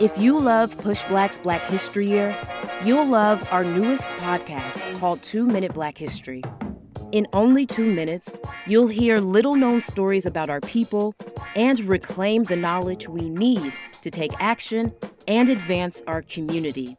If 0.00 0.18
you 0.18 0.40
love 0.40 0.76
Push 0.78 1.04
Black's 1.04 1.38
Black 1.38 1.62
History 1.66 2.08
Year, 2.08 2.36
you'll 2.84 3.06
love 3.06 3.46
our 3.52 3.62
newest 3.62 4.08
podcast 4.08 4.98
called 4.98 5.22
Two 5.22 5.46
Minute 5.46 5.72
Black 5.72 5.96
History. 5.96 6.42
In 7.12 7.28
only 7.32 7.64
two 7.64 7.86
minutes, 7.86 8.36
you'll 8.66 8.88
hear 8.88 9.20
little 9.20 9.54
known 9.54 9.80
stories 9.80 10.26
about 10.26 10.50
our 10.50 10.60
people 10.60 11.14
and 11.54 11.78
reclaim 11.80 12.42
the 12.42 12.56
knowledge 12.56 13.08
we 13.08 13.30
need 13.30 13.72
to 14.00 14.10
take 14.10 14.32
action 14.40 14.92
and 15.28 15.48
advance 15.48 16.02
our 16.08 16.22
community. 16.22 16.96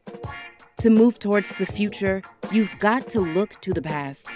To 0.79 0.89
move 0.89 1.19
towards 1.19 1.57
the 1.57 1.65
future, 1.65 2.21
you've 2.49 2.79
got 2.79 3.09
to 3.09 3.19
look 3.19 3.59
to 3.59 3.73
the 3.73 3.81
past. 3.81 4.29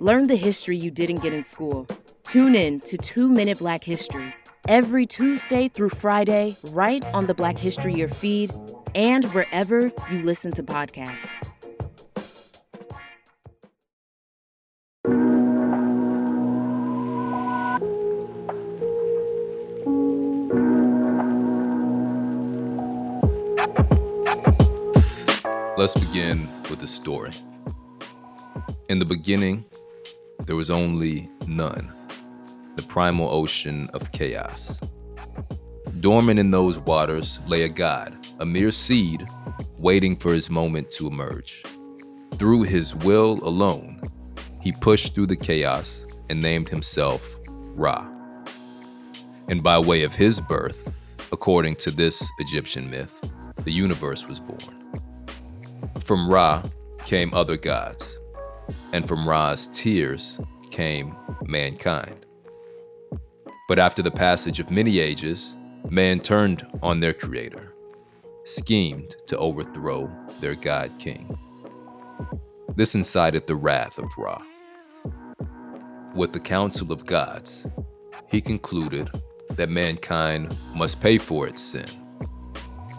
Learn 0.00 0.26
the 0.26 0.34
history 0.34 0.76
you 0.76 0.90
didn't 0.90 1.20
get 1.20 1.32
in 1.32 1.44
school. 1.44 1.86
Tune 2.24 2.56
in 2.56 2.80
to 2.80 2.96
Two 2.98 3.28
Minute 3.28 3.58
Black 3.58 3.84
History 3.84 4.34
every 4.68 5.06
Tuesday 5.06 5.68
through 5.68 5.90
Friday, 5.90 6.56
right 6.62 7.04
on 7.14 7.26
the 7.26 7.34
Black 7.34 7.58
History 7.58 7.94
Year 7.94 8.08
feed 8.08 8.52
and 8.94 9.24
wherever 9.32 9.90
you 10.10 10.18
listen 10.20 10.52
to 10.52 10.62
podcasts. 10.62 11.48
Let's 25.78 25.94
begin 25.94 26.48
with 26.70 26.78
the 26.78 26.86
story. 26.86 27.32
In 28.88 29.00
the 29.00 29.04
beginning, 29.04 29.64
there 30.46 30.54
was 30.54 30.70
only 30.70 31.28
Nun, 31.46 31.92
the 32.76 32.82
primal 32.82 33.28
ocean 33.28 33.90
of 33.92 34.12
chaos. 34.12 34.80
Dormant 36.00 36.40
in 36.40 36.50
those 36.50 36.80
waters 36.80 37.38
lay 37.46 37.62
a 37.62 37.68
god, 37.68 38.16
a 38.40 38.46
mere 38.46 38.70
seed, 38.70 39.26
waiting 39.78 40.16
for 40.16 40.32
his 40.32 40.50
moment 40.50 40.90
to 40.92 41.06
emerge. 41.06 41.62
Through 42.36 42.62
his 42.62 42.94
will 42.94 43.38
alone, 43.46 44.00
he 44.60 44.72
pushed 44.72 45.14
through 45.14 45.26
the 45.26 45.36
chaos 45.36 46.06
and 46.28 46.40
named 46.40 46.68
himself 46.68 47.38
Ra. 47.46 48.08
And 49.48 49.62
by 49.62 49.78
way 49.78 50.02
of 50.02 50.14
his 50.14 50.40
birth, 50.40 50.92
according 51.30 51.76
to 51.76 51.90
this 51.90 52.30
Egyptian 52.38 52.90
myth, 52.90 53.22
the 53.64 53.72
universe 53.72 54.26
was 54.26 54.40
born. 54.40 55.02
From 56.04 56.28
Ra 56.28 56.64
came 57.04 57.34
other 57.34 57.56
gods, 57.56 58.18
and 58.92 59.06
from 59.06 59.28
Ra's 59.28 59.68
tears 59.68 60.40
came 60.70 61.14
mankind. 61.46 62.26
But 63.68 63.78
after 63.78 64.02
the 64.02 64.10
passage 64.10 64.60
of 64.60 64.70
many 64.70 64.98
ages, 64.98 65.54
man 65.88 66.20
turned 66.20 66.66
on 66.82 67.00
their 67.00 67.14
creator, 67.14 67.74
schemed 68.44 69.14
to 69.28 69.38
overthrow 69.38 70.10
their 70.40 70.54
god 70.54 70.90
king. 70.98 71.38
This 72.74 72.94
incited 72.94 73.46
the 73.46 73.56
wrath 73.56 73.98
of 73.98 74.10
Ra. 74.18 74.42
With 76.14 76.32
the 76.32 76.40
council 76.40 76.92
of 76.92 77.06
gods, 77.06 77.66
he 78.28 78.40
concluded 78.40 79.10
that 79.50 79.68
mankind 79.68 80.56
must 80.74 81.00
pay 81.00 81.18
for 81.18 81.46
its 81.46 81.62
sin. 81.62 81.86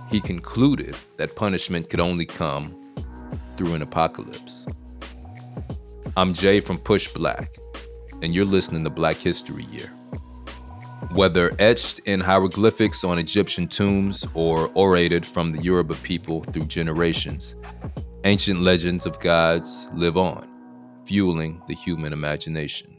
He 0.09 0.21
concluded 0.21 0.95
that 1.17 1.35
punishment 1.35 1.89
could 1.89 1.99
only 1.99 2.25
come 2.25 2.93
through 3.57 3.73
an 3.73 3.81
apocalypse. 3.81 4.65
I'm 6.15 6.33
Jay 6.33 6.59
from 6.59 6.77
Push 6.77 7.09
Black, 7.09 7.55
and 8.21 8.33
you're 8.33 8.45
listening 8.45 8.83
to 8.83 8.89
Black 8.89 9.17
History 9.17 9.65
Year. 9.65 9.91
Whether 11.11 11.51
etched 11.59 11.99
in 12.05 12.19
hieroglyphics 12.19 13.03
on 13.03 13.19
Egyptian 13.19 13.67
tombs 13.67 14.25
or 14.33 14.69
orated 14.73 15.25
from 15.25 15.51
the 15.51 15.61
Yoruba 15.61 15.95
people 15.95 16.41
through 16.41 16.65
generations, 16.65 17.55
ancient 18.25 18.61
legends 18.61 19.05
of 19.05 19.19
gods 19.19 19.87
live 19.93 20.17
on, 20.17 20.47
fueling 21.05 21.61
the 21.67 21.75
human 21.75 22.13
imagination. 22.13 22.97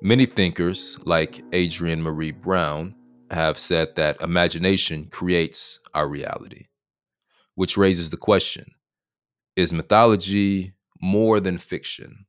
Many 0.00 0.24
thinkers, 0.26 0.96
like 1.04 1.44
Adrienne 1.52 2.02
Maree 2.02 2.32
Brown, 2.40 2.94
have 3.30 3.58
said 3.58 3.94
that 3.96 4.20
imagination 4.22 5.06
creates 5.10 5.80
our 5.92 6.08
reality, 6.08 6.66
which 7.56 7.76
raises 7.76 8.10
the 8.10 8.16
question 8.16 8.64
is 9.56 9.72
mythology 9.72 10.72
more 11.02 11.40
than 11.40 11.58
fiction? 11.58 12.24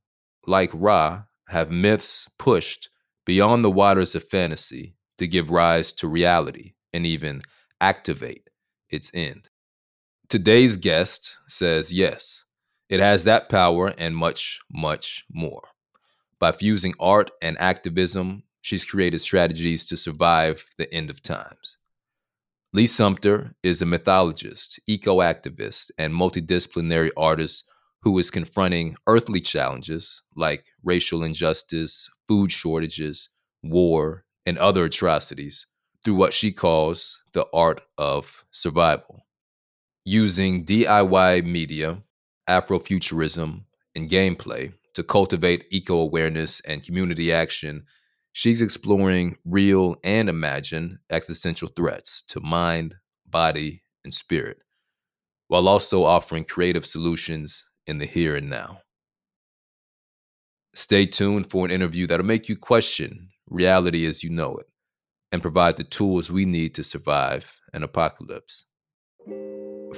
Like 0.46 0.72
Ra, 0.74 1.24
have 1.48 1.72
myths 1.72 2.28
pushed 2.38 2.90
beyond 3.26 3.64
the 3.64 3.72
waters 3.72 4.16
of 4.16 4.24
fantasy 4.24 4.96
to 5.22 5.28
give 5.28 5.52
rise 5.52 5.94
to 5.94 6.08
reality 6.08 6.74
and 6.92 7.06
even 7.06 7.44
activate 7.80 8.50
its 8.90 9.12
end? 9.14 9.50
Today's 10.30 10.78
guest 10.78 11.38
says 11.48 11.94
yes, 11.94 12.44
it 12.90 13.00
has 13.00 13.24
that 13.26 13.48
power 13.48 13.94
and 14.00 14.18
much, 14.18 14.60
much 14.72 15.24
more. 15.32 15.62
By 16.40 16.54
fusing 16.54 16.96
art 17.00 17.30
and 17.40 17.56
activism, 17.60 18.42
she's 18.62 18.84
created 18.84 19.20
strategies 19.20 19.86
to 19.86 19.96
survive 19.96 20.66
the 20.80 20.92
end 20.92 21.12
of 21.12 21.22
times. 21.22 21.78
Li 22.74 22.88
Sumpter 22.88 23.54
is 23.62 23.84
a 23.84 23.86
mythologist, 23.86 24.80
eco 24.88 25.18
activist, 25.18 25.92
and 26.00 26.14
multidisciplinary 26.16 27.12
artist 27.16 27.66
who 28.02 28.18
is 28.18 28.32
confronting 28.32 28.96
earthly 29.06 29.40
challenges 29.40 30.24
like 30.36 30.66
racial 30.84 31.24
injustice, 31.24 32.10
food 32.28 32.52
shortages, 32.52 33.30
war, 33.62 34.26
and 34.46 34.58
other 34.58 34.86
atrocities 34.86 35.68
through 36.04 36.16
what 36.16 36.34
she 36.34 36.52
calls 36.52 37.22
the 37.34 37.46
art 37.54 37.82
of 37.98 38.44
survival. 38.52 39.26
Using 40.04 40.66
DIY 40.66 41.46
media, 41.46 42.02
Afrofuturism, 42.50 43.66
and 43.96 44.10
gameplay 44.10 44.74
to 44.94 45.04
cultivate 45.04 45.66
eco 45.70 45.98
awareness 45.98 46.60
and 46.62 46.84
community 46.84 47.32
action 47.32 47.86
She's 48.34 48.62
exploring 48.62 49.38
real 49.44 49.98
and 50.04 50.30
imagined 50.30 51.00
existential 51.10 51.68
threats 51.68 52.24
to 52.30 52.40
mind, 52.40 52.96
body, 53.28 53.84
and 54.06 54.14
spirit, 54.14 54.60
while 55.48 55.68
also 55.68 56.04
offering 56.04 56.46
creative 56.46 56.86
solutions 56.86 57.66
in 57.86 57.98
the 57.98 58.06
here 58.06 58.36
and 58.38 58.50
now. 58.50 58.80
Stay 60.74 61.06
tuned 61.06 61.52
for 61.52 61.66
an 61.66 61.72
interview 61.72 62.08
that'll 62.08 62.26
make 62.26 62.48
you 62.48 62.56
question 62.56 63.31
reality 63.52 64.06
as 64.08 64.24
you 64.24 64.30
know 64.30 64.56
it 64.56 64.68
and 65.32 65.42
provide 65.42 65.78
the 65.78 65.84
tools 65.84 66.32
we 66.32 66.46
need 66.46 66.74
to 66.76 66.84
survive 66.84 67.56
an 67.74 67.84
apocalypse. 67.84 68.66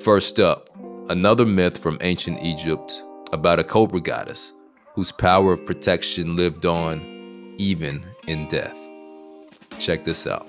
First 0.02 0.40
up, 0.40 0.69
another 1.09 1.46
myth 1.46 1.78
from 1.78 1.97
ancient 2.02 2.44
Egypt 2.44 3.03
about 3.31 3.59
a 3.59 3.64
cobra 3.64 4.02
goddess 4.02 4.53
whose 4.94 5.12
power 5.12 5.53
of 5.53 5.66
protection 5.66 6.36
lived 6.36 6.66
on 6.66 7.56
even 7.58 8.06
in 8.28 8.47
death. 8.47 8.78
Check 9.80 10.03
this 10.03 10.28
out. 10.28 10.47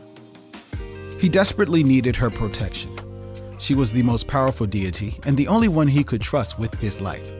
He 1.19 1.29
desperately 1.29 1.83
needed 1.83 2.17
her 2.17 2.31
protection. 2.31 2.91
She 3.59 3.75
was 3.75 3.93
the 3.93 4.03
most 4.03 4.27
powerful 4.27 4.67
deity 4.67 5.19
and 5.25 5.37
the 5.37 5.49
only 5.49 5.69
one 5.69 5.89
he 5.89 6.05
could 6.05 6.21
trust 6.21 6.59
with 6.59 6.75
his 6.75 7.01
life. 7.01 7.33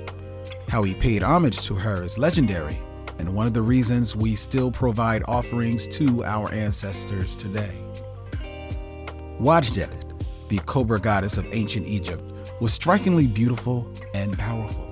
How 0.69 0.83
he 0.83 0.95
paid 0.95 1.23
homage 1.23 1.63
to 1.67 1.75
her 1.75 2.03
is 2.03 2.17
legendary, 2.17 2.81
and 3.19 3.35
one 3.35 3.47
of 3.47 3.55
the 3.55 3.63
reasons 3.63 4.17
we 4.17 4.35
still 4.35 4.71
provide 4.71 5.23
offerings 5.27 5.87
to 5.89 6.25
our 6.25 6.53
ancestors 6.53 7.37
today. 7.37 7.73
Wadjet, 9.41 10.19
the 10.49 10.59
cobra 10.67 11.01
goddess 11.01 11.39
of 11.39 11.47
ancient 11.53 11.87
Egypt, 11.87 12.23
was 12.61 12.73
strikingly 12.73 13.27
beautiful 13.27 13.87
and 14.15 14.39
powerful. 14.39 14.89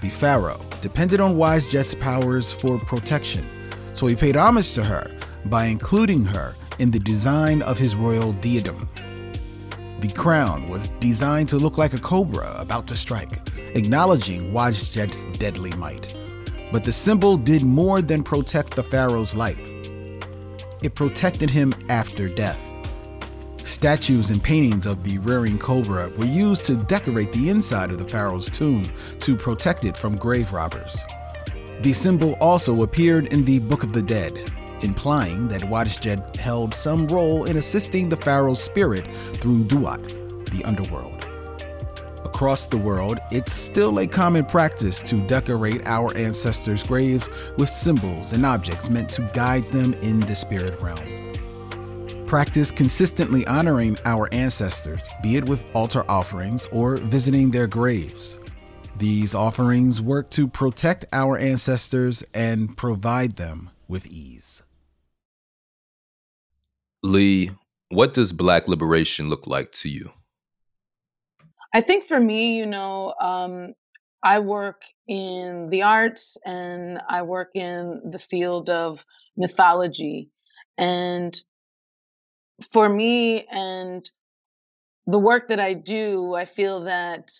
The 0.00 0.10
pharaoh 0.10 0.60
depended 0.80 1.20
on 1.20 1.36
Wadjet's 1.36 1.94
powers 1.94 2.52
for 2.52 2.78
protection 2.78 3.48
so 3.98 4.06
he 4.06 4.14
paid 4.14 4.36
homage 4.36 4.74
to 4.74 4.84
her 4.84 5.10
by 5.46 5.64
including 5.64 6.24
her 6.24 6.54
in 6.78 6.88
the 6.92 7.00
design 7.00 7.62
of 7.62 7.76
his 7.76 7.96
royal 7.96 8.32
diadem. 8.34 8.88
The 9.98 10.12
crown 10.12 10.68
was 10.68 10.86
designed 11.00 11.48
to 11.48 11.56
look 11.56 11.78
like 11.78 11.94
a 11.94 11.98
cobra 11.98 12.54
about 12.56 12.86
to 12.86 12.96
strike, 12.96 13.40
acknowledging 13.74 14.52
Wadjet's 14.52 15.24
deadly 15.38 15.72
might. 15.72 16.16
But 16.70 16.84
the 16.84 16.92
symbol 16.92 17.36
did 17.36 17.62
more 17.62 18.02
than 18.02 18.22
protect 18.22 18.76
the 18.76 18.82
pharaoh's 18.82 19.34
life. 19.34 19.58
It 20.82 20.94
protected 20.94 21.50
him 21.50 21.74
after 21.88 22.28
death, 22.28 22.60
Statues 23.68 24.30
and 24.30 24.42
paintings 24.42 24.86
of 24.86 25.04
the 25.04 25.18
rearing 25.18 25.58
cobra 25.58 26.08
were 26.16 26.24
used 26.24 26.64
to 26.64 26.74
decorate 26.74 27.30
the 27.32 27.50
inside 27.50 27.90
of 27.90 27.98
the 27.98 28.04
pharaoh's 28.04 28.48
tomb 28.48 28.90
to 29.20 29.36
protect 29.36 29.84
it 29.84 29.94
from 29.94 30.16
grave 30.16 30.52
robbers. 30.54 30.98
The 31.82 31.92
symbol 31.92 32.32
also 32.40 32.82
appeared 32.82 33.26
in 33.26 33.44
the 33.44 33.58
Book 33.58 33.82
of 33.82 33.92
the 33.92 34.00
Dead, 34.00 34.50
implying 34.80 35.48
that 35.48 35.60
Wadjet 35.60 36.34
held 36.36 36.72
some 36.72 37.06
role 37.08 37.44
in 37.44 37.58
assisting 37.58 38.08
the 38.08 38.16
pharaoh's 38.16 38.60
spirit 38.60 39.06
through 39.34 39.64
Duat, 39.64 40.02
the 40.50 40.64
underworld. 40.64 41.17
Across 42.38 42.66
the 42.66 42.78
world, 42.78 43.18
it's 43.32 43.52
still 43.52 43.98
a 43.98 44.06
common 44.06 44.44
practice 44.44 45.00
to 45.00 45.20
decorate 45.26 45.84
our 45.86 46.16
ancestors' 46.16 46.84
graves 46.84 47.28
with 47.56 47.68
symbols 47.68 48.32
and 48.32 48.46
objects 48.46 48.88
meant 48.90 49.10
to 49.14 49.22
guide 49.34 49.68
them 49.72 49.92
in 49.94 50.20
the 50.20 50.36
spirit 50.36 50.80
realm. 50.80 51.02
Practice 52.28 52.70
consistently 52.70 53.44
honoring 53.48 53.98
our 54.04 54.32
ancestors, 54.32 55.10
be 55.20 55.34
it 55.34 55.48
with 55.48 55.64
altar 55.74 56.08
offerings 56.08 56.68
or 56.70 56.98
visiting 56.98 57.50
their 57.50 57.66
graves. 57.66 58.38
These 58.96 59.34
offerings 59.34 60.00
work 60.00 60.30
to 60.30 60.46
protect 60.46 61.06
our 61.12 61.36
ancestors 61.36 62.22
and 62.32 62.76
provide 62.76 63.34
them 63.34 63.70
with 63.88 64.06
ease. 64.06 64.62
Li, 67.02 67.50
what 67.88 68.14
does 68.14 68.32
Black 68.32 68.68
liberation 68.68 69.28
look 69.28 69.48
like 69.48 69.72
to 69.72 69.88
you? 69.88 70.12
I 71.72 71.80
think 71.82 72.06
for 72.06 72.18
me, 72.18 72.56
you 72.56 72.66
know, 72.66 73.14
um, 73.20 73.74
I 74.22 74.40
work 74.40 74.82
in 75.06 75.68
the 75.70 75.82
arts 75.82 76.36
and 76.44 77.00
I 77.08 77.22
work 77.22 77.50
in 77.54 78.00
the 78.10 78.18
field 78.18 78.70
of 78.70 79.04
mythology. 79.36 80.30
And 80.76 81.40
for 82.72 82.88
me 82.88 83.46
and 83.50 84.08
the 85.06 85.18
work 85.18 85.48
that 85.48 85.60
I 85.60 85.74
do, 85.74 86.34
I 86.34 86.44
feel 86.44 86.84
that 86.84 87.30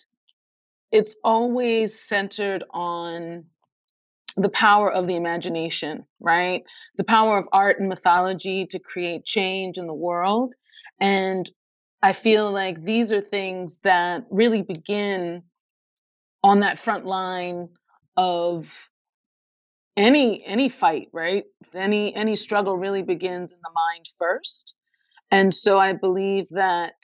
it's 0.91 1.17
always 1.23 1.99
centered 1.99 2.63
on 2.71 3.45
the 4.37 4.49
power 4.49 4.91
of 4.91 5.07
the 5.07 5.15
imagination, 5.15 6.05
right? 6.19 6.63
The 6.95 7.03
power 7.03 7.37
of 7.37 7.47
art 7.51 7.79
and 7.79 7.89
mythology 7.89 8.65
to 8.67 8.79
create 8.79 9.25
change 9.25 9.77
in 9.77 9.87
the 9.87 9.93
world. 9.93 10.55
And 10.99 11.49
I 12.01 12.13
feel 12.13 12.51
like 12.51 12.83
these 12.83 13.11
are 13.13 13.21
things 13.21 13.79
that 13.83 14.25
really 14.29 14.61
begin 14.61 15.43
on 16.43 16.61
that 16.61 16.79
front 16.79 17.05
line 17.05 17.69
of 18.17 18.89
any 19.97 20.43
any 20.45 20.69
fight, 20.69 21.09
right? 21.13 21.45
Any 21.75 22.15
any 22.15 22.35
struggle 22.35 22.77
really 22.77 23.01
begins 23.03 23.51
in 23.51 23.59
the 23.61 23.71
mind 23.73 24.05
first. 24.17 24.75
And 25.31 25.53
so 25.53 25.79
I 25.79 25.93
believe 25.93 26.49
that 26.51 26.95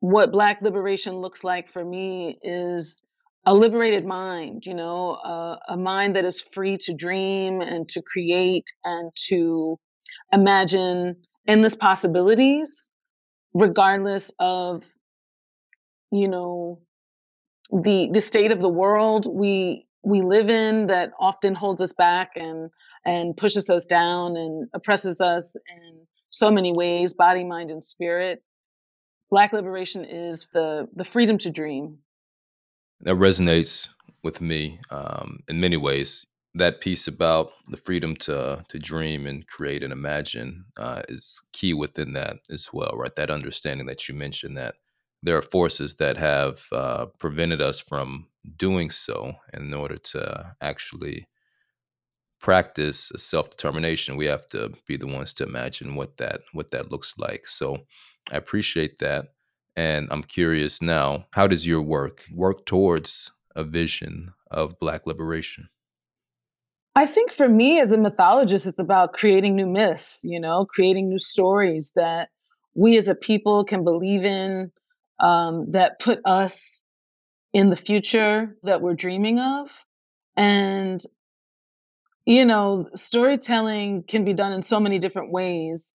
what 0.00 0.32
Black 0.32 0.62
liberation 0.62 1.16
looks 1.16 1.44
like 1.44 1.68
for 1.68 1.84
me 1.84 2.38
is 2.42 3.02
a 3.46 3.54
liberated 3.54 4.04
mind, 4.04 4.64
you 4.66 4.74
know, 4.74 5.10
uh, 5.12 5.56
a 5.68 5.76
mind 5.76 6.16
that 6.16 6.24
is 6.24 6.40
free 6.40 6.76
to 6.78 6.94
dream 6.94 7.60
and 7.60 7.88
to 7.90 8.02
create 8.02 8.66
and 8.84 9.12
to 9.28 9.78
imagine 10.32 11.16
endless 11.46 11.76
possibilities, 11.76 12.90
regardless 13.56 14.30
of, 14.38 14.84
you 16.12 16.28
know, 16.28 16.80
the 17.72 18.10
the 18.12 18.20
state 18.20 18.52
of 18.52 18.60
the 18.60 18.68
world 18.68 19.26
we 19.28 19.86
we 20.04 20.22
live 20.22 20.48
in 20.50 20.86
that 20.86 21.10
often 21.18 21.54
holds 21.54 21.80
us 21.80 21.92
back 21.92 22.32
and 22.36 22.70
and 23.04 23.36
pushes 23.36 23.68
us 23.70 23.86
down 23.86 24.36
and 24.36 24.68
oppresses 24.72 25.20
us 25.20 25.56
in 25.68 26.06
so 26.30 26.50
many 26.50 26.72
ways, 26.72 27.14
body, 27.14 27.44
mind, 27.44 27.70
and 27.70 27.82
spirit. 27.82 28.42
Black 29.30 29.52
liberation 29.52 30.04
is 30.04 30.48
the 30.52 30.88
the 30.94 31.04
freedom 31.04 31.38
to 31.38 31.50
dream. 31.50 31.98
That 33.00 33.16
resonates 33.16 33.88
with 34.22 34.40
me 34.40 34.80
um, 34.90 35.40
in 35.48 35.60
many 35.60 35.76
ways. 35.76 36.26
That 36.56 36.80
piece 36.80 37.06
about 37.06 37.52
the 37.68 37.76
freedom 37.76 38.16
to 38.26 38.64
to 38.68 38.78
dream 38.78 39.26
and 39.26 39.46
create 39.46 39.82
and 39.84 39.92
imagine 39.92 40.64
uh, 40.78 41.02
is 41.08 41.40
key 41.52 41.74
within 41.74 42.14
that 42.14 42.38
as 42.50 42.70
well, 42.72 42.92
right? 42.96 43.14
That 43.14 43.30
understanding 43.30 43.86
that 43.88 44.08
you 44.08 44.14
mentioned 44.14 44.56
that 44.56 44.76
there 45.22 45.36
are 45.36 45.42
forces 45.42 45.96
that 45.96 46.16
have 46.16 46.66
uh, 46.72 47.06
prevented 47.20 47.60
us 47.60 47.78
from 47.80 48.28
doing 48.56 48.90
so, 48.90 49.34
in 49.52 49.72
order 49.74 49.98
to 49.98 50.54
actually 50.62 51.26
practice 52.40 53.12
self 53.16 53.50
determination, 53.50 54.16
we 54.16 54.26
have 54.26 54.46
to 54.48 54.72
be 54.86 54.96
the 54.96 55.06
ones 55.06 55.32
to 55.34 55.44
imagine 55.44 55.94
what 55.94 56.16
that 56.18 56.40
what 56.52 56.70
that 56.70 56.90
looks 56.90 57.14
like. 57.18 57.46
So 57.46 57.78
I 58.30 58.36
appreciate 58.36 58.98
that. 58.98 59.28
And 59.76 60.08
I'm 60.10 60.22
curious 60.22 60.80
now, 60.80 61.26
how 61.32 61.46
does 61.46 61.66
your 61.66 61.82
work 61.82 62.24
work 62.32 62.64
towards 62.66 63.30
a 63.54 63.64
vision 63.64 64.32
of 64.50 64.78
Black 64.78 65.06
liberation? 65.06 65.68
I 66.96 67.04
think 67.04 67.30
for 67.30 67.46
me 67.46 67.78
as 67.78 67.92
a 67.92 67.98
mythologist, 67.98 68.64
it's 68.64 68.78
about 68.78 69.12
creating 69.12 69.54
new 69.54 69.66
myths, 69.66 70.20
you 70.24 70.40
know, 70.40 70.64
creating 70.64 71.10
new 71.10 71.18
stories 71.18 71.92
that 71.94 72.30
we 72.74 72.96
as 72.96 73.10
a 73.10 73.14
people 73.14 73.66
can 73.66 73.84
believe 73.84 74.24
in, 74.24 74.72
um, 75.20 75.72
that 75.72 76.00
put 76.00 76.20
us 76.24 76.82
in 77.52 77.68
the 77.68 77.76
future 77.76 78.56
that 78.62 78.80
we're 78.80 78.94
dreaming 78.94 79.38
of. 79.38 79.70
And, 80.38 81.02
you 82.24 82.46
know, 82.46 82.88
storytelling 82.94 84.04
can 84.08 84.24
be 84.24 84.32
done 84.32 84.52
in 84.52 84.62
so 84.62 84.80
many 84.80 84.98
different 84.98 85.30
ways. 85.30 85.92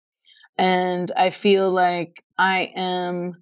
And 0.58 1.10
I 1.16 1.30
feel 1.30 1.72
like 1.72 2.22
I 2.38 2.74
am 2.76 3.36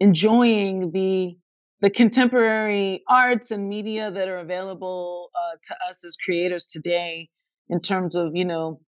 enjoying 0.00 0.90
the 0.90 1.36
the 1.84 1.90
contemporary 1.90 3.02
arts 3.10 3.50
and 3.50 3.68
media 3.68 4.10
that 4.10 4.26
are 4.26 4.38
available 4.38 5.28
uh, 5.36 5.58
to 5.62 5.76
us 5.86 6.02
as 6.02 6.16
creators 6.16 6.64
today 6.64 7.28
in 7.68 7.78
terms 7.78 8.16
of 8.16 8.34
you 8.34 8.46
know 8.46 8.80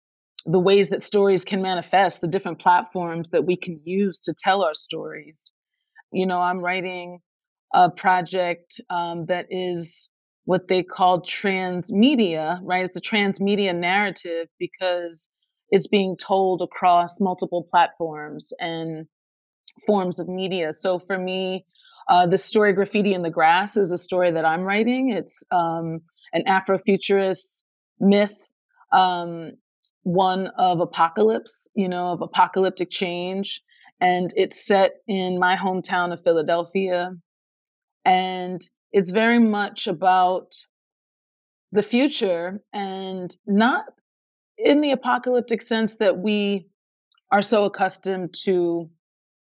the 0.45 0.59
ways 0.59 0.87
that 0.87 1.03
stories 1.03 1.43
can 1.43 1.61
manifest 1.61 2.21
the 2.21 2.27
different 2.27 2.57
platforms 2.57 3.27
that 3.33 3.45
we 3.45 3.57
can 3.57 3.81
use 3.83 4.17
to 4.19 4.33
tell 4.41 4.63
our 4.63 4.73
stories 4.73 5.51
you 6.13 6.25
know 6.25 6.39
i'm 6.39 6.59
writing 6.59 7.19
a 7.73 7.91
project 7.91 8.79
um, 8.89 9.25
that 9.25 9.47
is 9.49 10.09
what 10.45 10.69
they 10.69 10.81
call 10.81 11.21
transmedia 11.21 12.61
right 12.63 12.85
it's 12.85 12.95
a 12.95 13.01
transmedia 13.01 13.75
narrative 13.75 14.47
because 14.57 15.29
it's 15.69 15.87
being 15.87 16.15
told 16.15 16.61
across 16.61 17.19
multiple 17.19 17.67
platforms 17.69 18.53
and 18.61 19.05
forms 19.85 20.19
of 20.19 20.27
media. 20.27 20.73
So 20.73 20.99
for 20.99 21.17
me, 21.17 21.65
uh, 22.07 22.27
the 22.27 22.37
story 22.37 22.73
Graffiti 22.73 23.13
in 23.13 23.21
the 23.21 23.29
Grass 23.29 23.77
is 23.77 23.91
a 23.91 23.97
story 23.97 24.31
that 24.31 24.45
I'm 24.45 24.63
writing. 24.63 25.11
It's 25.11 25.43
um, 25.51 26.01
an 26.33 26.43
Afrofuturist 26.47 27.63
myth, 27.99 28.37
um, 28.91 29.53
one 30.03 30.47
of 30.57 30.79
apocalypse, 30.79 31.67
you 31.73 31.89
know, 31.89 32.11
of 32.11 32.21
apocalyptic 32.21 32.89
change. 32.89 33.61
And 33.99 34.31
it's 34.35 34.65
set 34.65 34.97
in 35.07 35.39
my 35.39 35.55
hometown 35.55 36.13
of 36.13 36.23
Philadelphia. 36.23 37.13
And 38.03 38.61
it's 38.91 39.11
very 39.11 39.39
much 39.39 39.87
about 39.87 40.53
the 41.71 41.83
future 41.83 42.61
and 42.71 43.35
not 43.47 43.85
in 44.57 44.81
the 44.81 44.91
apocalyptic 44.91 45.61
sense 45.61 45.95
that 45.95 46.17
we 46.17 46.69
are 47.31 47.41
so 47.41 47.65
accustomed 47.65 48.33
to 48.43 48.89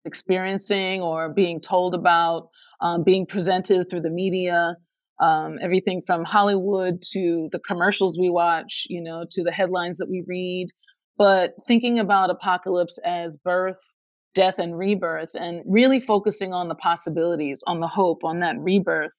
experiencing 0.05 1.01
or 1.01 1.33
being 1.33 1.59
told 1.59 1.95
about, 1.95 2.49
um, 2.81 3.03
being 3.03 3.25
presented 3.25 3.89
through 3.89 4.01
the 4.01 4.09
media, 4.09 4.75
um, 5.19 5.57
everything 5.61 6.01
from 6.05 6.23
Hollywood 6.23 7.01
to 7.13 7.49
the 7.51 7.59
commercials 7.59 8.17
we 8.19 8.29
watch, 8.29 8.85
you 8.89 9.01
know, 9.01 9.25
to 9.31 9.43
the 9.43 9.51
headlines 9.51 9.97
that 9.97 10.09
we 10.09 10.23
read. 10.27 10.67
But 11.17 11.53
thinking 11.67 11.99
about 11.99 12.29
apocalypse 12.29 12.99
as 13.05 13.37
birth, 13.37 13.79
death, 14.33 14.55
and 14.57 14.77
rebirth, 14.77 15.29
and 15.33 15.63
really 15.65 16.01
focusing 16.01 16.51
on 16.53 16.67
the 16.67 16.75
possibilities, 16.75 17.63
on 17.65 17.79
the 17.79 17.87
hope, 17.87 18.25
on 18.25 18.41
that 18.41 18.57
rebirth, 18.59 19.13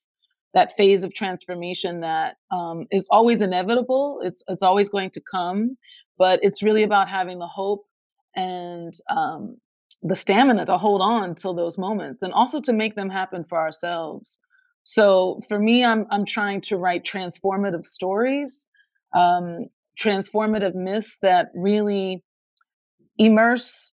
that 0.52 0.76
phase 0.76 1.04
of 1.04 1.14
transformation 1.14 2.00
that 2.00 2.36
um, 2.50 2.86
is 2.90 3.08
always 3.10 3.40
inevitable. 3.40 4.20
It's 4.22 4.42
it's 4.48 4.62
always 4.62 4.90
going 4.90 5.10
to 5.10 5.22
come, 5.30 5.76
but 6.18 6.40
it's 6.42 6.62
really 6.62 6.82
about 6.82 7.08
having 7.08 7.38
the 7.38 7.46
hope 7.46 7.84
and 8.34 8.92
um, 9.08 9.56
the 10.02 10.14
stamina 10.14 10.66
to 10.66 10.78
hold 10.78 11.00
on 11.00 11.34
till 11.34 11.54
those 11.54 11.78
moments 11.78 12.22
and 12.22 12.32
also 12.32 12.60
to 12.60 12.72
make 12.72 12.94
them 12.94 13.10
happen 13.10 13.44
for 13.44 13.58
ourselves. 13.58 14.38
So 14.82 15.40
for 15.48 15.58
me, 15.58 15.84
I'm 15.84 16.06
I'm 16.10 16.24
trying 16.24 16.60
to 16.62 16.76
write 16.76 17.04
transformative 17.04 17.84
stories, 17.84 18.68
um, 19.14 19.66
transformative 19.98 20.74
myths 20.74 21.18
that 21.22 21.48
really 21.54 22.22
immerse 23.18 23.92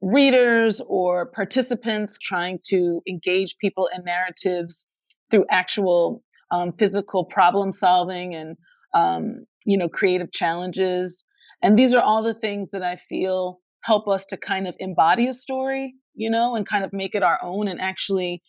readers 0.00 0.80
or 0.86 1.26
participants, 1.26 2.18
trying 2.18 2.58
to 2.66 3.02
engage 3.08 3.56
people 3.58 3.88
in 3.94 4.04
narratives 4.04 4.88
through 5.30 5.46
actual 5.50 6.22
um, 6.50 6.72
physical 6.72 7.24
problem 7.24 7.72
solving 7.72 8.34
and 8.34 8.56
um, 8.94 9.46
you 9.64 9.76
know 9.76 9.88
creative 9.88 10.30
challenges. 10.32 11.24
And 11.62 11.78
these 11.78 11.92
are 11.92 12.02
all 12.02 12.22
the 12.22 12.34
things 12.34 12.70
that 12.70 12.82
I 12.82 12.96
feel 12.96 13.60
help 13.82 14.08
us 14.08 14.26
to 14.26 14.36
kind 14.36 14.66
of 14.68 14.76
embody 14.78 15.26
a 15.28 15.32
story, 15.32 15.94
you 16.14 16.30
know, 16.30 16.54
and 16.54 16.66
kind 16.66 16.84
of 16.84 16.92
make 16.92 17.14
it 17.14 17.22
our 17.22 17.38
own 17.42 17.68
and 17.68 17.80
actually 17.80 18.42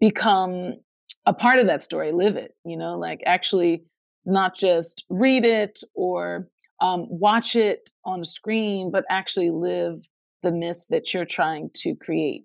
become 0.00 0.74
a 1.26 1.34
part 1.34 1.58
of 1.58 1.66
that 1.66 1.82
story, 1.82 2.12
live 2.12 2.36
it, 2.36 2.54
you 2.64 2.76
know, 2.76 2.98
like 2.98 3.20
actually 3.26 3.84
not 4.24 4.54
just 4.54 5.04
read 5.08 5.44
it 5.44 5.80
or 5.94 6.48
um, 6.80 7.06
watch 7.08 7.56
it 7.56 7.90
on 8.04 8.20
a 8.20 8.24
screen, 8.24 8.90
but 8.90 9.04
actually 9.10 9.50
live 9.50 10.00
the 10.42 10.52
myth 10.52 10.82
that 10.88 11.12
you're 11.12 11.26
trying 11.26 11.70
to 11.74 11.94
create. 11.94 12.44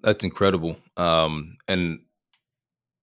That's 0.00 0.24
incredible. 0.24 0.76
Um, 0.96 1.56
and 1.66 2.00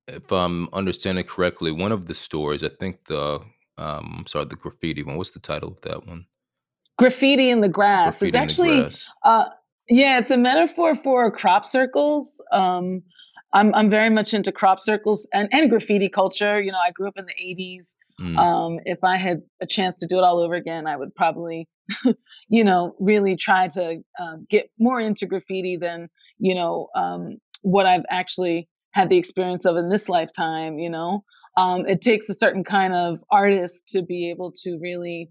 if 0.07 0.31
I'm 0.31 0.69
understanding 0.72 1.25
correctly, 1.25 1.72
one 1.72 1.91
of 1.91 2.07
the 2.07 2.13
stories, 2.13 2.63
I 2.63 2.69
think 2.69 3.05
the, 3.05 3.41
um, 3.77 4.15
I'm 4.19 4.27
sorry, 4.27 4.45
the 4.45 4.55
graffiti 4.55 5.03
one. 5.03 5.17
What's 5.17 5.31
the 5.31 5.39
title 5.39 5.69
of 5.69 5.81
that 5.81 6.05
one? 6.05 6.25
Graffiti 6.97 7.49
in 7.49 7.61
the 7.61 7.69
grass. 7.69 8.19
Graffiti 8.19 8.29
it's 8.29 8.35
actually, 8.35 8.81
grass. 8.81 9.09
uh, 9.23 9.45
yeah, 9.89 10.19
it's 10.19 10.31
a 10.31 10.37
metaphor 10.37 10.95
for 10.95 11.29
crop 11.31 11.65
circles. 11.65 12.41
Um, 12.51 13.03
I'm 13.55 13.73
I'm 13.73 13.89
very 13.89 14.09
much 14.09 14.33
into 14.33 14.51
crop 14.51 14.83
circles 14.83 15.27
and, 15.33 15.47
and 15.51 15.69
graffiti 15.69 16.09
culture. 16.09 16.61
You 16.61 16.71
know, 16.71 16.77
I 16.77 16.91
grew 16.91 17.07
up 17.07 17.17
in 17.17 17.25
the 17.25 17.33
80s. 17.33 17.95
Mm. 18.19 18.37
Um, 18.37 18.79
if 18.85 19.03
I 19.03 19.17
had 19.17 19.41
a 19.61 19.65
chance 19.65 19.95
to 19.95 20.07
do 20.07 20.17
it 20.17 20.23
all 20.23 20.39
over 20.39 20.55
again, 20.55 20.87
I 20.87 20.97
would 20.97 21.15
probably, 21.15 21.67
you 22.49 22.63
know, 22.63 22.95
really 22.99 23.37
try 23.37 23.69
to 23.69 24.03
um, 24.19 24.45
get 24.49 24.69
more 24.77 24.99
into 24.99 25.25
graffiti 25.25 25.77
than 25.77 26.09
you 26.37 26.53
know 26.53 26.89
um, 26.95 27.37
what 27.61 27.85
I've 27.85 28.05
actually 28.09 28.67
had 28.91 29.09
the 29.09 29.17
experience 29.17 29.65
of 29.65 29.77
in 29.77 29.89
this 29.89 30.09
lifetime. 30.09 30.77
You 30.77 30.89
know, 30.89 31.23
um, 31.55 31.85
it 31.87 32.01
takes 32.01 32.27
a 32.29 32.33
certain 32.33 32.65
kind 32.65 32.93
of 32.93 33.19
artist 33.31 33.87
to 33.89 34.01
be 34.01 34.31
able 34.31 34.51
to 34.63 34.77
really 34.81 35.29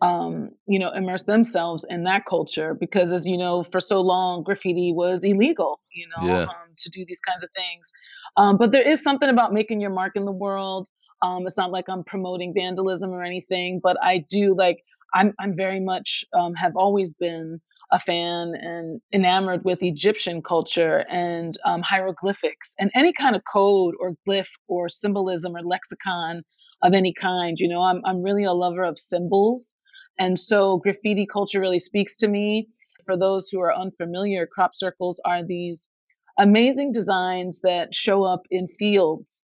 um, 0.00 0.50
you 0.66 0.78
know, 0.78 0.90
immerse 0.90 1.24
themselves 1.24 1.84
in 1.88 2.04
that 2.04 2.26
culture 2.26 2.74
because, 2.74 3.12
as 3.12 3.26
you 3.26 3.38
know, 3.38 3.64
for 3.72 3.80
so 3.80 4.00
long, 4.00 4.42
graffiti 4.42 4.92
was 4.92 5.24
illegal, 5.24 5.80
you 5.92 6.06
know, 6.08 6.22
Yeah. 6.26 6.42
um, 6.48 6.74
to 6.76 6.90
do 6.90 7.04
these 7.06 7.20
kinds 7.20 7.42
of 7.42 7.50
things. 7.54 7.92
Um, 8.36 8.56
but 8.58 8.72
there 8.72 8.82
is 8.82 9.02
something 9.02 9.28
about 9.28 9.52
making 9.52 9.80
your 9.80 9.90
mark 9.90 10.12
in 10.16 10.24
the 10.24 10.32
world. 10.32 10.88
Um, 11.22 11.46
it's 11.46 11.56
not 11.56 11.70
like 11.70 11.88
I'm 11.88 12.04
promoting 12.04 12.52
vandalism 12.54 13.10
or 13.10 13.22
anything, 13.22 13.80
but 13.82 13.96
I 14.02 14.24
do 14.28 14.54
like, 14.54 14.82
I'm, 15.14 15.32
I'm 15.40 15.56
very 15.56 15.80
much 15.80 16.24
um, 16.34 16.54
have 16.54 16.76
always 16.76 17.14
been 17.14 17.60
a 17.92 17.98
fan 17.98 18.54
and 18.60 19.00
enamored 19.12 19.64
with 19.64 19.82
Egyptian 19.82 20.42
culture 20.42 21.04
and 21.08 21.56
um, 21.64 21.82
hieroglyphics 21.82 22.74
and 22.78 22.90
any 22.94 23.12
kind 23.12 23.36
of 23.36 23.42
code 23.50 23.94
or 24.00 24.16
glyph 24.28 24.48
or 24.68 24.88
symbolism 24.88 25.54
or 25.56 25.62
lexicon 25.62 26.42
of 26.82 26.92
any 26.92 27.12
kind. 27.14 27.58
You 27.58 27.68
know, 27.68 27.80
I'm, 27.80 28.02
I'm 28.04 28.22
really 28.22 28.44
a 28.44 28.52
lover 28.52 28.82
of 28.82 28.98
symbols. 28.98 29.74
And 30.18 30.38
so 30.38 30.78
graffiti 30.78 31.26
culture 31.26 31.60
really 31.60 31.78
speaks 31.78 32.16
to 32.18 32.28
me. 32.28 32.68
For 33.06 33.16
those 33.16 33.48
who 33.48 33.60
are 33.60 33.74
unfamiliar, 33.74 34.46
crop 34.46 34.74
circles 34.74 35.20
are 35.24 35.44
these 35.44 35.90
amazing 36.38 36.92
designs 36.92 37.60
that 37.62 37.94
show 37.94 38.24
up 38.24 38.42
in 38.50 38.68
fields, 38.68 39.44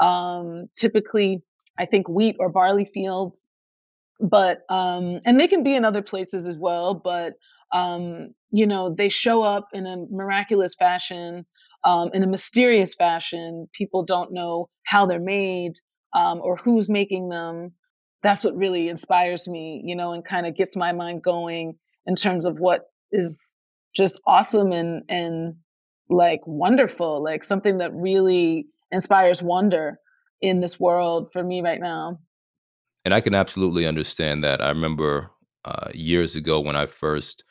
um, 0.00 0.68
typically, 0.76 1.42
I 1.78 1.86
think, 1.86 2.08
wheat 2.08 2.36
or 2.38 2.48
barley 2.48 2.84
fields, 2.84 3.48
but 4.20 4.62
um, 4.68 5.20
and 5.24 5.38
they 5.40 5.48
can 5.48 5.62
be 5.62 5.74
in 5.74 5.84
other 5.84 6.02
places 6.02 6.46
as 6.46 6.58
well. 6.58 6.94
But 6.94 7.34
um, 7.72 8.34
you 8.50 8.66
know, 8.66 8.94
they 8.94 9.08
show 9.08 9.42
up 9.42 9.68
in 9.72 9.86
a 9.86 9.96
miraculous 10.10 10.74
fashion, 10.74 11.46
um, 11.84 12.10
in 12.14 12.22
a 12.22 12.26
mysterious 12.26 12.94
fashion. 12.94 13.68
People 13.72 14.04
don't 14.04 14.32
know 14.32 14.68
how 14.84 15.06
they're 15.06 15.20
made 15.20 15.74
um, 16.14 16.40
or 16.42 16.56
who's 16.56 16.88
making 16.90 17.28
them. 17.28 17.72
That's 18.22 18.44
what 18.44 18.56
really 18.56 18.88
inspires 18.88 19.46
me, 19.46 19.82
you 19.84 19.94
know, 19.94 20.12
and 20.12 20.24
kind 20.24 20.46
of 20.46 20.56
gets 20.56 20.76
my 20.76 20.92
mind 20.92 21.22
going 21.22 21.76
in 22.06 22.16
terms 22.16 22.44
of 22.44 22.58
what 22.58 22.86
is 23.12 23.54
just 23.94 24.20
awesome 24.26 24.72
and 24.72 25.04
and 25.08 25.56
like 26.10 26.40
wonderful, 26.46 27.22
like 27.22 27.44
something 27.44 27.78
that 27.78 27.92
really 27.94 28.66
inspires 28.90 29.42
wonder 29.42 29.98
in 30.40 30.60
this 30.60 30.80
world 30.80 31.30
for 31.32 31.42
me 31.42 31.60
right 31.60 31.80
now. 31.80 32.18
And 33.04 33.14
I 33.14 33.20
can 33.20 33.34
absolutely 33.34 33.86
understand 33.86 34.42
that. 34.44 34.60
I 34.60 34.68
remember 34.68 35.30
uh, 35.64 35.90
years 35.94 36.36
ago 36.36 36.60
when 36.60 36.76
I 36.76 36.86
first 36.86 37.44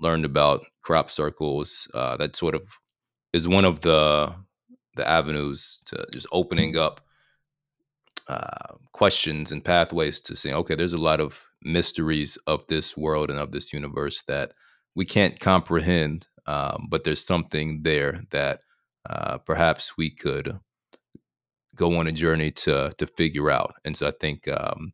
learned 0.00 0.24
about 0.24 0.64
crop 0.82 1.10
circles, 1.10 1.88
uh, 1.94 2.16
that 2.18 2.36
sort 2.36 2.54
of 2.54 2.62
is 3.32 3.48
one 3.48 3.64
of 3.64 3.80
the 3.80 4.34
the 4.96 5.08
avenues 5.08 5.80
to 5.86 6.06
just 6.12 6.26
opening 6.30 6.76
up 6.76 7.00
uh, 8.26 8.74
questions 8.92 9.52
and 9.52 9.64
pathways 9.64 10.20
to 10.22 10.36
saying, 10.36 10.54
okay, 10.56 10.74
there's 10.74 10.92
a 10.92 10.98
lot 10.98 11.20
of 11.20 11.42
mysteries 11.62 12.38
of 12.46 12.66
this 12.68 12.96
world 12.96 13.30
and 13.30 13.38
of 13.38 13.52
this 13.52 13.72
universe 13.72 14.22
that 14.22 14.52
we 14.94 15.04
can't 15.04 15.40
comprehend, 15.40 16.28
um, 16.46 16.86
but 16.88 17.04
there's 17.04 17.24
something 17.24 17.82
there 17.82 18.22
that 18.30 18.62
uh, 19.08 19.38
perhaps 19.38 19.96
we 19.96 20.10
could 20.10 20.58
go 21.74 21.96
on 21.98 22.06
a 22.06 22.12
journey 22.12 22.50
to 22.50 22.90
to 22.96 23.06
figure 23.06 23.50
out. 23.50 23.74
And 23.84 23.96
so 23.96 24.06
I 24.06 24.12
think 24.20 24.46
um, 24.48 24.92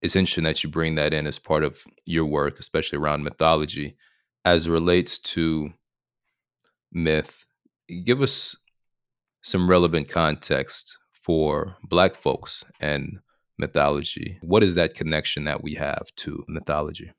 it's 0.00 0.16
interesting 0.16 0.44
that 0.44 0.62
you 0.62 0.70
bring 0.70 0.94
that 0.94 1.12
in 1.12 1.26
as 1.26 1.38
part 1.38 1.64
of 1.64 1.82
your 2.06 2.26
work, 2.26 2.58
especially 2.58 2.98
around 2.98 3.24
mythology, 3.24 3.96
as 4.44 4.68
relates 4.68 5.18
to 5.18 5.72
myth. 6.92 7.44
Give 8.04 8.22
us 8.22 8.56
some 9.42 9.68
relevant 9.68 10.08
context 10.08 10.96
for 11.24 11.76
Black 11.82 12.14
folks 12.14 12.64
and 12.80 13.18
mythology. 13.58 14.38
What 14.42 14.62
is 14.62 14.74
that 14.74 14.94
connection 14.94 15.44
that 15.44 15.62
we 15.62 15.74
have 15.74 16.14
to 16.16 16.44
mythology? 16.48 17.12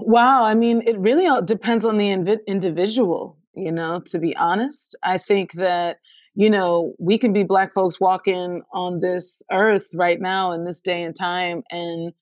Wow, 0.00 0.44
I 0.44 0.54
mean, 0.54 0.82
it 0.86 0.98
really 0.98 1.26
all 1.26 1.42
depends 1.42 1.84
on 1.84 1.98
the 1.98 2.08
invi- 2.08 2.46
individual, 2.48 3.38
you 3.54 3.70
know, 3.70 4.00
to 4.06 4.18
be 4.18 4.34
honest. 4.34 4.96
I 5.02 5.18
think 5.18 5.52
that, 5.52 5.98
you 6.34 6.50
know, 6.50 6.94
we 6.98 7.18
can 7.18 7.32
be 7.32 7.44
Black 7.44 7.74
folks 7.74 8.00
walking 8.00 8.62
on 8.72 8.98
this 8.98 9.42
earth 9.52 9.86
right 9.94 10.20
now 10.20 10.50
in 10.52 10.64
this 10.64 10.80
day 10.80 11.04
and 11.04 11.14
time 11.14 11.62
and 11.70 12.12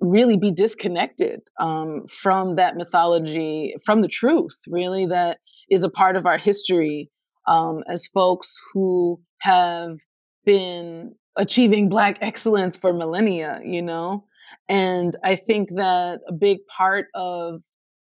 really 0.00 0.36
be 0.36 0.50
disconnected 0.50 1.42
um, 1.60 2.06
from 2.10 2.56
that 2.56 2.74
mythology, 2.74 3.74
from 3.84 4.02
the 4.02 4.08
truth, 4.08 4.56
really, 4.66 5.06
that 5.06 5.38
is 5.70 5.84
a 5.84 5.90
part 5.90 6.16
of 6.16 6.26
our 6.26 6.38
history 6.38 7.10
um, 7.46 7.84
as 7.86 8.06
folks 8.06 8.56
who 8.72 9.20
have 9.38 9.98
been 10.44 11.14
achieving 11.36 11.88
Black 11.88 12.18
excellence 12.20 12.76
for 12.76 12.92
millennia, 12.92 13.60
you 13.64 13.82
know? 13.82 14.24
And 14.68 15.16
I 15.24 15.36
think 15.36 15.70
that 15.76 16.20
a 16.28 16.32
big 16.32 16.58
part 16.66 17.06
of, 17.14 17.62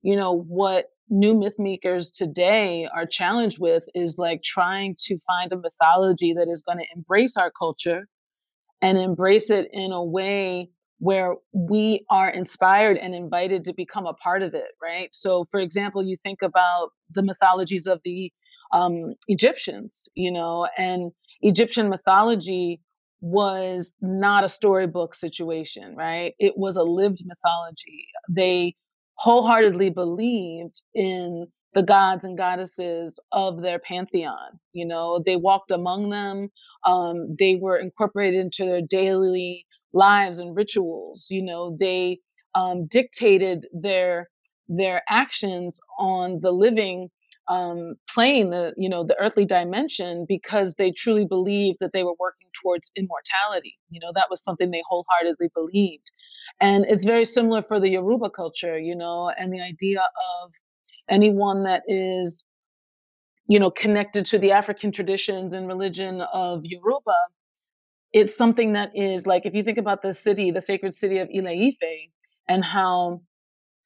you 0.02 0.16
know, 0.16 0.44
what 0.48 0.88
new 1.10 1.34
myth 1.34 1.56
makers 1.58 2.12
today 2.12 2.88
are 2.94 3.06
challenged 3.06 3.60
with 3.60 3.84
is 3.96 4.18
like 4.18 4.42
trying 4.44 4.96
to 5.00 5.18
find 5.26 5.52
a 5.52 5.58
mythology 5.58 6.34
that 6.34 6.50
is 6.50 6.64
going 6.64 6.80
to 6.80 6.86
embrace 6.96 7.38
our 7.38 7.52
culture 7.52 8.08
and 8.82 8.98
embrace 8.98 9.50
it 9.50 9.70
in 9.72 9.92
a 9.92 10.04
way 10.04 10.70
where 11.00 11.36
we 11.54 12.06
are 12.10 12.30
inspired 12.30 12.98
and 12.98 13.14
invited 13.14 13.64
to 13.66 13.74
become 13.74 14.06
a 14.06 14.14
part 14.16 14.42
of 14.42 14.54
it, 14.54 14.72
right? 14.82 15.10
So, 15.14 15.46
for 15.52 15.60
example, 15.60 16.04
you 16.04 16.18
think 16.24 16.42
about 16.42 16.90
the 17.14 17.22
mythologies 17.24 17.88
of 17.88 18.02
the 18.04 18.32
um, 18.74 19.14
Egyptians, 19.28 20.10
you 20.16 20.32
know, 20.32 20.68
and 20.78 21.12
Egyptian 21.42 21.90
mythology 21.90 22.82
was 23.22 23.94
not 24.02 24.44
a 24.44 24.50
storybook 24.50 25.16
situation, 25.16 25.96
right? 25.96 26.36
It 26.40 26.58
was 26.58 26.78
a 26.78 26.84
lived 26.84 27.24
mythology. 27.26 28.08
They 28.30 28.76
wholeheartedly 29.16 29.92
believed 29.92 30.82
in 30.94 31.48
the 31.74 31.84
gods 31.84 32.26
and 32.26 32.38
goddesses 32.38 33.20
of 33.32 33.62
their 33.62 33.80
pantheon. 33.80 34.60
You 34.74 34.86
know, 34.88 35.24
they 35.26 35.36
walked 35.38 35.72
among 35.72 36.10
them, 36.10 36.50
um, 36.86 37.36
they 37.40 37.56
were 37.56 37.78
incorporated 37.78 38.40
into 38.40 38.66
their 38.66 38.82
daily 38.82 39.66
lives 39.94 40.40
and 40.40 40.56
rituals. 40.56 41.28
You 41.30 41.44
know, 41.44 41.78
they 41.80 42.20
um, 42.56 42.88
dictated 42.88 43.68
their 43.74 44.30
their 44.70 45.02
actions 45.10 45.80
on 46.00 46.40
the 46.42 46.52
living 46.52 47.10
um, 47.50 47.96
plane, 48.10 48.52
the 48.52 48.74
you 48.78 48.90
know 48.90 49.04
the 49.06 49.18
earthly 49.20 49.46
dimension, 49.46 50.26
because 50.28 50.76
they 50.76 50.92
truly 50.92 51.26
believed 51.26 51.80
that 51.82 51.94
they 51.94 52.04
were 52.04 52.16
working 52.20 52.50
towards 52.62 52.92
immortality. 52.96 53.78
You 53.90 54.00
know, 54.02 54.12
that 54.16 54.28
was 54.30 54.44
something 54.44 54.72
they 54.72 54.84
wholeheartedly 54.90 55.50
believed, 55.56 56.12
and 56.62 56.86
it's 56.90 57.06
very 57.06 57.26
similar 57.26 57.64
for 57.64 57.80
the 57.80 57.90
Yoruba 57.90 58.30
culture. 58.32 58.80
You 58.80 58.96
know, 58.96 59.30
and 59.38 59.54
the 59.54 59.62
idea 59.62 60.02
of 60.44 60.52
anyone 61.10 61.64
that 61.64 61.84
is 61.88 62.46
you 63.48 63.60
know 63.60 63.72
connected 63.72 64.26
to 64.28 64.40
the 64.40 64.52
African 64.54 64.92
traditions 64.92 65.54
and 65.54 65.68
religion 65.68 66.22
of 66.34 66.62
Yoruba 66.66 67.14
it's 68.14 68.36
something 68.36 68.74
that 68.74 68.92
is 68.96 69.28
like 69.28 69.46
if 69.46 69.54
you 69.54 69.64
think 69.64 69.78
about 69.78 70.02
the 70.02 70.14
city, 70.14 70.52
the 70.52 70.62
sacred 70.62 70.94
city 70.96 71.20
of 71.20 71.30
Ile 71.36 71.48
Ife, 71.48 72.10
and 72.48 72.64
how 72.64 73.22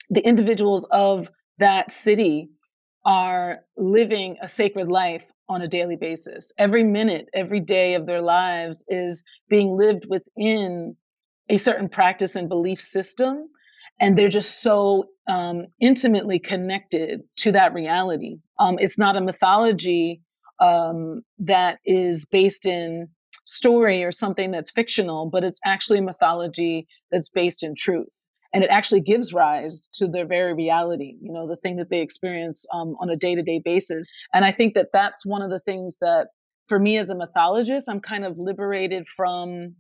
the 0.10 0.22
individuals 0.22 0.86
of 0.92 1.30
that 1.60 1.92
city 1.92 2.50
are 3.06 3.62
living 3.78 4.38
a 4.42 4.48
sacred 4.48 4.90
life 4.90 5.26
on 5.50 5.62
a 5.62 5.68
daily 5.68 5.98
basis. 5.98 6.54
Every 6.58 6.84
minute, 6.84 7.30
every 7.34 7.60
day 7.62 7.96
of 7.96 8.06
their 8.08 8.22
lives 8.22 8.86
is 8.90 9.24
being 9.50 9.78
lived 9.78 10.06
within 10.10 10.96
a 11.50 11.58
certain 11.58 11.90
practice 11.90 12.36
and 12.36 12.50
belief 12.50 12.82
system. 12.82 13.50
and 14.00 14.18
they're 14.18 14.30
just 14.30 14.62
so 14.64 15.06
um, 15.30 15.68
intimately 15.82 16.40
connected 16.40 17.24
to 17.38 17.54
that 17.54 17.74
reality. 17.74 18.40
Um, 18.60 18.78
it's 18.80 19.00
not 19.00 19.18
a 19.18 19.22
mythology 19.22 20.24
um, 20.62 21.24
that 21.40 21.80
is 21.86 22.26
based 22.28 22.68
in 22.68 23.10
story 23.48 24.06
or 24.06 24.14
something 24.14 24.52
that's 24.52 24.72
fictional, 24.72 25.30
but 25.32 25.46
it's 25.46 25.62
actually 25.66 26.00
a 26.00 26.04
mythology 26.04 26.88
that's 27.12 27.30
based 27.30 27.64
in 27.64 27.76
truth. 27.76 28.10
And 28.54 28.64
it 28.64 28.70
actually 28.70 29.02
gives 29.02 29.34
rise 29.34 29.88
to 29.94 30.08
their 30.08 30.26
very 30.26 30.54
reality, 30.54 31.16
you 31.22 31.32
know, 31.32 31.48
the 31.48 31.56
thing 31.58 31.78
that 31.78 31.90
they 31.90 32.02
experience 32.02 32.66
um, 32.74 32.96
on 33.00 33.10
a 33.10 33.16
day 33.16 33.36
to 33.36 33.44
day 33.44 33.62
basis. 33.64 34.08
And 34.34 34.44
I 34.44 34.52
think 34.52 34.74
that 34.74 34.90
that's 34.94 35.26
one 35.26 35.42
of 35.42 35.50
the 35.50 35.62
things 35.62 35.98
that, 36.02 36.28
for 36.68 36.80
me 36.80 36.98
as 36.98 37.10
a 37.10 37.16
mythologist, 37.16 37.90
I'm 37.90 38.02
kind 38.02 38.26
of 38.26 38.38
liberated 38.38 39.08
from 39.08 39.76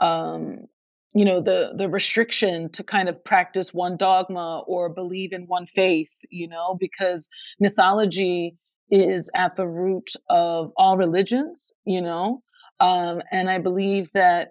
um, 0.00 0.66
you 1.14 1.24
know 1.24 1.40
the 1.40 1.72
the 1.76 1.88
restriction 1.88 2.68
to 2.70 2.82
kind 2.82 3.08
of 3.08 3.24
practice 3.24 3.72
one 3.72 3.96
dogma 3.96 4.62
or 4.66 4.88
believe 4.88 5.32
in 5.32 5.46
one 5.46 5.66
faith 5.66 6.08
you 6.30 6.48
know 6.48 6.76
because 6.78 7.28
mythology 7.60 8.56
is 8.90 9.30
at 9.34 9.56
the 9.56 9.66
root 9.66 10.10
of 10.28 10.72
all 10.76 10.96
religions 10.96 11.72
you 11.84 12.00
know 12.00 12.42
um, 12.80 13.22
and 13.30 13.48
i 13.48 13.58
believe 13.58 14.10
that 14.12 14.50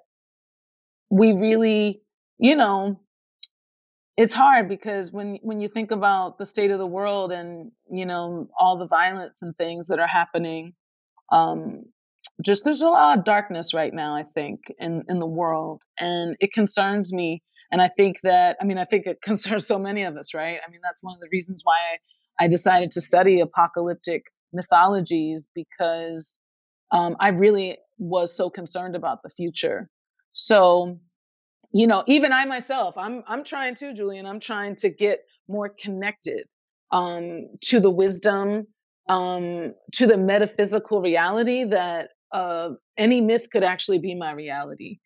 we 1.09 1.33
really 1.33 2.01
you 2.39 2.55
know 2.55 2.99
it's 4.17 4.33
hard 4.33 4.69
because 4.69 5.11
when 5.11 5.39
when 5.41 5.59
you 5.59 5.69
think 5.69 5.91
about 5.91 6.37
the 6.37 6.45
state 6.45 6.71
of 6.71 6.79
the 6.79 6.87
world 6.87 7.31
and 7.31 7.71
you 7.91 8.05
know 8.05 8.47
all 8.59 8.77
the 8.77 8.87
violence 8.87 9.41
and 9.41 9.55
things 9.57 9.87
that 9.87 9.99
are 9.99 10.07
happening 10.07 10.73
um, 11.31 11.83
just 12.43 12.65
there's 12.65 12.83
a 12.83 12.89
lot 12.89 13.19
of 13.19 13.25
darkness 13.25 13.73
right 13.73 13.93
now 13.93 14.15
i 14.15 14.23
think 14.35 14.61
in 14.79 15.03
in 15.09 15.19
the 15.19 15.27
world. 15.27 15.81
And 15.99 16.37
it 16.41 16.53
concerns 16.53 17.13
me 17.13 17.43
and 17.71 17.81
i 17.81 17.89
think 17.97 18.19
that 18.23 18.57
i 18.61 18.65
mean 18.65 18.79
i 18.79 18.85
think 18.85 19.07
it 19.07 19.21
concerns 19.23 19.67
so 19.67 19.79
many 19.79 20.03
of 20.03 20.17
us 20.17 20.33
right? 20.35 20.59
I 20.65 20.71
mean 20.71 20.81
that's 20.83 21.03
one 21.03 21.15
of 21.15 21.21
the 21.21 21.29
reasons 21.31 21.61
why 21.65 21.77
i, 22.41 22.45
I 22.45 22.49
decided 22.49 22.91
to 22.93 23.01
study 23.01 23.41
apocalyptic 23.41 24.23
mythologies 24.53 25.49
because 25.55 26.39
um, 26.91 27.17
i 27.21 27.29
really 27.29 27.79
was 27.99 28.35
so 28.35 28.49
concerned 28.49 28.95
about 28.95 29.23
the 29.23 29.29
future. 29.31 29.89
So 30.33 30.99
you 31.73 31.87
know 31.87 32.03
even 32.07 32.31
i 32.33 32.45
myself 32.45 32.95
i'm 32.97 33.23
i'm 33.27 33.43
trying 33.43 33.75
to 33.75 33.93
julian 33.93 34.25
i'm 34.25 34.39
trying 34.39 34.75
to 34.75 34.89
get 34.89 35.21
more 35.47 35.69
connected 35.69 36.45
um, 36.91 37.47
to 37.61 37.79
the 37.79 37.89
wisdom 37.89 38.67
um, 39.09 39.73
to 39.93 40.07
the 40.07 40.17
metaphysical 40.17 41.01
reality 41.01 41.65
that 41.65 42.09
uh, 42.31 42.69
any 42.97 43.21
myth 43.21 43.47
could 43.51 43.63
actually 43.63 43.99
be 43.99 44.15
my 44.15 44.31
reality. 44.31 44.99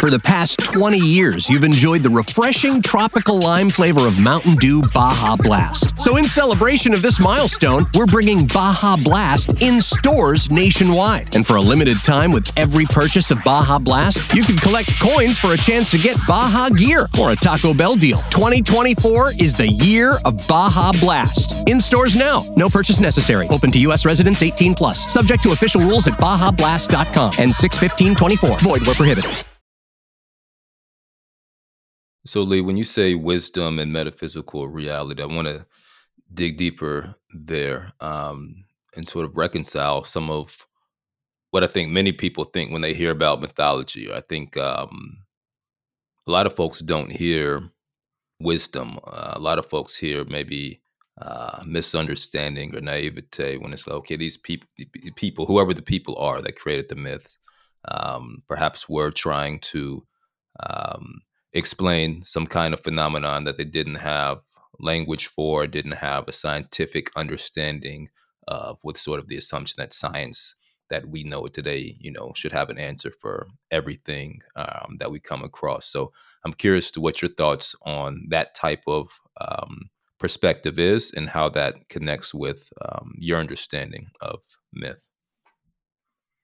For 0.00 0.08
the 0.08 0.18
past 0.18 0.60
20 0.60 0.96
years, 0.96 1.46
you've 1.50 1.62
enjoyed 1.62 2.00
the 2.00 2.08
refreshing 2.08 2.80
tropical 2.80 3.38
lime 3.38 3.68
flavor 3.68 4.06
of 4.06 4.18
Mountain 4.18 4.54
Dew 4.54 4.82
Baja 4.94 5.36
Blast. 5.36 5.98
So, 6.00 6.16
in 6.16 6.24
celebration 6.24 6.94
of 6.94 7.02
this 7.02 7.20
milestone, 7.20 7.84
we're 7.94 8.06
bringing 8.06 8.46
Baja 8.46 8.96
Blast 8.96 9.60
in 9.60 9.82
stores 9.82 10.50
nationwide. 10.50 11.36
And 11.36 11.46
for 11.46 11.56
a 11.56 11.60
limited 11.60 11.98
time, 12.02 12.32
with 12.32 12.50
every 12.56 12.86
purchase 12.86 13.30
of 13.30 13.44
Baja 13.44 13.78
Blast, 13.78 14.34
you 14.34 14.42
can 14.42 14.56
collect 14.56 14.90
coins 14.98 15.38
for 15.38 15.52
a 15.52 15.58
chance 15.58 15.90
to 15.90 15.98
get 15.98 16.16
Baja 16.26 16.70
gear 16.70 17.06
or 17.20 17.32
a 17.32 17.36
Taco 17.36 17.74
Bell 17.74 17.94
deal. 17.94 18.22
2024 18.30 19.32
is 19.38 19.54
the 19.58 19.68
year 19.68 20.14
of 20.24 20.40
Baja 20.48 20.92
Blast. 20.92 21.68
In 21.68 21.78
stores 21.78 22.16
now. 22.16 22.42
No 22.56 22.70
purchase 22.70 23.00
necessary. 23.00 23.48
Open 23.48 23.70
to 23.72 23.78
U.S. 23.80 24.06
residents 24.06 24.42
18 24.42 24.72
plus. 24.72 25.12
Subject 25.12 25.42
to 25.42 25.52
official 25.52 25.82
rules 25.82 26.08
at 26.08 26.18
BajaBlast.com 26.18 27.34
and 27.38 27.54
61524. 27.54 28.60
Void 28.60 28.86
where 28.86 28.94
prohibited. 28.94 29.44
So, 32.26 32.42
Li, 32.42 32.60
when 32.60 32.76
you 32.76 32.84
say 32.84 33.14
wisdom 33.14 33.78
and 33.78 33.92
metaphysical 33.92 34.68
reality, 34.68 35.22
I 35.22 35.26
want 35.26 35.48
to 35.48 35.66
dig 36.32 36.56
deeper 36.56 37.14
there 37.34 37.92
um, 38.00 38.64
and 38.94 39.08
sort 39.08 39.24
of 39.24 39.36
reconcile 39.36 40.04
some 40.04 40.30
of 40.30 40.66
what 41.50 41.64
I 41.64 41.66
think 41.66 41.90
many 41.90 42.12
people 42.12 42.44
think 42.44 42.70
when 42.70 42.82
they 42.82 42.94
hear 42.94 43.10
about 43.10 43.40
mythology. 43.40 44.12
I 44.12 44.20
think 44.20 44.56
um, 44.56 45.24
a 46.26 46.30
lot 46.30 46.46
of 46.46 46.54
folks 46.54 46.80
don't 46.80 47.10
hear 47.10 47.70
wisdom. 48.40 48.98
Uh, 49.04 49.32
a 49.34 49.40
lot 49.40 49.58
of 49.58 49.66
folks 49.66 49.96
hear 49.96 50.24
maybe 50.24 50.82
uh, 51.20 51.62
misunderstanding 51.66 52.74
or 52.74 52.80
naivete 52.80 53.56
when 53.56 53.72
it's 53.72 53.86
like, 53.86 53.96
okay, 53.96 54.16
these 54.16 54.36
people, 54.36 54.68
people, 55.16 55.46
whoever 55.46 55.74
the 55.74 55.82
people 55.82 56.16
are 56.16 56.40
that 56.40 56.56
created 56.56 56.88
the 56.88 56.94
myths, 56.94 57.38
um, 57.88 58.42
perhaps 58.48 58.88
were 58.88 59.10
trying 59.10 59.58
to 59.60 60.06
um, 60.68 61.20
explain 61.52 62.24
some 62.24 62.46
kind 62.46 62.74
of 62.74 62.80
phenomenon 62.80 63.44
that 63.44 63.56
they 63.56 63.64
didn't 63.64 63.96
have 63.96 64.40
language 64.78 65.26
for, 65.26 65.66
didn't 65.66 65.92
have 65.92 66.26
a 66.28 66.32
scientific 66.32 67.10
understanding 67.16 68.08
of, 68.48 68.78
with 68.82 68.96
sort 68.96 69.20
of 69.20 69.28
the 69.28 69.36
assumption 69.36 69.76
that 69.78 69.92
science 69.92 70.54
that 70.88 71.08
we 71.08 71.22
know 71.22 71.46
today, 71.46 71.96
you 72.00 72.10
know, 72.10 72.32
should 72.34 72.52
have 72.52 72.68
an 72.68 72.78
answer 72.78 73.10
for 73.10 73.46
everything 73.70 74.40
um, 74.56 74.96
that 74.98 75.10
we 75.10 75.20
come 75.20 75.42
across. 75.44 75.86
So 75.86 76.12
I'm 76.44 76.52
curious 76.52 76.90
to 76.92 77.00
what 77.00 77.22
your 77.22 77.30
thoughts 77.30 77.74
on 77.82 78.26
that 78.30 78.54
type 78.54 78.82
of 78.86 79.20
um, 79.40 79.90
perspective 80.18 80.78
is 80.78 81.12
and 81.12 81.28
how 81.28 81.48
that 81.50 81.88
connects 81.88 82.34
with 82.34 82.72
um, 82.82 83.14
your 83.18 83.38
understanding 83.38 84.08
of 84.20 84.40
myth. 84.72 85.00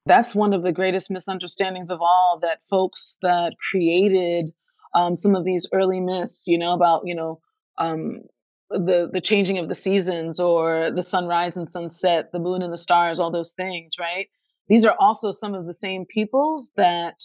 That's 0.07 0.37
one 0.37 0.53
of 0.53 0.63
the 0.63 0.73
greatest 0.73 1.11
misunderstandings 1.11 1.91
of 1.91 2.01
all 2.01 2.39
that 2.43 2.65
folks 2.71 3.19
that 3.23 3.55
created 3.71 4.53
um, 4.97 5.15
some 5.15 5.37
of 5.37 5.45
these 5.45 5.69
early 5.73 6.01
myths, 6.01 6.45
you 6.47 6.59
know, 6.59 6.73
about 6.73 7.03
you 7.05 7.15
know 7.15 7.41
um, 7.79 8.23
the 8.71 9.11
the 9.13 9.21
changing 9.21 9.59
of 9.59 9.69
the 9.69 9.75
seasons 9.75 10.41
or 10.41 10.91
the 10.91 11.03
sunrise 11.03 11.57
and 11.57 11.69
sunset, 11.69 12.31
the 12.33 12.39
moon 12.39 12.63
and 12.63 12.73
the 12.73 12.79
stars, 12.79 13.21
all 13.21 13.31
those 13.31 13.53
things, 13.53 13.93
right? 14.01 14.27
These 14.69 14.87
are 14.87 14.97
also 14.99 15.31
some 15.31 15.55
of 15.55 15.67
the 15.67 15.75
same 15.75 16.07
peoples 16.07 16.73
that 16.77 17.21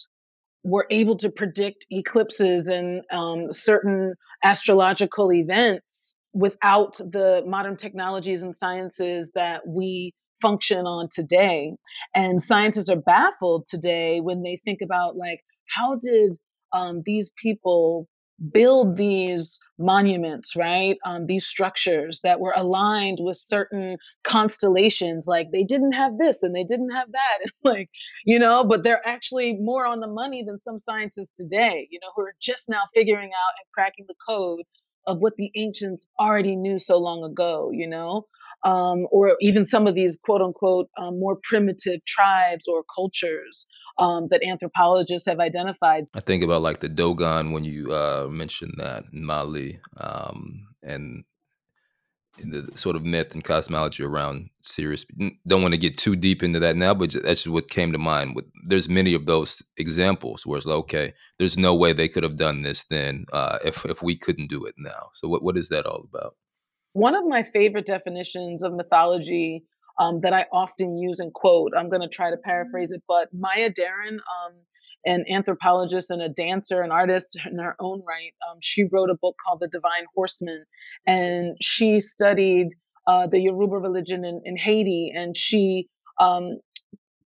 were 0.62 0.86
able 0.90 1.16
to 1.16 1.30
predict 1.30 1.86
eclipses 1.90 2.68
and 2.68 3.02
um, 3.10 3.50
certain 3.50 4.14
astrological 4.44 5.32
events 5.32 6.14
without 6.34 6.98
the 6.98 7.42
modern 7.46 7.76
technologies 7.76 8.42
and 8.42 8.56
sciences 8.56 9.32
that 9.34 9.66
we 9.66 10.14
function 10.40 10.86
on 10.86 11.08
today. 11.10 11.72
And 12.14 12.40
scientists 12.40 12.88
are 12.90 13.00
baffled 13.00 13.66
today 13.66 14.20
when 14.20 14.42
they 14.42 14.60
think 14.64 14.80
about 14.82 15.16
like 15.16 15.40
how 15.74 15.96
did 15.96 16.36
um, 16.72 17.02
these 17.04 17.30
people 17.36 18.08
build 18.50 18.96
these 18.96 19.60
monuments, 19.78 20.56
right? 20.56 20.98
Um, 21.04 21.26
these 21.26 21.46
structures 21.46 22.20
that 22.24 22.40
were 22.40 22.54
aligned 22.56 23.18
with 23.20 23.36
certain 23.36 23.98
constellations. 24.24 25.26
Like 25.26 25.52
they 25.52 25.62
didn't 25.62 25.92
have 25.92 26.18
this 26.18 26.42
and 26.42 26.54
they 26.54 26.64
didn't 26.64 26.90
have 26.90 27.12
that, 27.12 27.50
like 27.64 27.90
you 28.24 28.38
know. 28.38 28.64
But 28.64 28.82
they're 28.82 29.06
actually 29.06 29.54
more 29.54 29.86
on 29.86 30.00
the 30.00 30.08
money 30.08 30.42
than 30.44 30.60
some 30.60 30.78
scientists 30.78 31.30
today, 31.36 31.86
you 31.90 31.98
know, 32.02 32.08
who 32.16 32.22
are 32.22 32.34
just 32.40 32.68
now 32.68 32.82
figuring 32.94 33.30
out 33.30 33.54
and 33.60 33.72
cracking 33.72 34.06
the 34.08 34.14
code 34.28 34.62
of 35.06 35.18
what 35.18 35.36
the 35.36 35.50
ancients 35.54 36.06
already 36.18 36.56
knew 36.56 36.78
so 36.78 36.98
long 36.98 37.24
ago, 37.24 37.70
you 37.72 37.88
know, 37.88 38.26
um, 38.64 39.06
or 39.10 39.36
even 39.40 39.64
some 39.64 39.86
of 39.86 39.94
these 39.94 40.18
quote 40.22 40.40
unquote 40.40 40.88
um, 40.96 41.18
more 41.18 41.38
primitive 41.42 42.04
tribes 42.04 42.66
or 42.68 42.84
cultures 42.94 43.66
um, 43.98 44.28
that 44.30 44.42
anthropologists 44.42 45.26
have 45.26 45.40
identified. 45.40 46.04
I 46.14 46.20
think 46.20 46.42
about 46.42 46.62
like 46.62 46.80
the 46.80 46.88
Dogon 46.88 47.52
when 47.52 47.64
you 47.64 47.92
uh, 47.92 48.28
mentioned 48.30 48.74
that 48.78 49.04
in 49.12 49.24
Mali 49.24 49.80
um, 49.96 50.68
and 50.82 51.24
the 52.38 52.70
sort 52.74 52.96
of 52.96 53.04
myth 53.04 53.34
and 53.34 53.44
cosmology 53.44 54.02
around 54.02 54.50
Sirius. 54.62 55.04
Don't 55.46 55.62
want 55.62 55.74
to 55.74 55.78
get 55.78 55.98
too 55.98 56.16
deep 56.16 56.42
into 56.42 56.58
that 56.60 56.76
now, 56.76 56.94
but 56.94 57.12
that's 57.12 57.44
just 57.44 57.48
what 57.48 57.68
came 57.68 57.92
to 57.92 57.98
mind. 57.98 58.34
With 58.34 58.46
there's 58.64 58.88
many 58.88 59.14
of 59.14 59.26
those 59.26 59.62
examples 59.76 60.46
where 60.46 60.56
it's 60.56 60.66
like, 60.66 60.76
okay, 60.78 61.12
there's 61.38 61.58
no 61.58 61.74
way 61.74 61.92
they 61.92 62.08
could 62.08 62.22
have 62.22 62.36
done 62.36 62.62
this 62.62 62.84
then 62.84 63.26
uh, 63.32 63.58
if 63.64 63.84
if 63.84 64.02
we 64.02 64.16
couldn't 64.16 64.48
do 64.48 64.64
it 64.64 64.74
now. 64.78 65.10
So 65.14 65.28
what 65.28 65.42
what 65.42 65.58
is 65.58 65.68
that 65.68 65.86
all 65.86 66.06
about? 66.08 66.36
One 66.94 67.14
of 67.14 67.24
my 67.26 67.42
favorite 67.42 67.86
definitions 67.86 68.62
of 68.62 68.74
mythology 68.74 69.64
um, 69.98 70.20
that 70.20 70.32
I 70.32 70.46
often 70.52 70.96
use 70.96 71.20
and 71.20 71.32
quote. 71.32 71.72
I'm 71.76 71.88
going 71.88 72.02
to 72.02 72.08
try 72.08 72.30
to 72.30 72.36
paraphrase 72.36 72.92
it, 72.92 73.02
but 73.08 73.28
Maya 73.32 73.70
Deren, 73.70 74.14
um, 74.14 74.54
an 75.04 75.24
anthropologist 75.28 76.10
and 76.10 76.22
a 76.22 76.28
dancer, 76.28 76.82
an 76.82 76.90
artist 76.92 77.36
in 77.50 77.58
her 77.58 77.74
own 77.80 78.02
right, 78.06 78.32
um, 78.50 78.58
she 78.60 78.84
wrote 78.84 79.10
a 79.10 79.16
book 79.16 79.36
called 79.44 79.60
The 79.60 79.68
Divine 79.68 80.06
Horsemen, 80.14 80.64
and 81.06 81.56
she 81.60 82.00
studied 82.00 82.68
uh, 83.06 83.26
the 83.26 83.40
Yoruba 83.40 83.76
religion 83.76 84.24
in, 84.24 84.40
in 84.44 84.56
Haiti, 84.56 85.12
and 85.14 85.36
she 85.36 85.88
um, 86.20 86.58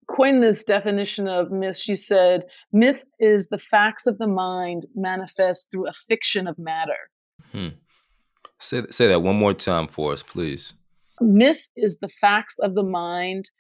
coined 0.09 0.43
this 0.43 0.65
definition 0.65 1.27
of 1.27 1.51
myth. 1.51 1.77
She 1.77 1.97
said, 1.97 2.45
"Myth 2.73 3.03
is 3.19 3.49
the 3.49 3.59
facts 3.59 4.07
of 4.07 4.19
the 4.19 4.27
mind 4.29 4.87
manifest 4.95 5.71
through 5.71 5.89
a 5.89 5.93
fiction 5.93 6.47
of 6.47 6.59
matter." 6.59 7.11
Hmm. 7.53 7.69
Say 8.59 8.83
say 8.91 9.07
that 9.09 9.23
one 9.23 9.37
more 9.37 9.55
time 9.55 9.89
for 9.89 10.13
us, 10.13 10.23
please. 10.23 10.75
Myth 11.21 11.69
is 11.77 11.99
the 11.99 12.09
facts 12.09 12.59
of 12.59 12.75
the 12.75 12.83
mind 12.83 13.51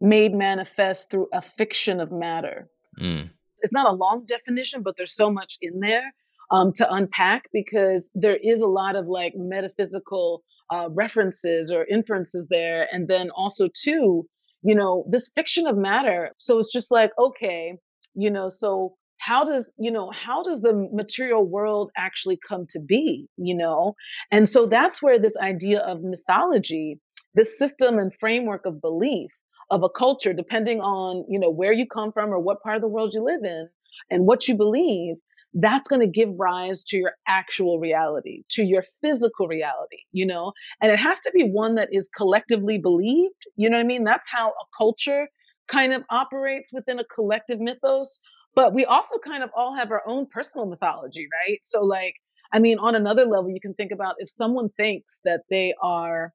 made 0.00 0.34
manifest 0.34 1.10
through 1.10 1.28
a 1.32 1.42
fiction 1.42 2.00
of 2.00 2.12
matter. 2.12 2.68
Mm. 3.00 3.30
It's 3.62 3.72
not 3.72 3.88
a 3.88 3.96
long 3.96 4.24
definition, 4.26 4.82
but 4.82 4.96
there's 4.96 5.14
so 5.14 5.30
much 5.30 5.58
in 5.60 5.80
there 5.80 6.12
um, 6.50 6.72
to 6.74 6.92
unpack 6.92 7.48
because 7.52 8.10
there 8.14 8.36
is 8.36 8.60
a 8.60 8.66
lot 8.66 8.96
of 8.96 9.06
like 9.06 9.34
metaphysical 9.36 10.42
uh, 10.70 10.88
references 10.92 11.70
or 11.70 11.84
inferences 11.86 12.46
there. 12.50 12.88
And 12.92 13.08
then 13.08 13.30
also, 13.30 13.68
too, 13.74 14.26
you 14.62 14.74
know, 14.74 15.04
this 15.08 15.30
fiction 15.34 15.66
of 15.66 15.76
matter. 15.76 16.34
So 16.38 16.58
it's 16.58 16.72
just 16.72 16.90
like, 16.90 17.10
okay, 17.18 17.78
you 18.14 18.30
know, 18.30 18.48
so 18.48 18.94
how 19.18 19.44
does 19.44 19.72
you 19.76 19.90
know 19.90 20.10
how 20.10 20.42
does 20.42 20.60
the 20.60 20.88
material 20.92 21.44
world 21.44 21.90
actually 21.96 22.38
come 22.48 22.66
to 22.70 22.80
be 22.80 23.28
you 23.36 23.54
know 23.54 23.94
and 24.30 24.48
so 24.48 24.64
that's 24.66 25.02
where 25.02 25.18
this 25.18 25.36
idea 25.38 25.80
of 25.80 26.02
mythology 26.02 27.00
this 27.34 27.58
system 27.58 27.98
and 27.98 28.12
framework 28.18 28.64
of 28.64 28.80
belief 28.80 29.30
of 29.70 29.82
a 29.82 29.88
culture 29.88 30.32
depending 30.32 30.80
on 30.80 31.24
you 31.28 31.38
know 31.38 31.50
where 31.50 31.72
you 31.72 31.86
come 31.86 32.12
from 32.12 32.30
or 32.30 32.38
what 32.38 32.62
part 32.62 32.76
of 32.76 32.82
the 32.82 32.88
world 32.88 33.12
you 33.14 33.22
live 33.22 33.42
in 33.44 33.68
and 34.10 34.26
what 34.26 34.48
you 34.48 34.56
believe 34.56 35.16
that's 35.54 35.88
going 35.88 36.00
to 36.00 36.06
give 36.06 36.28
rise 36.38 36.84
to 36.84 36.98
your 36.98 37.12
actual 37.26 37.78
reality 37.78 38.42
to 38.50 38.62
your 38.62 38.82
physical 39.02 39.48
reality 39.48 39.98
you 40.12 40.26
know 40.26 40.52
and 40.82 40.92
it 40.92 40.98
has 40.98 41.18
to 41.20 41.30
be 41.32 41.44
one 41.44 41.74
that 41.74 41.88
is 41.92 42.08
collectively 42.16 42.78
believed 42.78 43.46
you 43.56 43.68
know 43.68 43.76
what 43.76 43.82
i 43.84 43.86
mean 43.86 44.04
that's 44.04 44.28
how 44.30 44.48
a 44.50 44.64
culture 44.76 45.28
kind 45.68 45.92
of 45.92 46.02
operates 46.10 46.72
within 46.72 46.98
a 46.98 47.04
collective 47.04 47.60
mythos 47.60 48.20
but 48.54 48.74
we 48.74 48.84
also 48.84 49.18
kind 49.18 49.42
of 49.42 49.50
all 49.54 49.74
have 49.74 49.90
our 49.92 50.02
own 50.06 50.26
personal 50.26 50.66
mythology, 50.66 51.28
right? 51.46 51.60
So, 51.62 51.82
like, 51.84 52.14
I 52.52 52.58
mean, 52.58 52.78
on 52.78 52.96
another 52.96 53.24
level, 53.24 53.50
you 53.50 53.60
can 53.60 53.74
think 53.74 53.92
about 53.92 54.16
if 54.18 54.28
someone 54.28 54.68
thinks 54.70 55.20
that 55.24 55.42
they 55.50 55.74
are, 55.80 56.32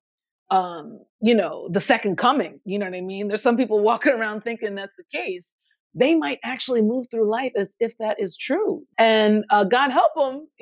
um, 0.53 0.99
you 1.21 1.35
know, 1.35 1.69
the 1.71 1.81
second 1.81 2.17
coming, 2.17 2.61
you 2.65 2.79
know 2.79 2.85
what 2.87 2.95
I 2.95 3.01
mean? 3.01 3.27
There's 3.29 3.43
some 3.43 3.57
people 3.57 3.81
walking 3.83 4.13
around 4.13 4.43
thinking 4.43 4.75
that's 4.75 4.95
the 4.97 5.05
case. 5.05 5.57
They 5.95 6.15
might 6.15 6.39
actually 6.43 6.83
move 6.83 7.07
through 7.11 7.29
life 7.31 7.53
as 7.57 7.75
if 7.79 7.97
that 7.99 8.17
is 8.19 8.37
true. 8.37 8.83
And 8.99 9.45
uh, 9.51 9.65
God 9.65 9.91
help 9.91 10.11
them, 10.17 10.47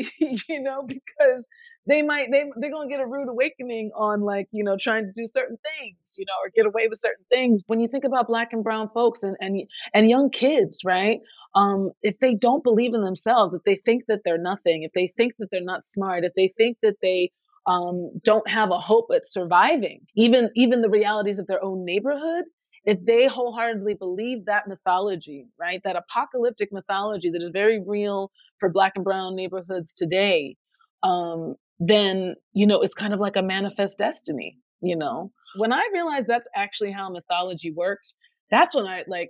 you 0.50 0.62
know, 0.62 0.84
because 0.84 1.50
they 1.88 2.04
might 2.04 2.28
they 2.32 2.46
they're 2.58 2.72
gonna 2.72 2.90
get 2.90 3.02
a 3.02 3.08
rude 3.08 3.30
awakening 3.30 3.92
on 3.96 4.22
like 4.22 4.48
you 4.52 4.64
know 4.64 4.78
trying 4.80 5.06
to 5.06 5.12
do 5.14 5.26
certain 5.26 5.58
things 5.58 6.16
you 6.18 6.26
know 6.28 6.34
or 6.46 6.52
get 6.56 6.68
away 6.68 6.88
with 6.88 7.00
certain 7.00 7.26
things 7.32 7.64
when 7.68 7.80
you 7.80 7.88
think 7.90 8.06
about 8.06 8.28
black 8.28 8.54
and 8.54 8.64
brown 8.64 8.90
folks 8.94 9.24
and 9.24 9.38
and 9.42 9.62
and 9.96 10.10
young 10.10 10.30
kids 10.30 10.84
right 10.86 11.22
um, 11.56 11.92
if 12.02 12.20
they 12.20 12.36
don't 12.36 12.64
believe 12.64 12.94
in 12.94 13.04
themselves, 13.04 13.56
if 13.56 13.64
they 13.64 13.76
think 13.86 14.06
that 14.08 14.22
they're 14.24 14.38
nothing, 14.38 14.84
if 14.84 14.94
they 14.94 15.14
think 15.18 15.34
that 15.40 15.50
they're 15.52 15.62
not 15.62 15.86
smart, 15.86 16.24
if 16.24 16.34
they 16.36 16.54
think 16.58 16.78
that 16.82 16.96
they 17.02 17.32
um, 17.68 18.12
don't 18.24 18.48
have 18.50 18.72
a 18.72 18.80
hope 18.80 19.08
at 19.14 19.28
surviving, 19.28 20.02
even 20.16 20.50
even 20.56 20.82
the 20.82 20.90
realities 20.90 21.40
of 21.40 21.48
their 21.48 21.64
own 21.64 21.86
neighborhood, 21.86 22.46
if 22.86 23.04
they 23.06 23.28
wholeheartedly 23.28 23.96
believe 23.96 24.46
that 24.46 24.68
mythology, 24.68 25.48
right, 25.60 25.82
that 25.84 25.96
apocalyptic 25.96 26.70
mythology 26.72 27.30
that 27.32 27.42
is 27.44 27.52
very 27.54 27.82
real 27.86 28.32
for 28.60 28.70
Black 28.70 28.94
and 28.96 29.06
Brown 29.06 29.36
neighborhoods 29.36 29.94
today, 29.94 30.56
um, 31.04 31.56
then 31.80 32.36
you 32.54 32.66
know 32.68 32.82
it's 32.82 32.96
kind 32.96 33.14
of 33.14 33.20
like 33.20 33.36
a 33.36 33.42
manifest 33.44 33.98
destiny. 34.00 34.58
You 34.82 34.96
know, 34.96 35.32
when 35.58 35.72
I 35.72 35.88
realized 35.94 36.28
that's 36.28 36.48
actually 36.56 36.92
how 36.92 37.10
mythology 37.10 37.72
works, 37.72 38.16
that's 38.50 38.76
when 38.76 38.86
I 38.88 39.04
like 39.08 39.30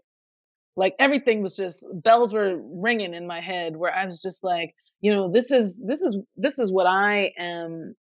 like 0.76 0.96
everything 1.00 1.44
was 1.44 1.56
just 1.56 1.86
bells 1.94 2.34
were 2.34 2.58
ringing 2.64 3.14
in 3.14 3.28
my 3.28 3.42
head 3.42 3.76
where 3.78 3.94
I 3.94 4.06
was 4.06 4.22
just 4.22 4.44
like, 4.44 4.74
you 5.02 5.14
know, 5.14 5.32
this 5.32 5.52
is 5.52 5.82
this 5.86 6.02
is 6.02 6.18
this 6.38 6.60
is 6.60 6.72
what 6.72 6.88
I 6.88 7.32
am 7.38 7.96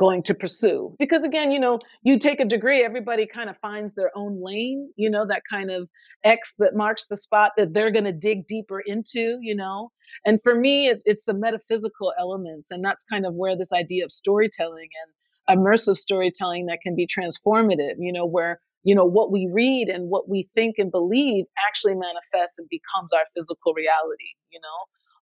going 0.00 0.22
to 0.22 0.34
pursue. 0.34 0.96
Because 0.98 1.24
again, 1.24 1.50
you 1.50 1.60
know, 1.60 1.78
you 2.02 2.18
take 2.18 2.40
a 2.40 2.46
degree, 2.46 2.82
everybody 2.82 3.26
kind 3.26 3.50
of 3.50 3.58
finds 3.58 3.94
their 3.94 4.10
own 4.16 4.42
lane, 4.42 4.90
you 4.96 5.10
know, 5.10 5.26
that 5.26 5.42
kind 5.48 5.70
of 5.70 5.90
X 6.24 6.54
that 6.58 6.74
marks 6.74 7.06
the 7.06 7.18
spot 7.18 7.52
that 7.58 7.74
they're 7.74 7.90
going 7.90 8.06
to 8.06 8.12
dig 8.12 8.46
deeper 8.46 8.80
into, 8.80 9.38
you 9.42 9.54
know. 9.54 9.90
And 10.24 10.40
for 10.42 10.54
me, 10.54 10.88
it's 10.88 11.02
it's 11.04 11.26
the 11.26 11.34
metaphysical 11.34 12.14
elements, 12.18 12.70
and 12.70 12.82
that's 12.82 13.04
kind 13.04 13.26
of 13.26 13.34
where 13.34 13.56
this 13.56 13.74
idea 13.74 14.02
of 14.04 14.10
storytelling 14.10 14.88
and 15.02 15.58
immersive 15.58 15.98
storytelling 15.98 16.64
that 16.66 16.80
can 16.80 16.96
be 16.96 17.06
transformative, 17.06 17.96
you 17.98 18.12
know, 18.12 18.24
where 18.24 18.58
you 18.84 18.94
know 18.94 19.04
what 19.04 19.30
we 19.30 19.50
read 19.52 19.90
and 19.90 20.08
what 20.08 20.30
we 20.30 20.48
think 20.54 20.76
and 20.78 20.90
believe 20.90 21.44
actually 21.68 21.94
manifests 21.94 22.58
and 22.58 22.66
becomes 22.70 23.12
our 23.12 23.26
physical 23.36 23.74
reality 23.74 24.32
you 24.50 24.58
know 24.58 24.78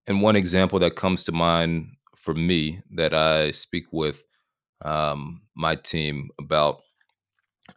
and 0.06 0.22
one 0.22 0.36
example 0.36 0.78
that 0.78 0.94
comes 0.94 1.24
to 1.24 1.32
mind 1.32 1.88
for 2.14 2.34
me 2.34 2.80
that 2.88 3.12
i 3.12 3.50
speak 3.50 3.86
with 3.90 4.22
um, 4.84 5.42
my 5.56 5.74
team 5.74 6.30
about 6.38 6.80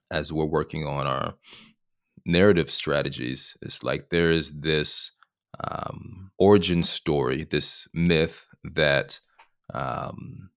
as 0.09 0.31
we're 0.31 0.45
working 0.45 0.85
on 0.85 1.07
our 1.07 1.35
narrative 2.25 2.69
strategies 2.69 3.57
is 3.61 3.83
like 3.83 4.09
there 4.09 4.31
is 4.31 4.61
this 4.61 5.11
um, 5.63 6.31
origin 6.37 6.83
story 6.83 7.43
this 7.43 7.87
myth 7.93 8.45
that 8.63 9.19
um, 9.73 10.49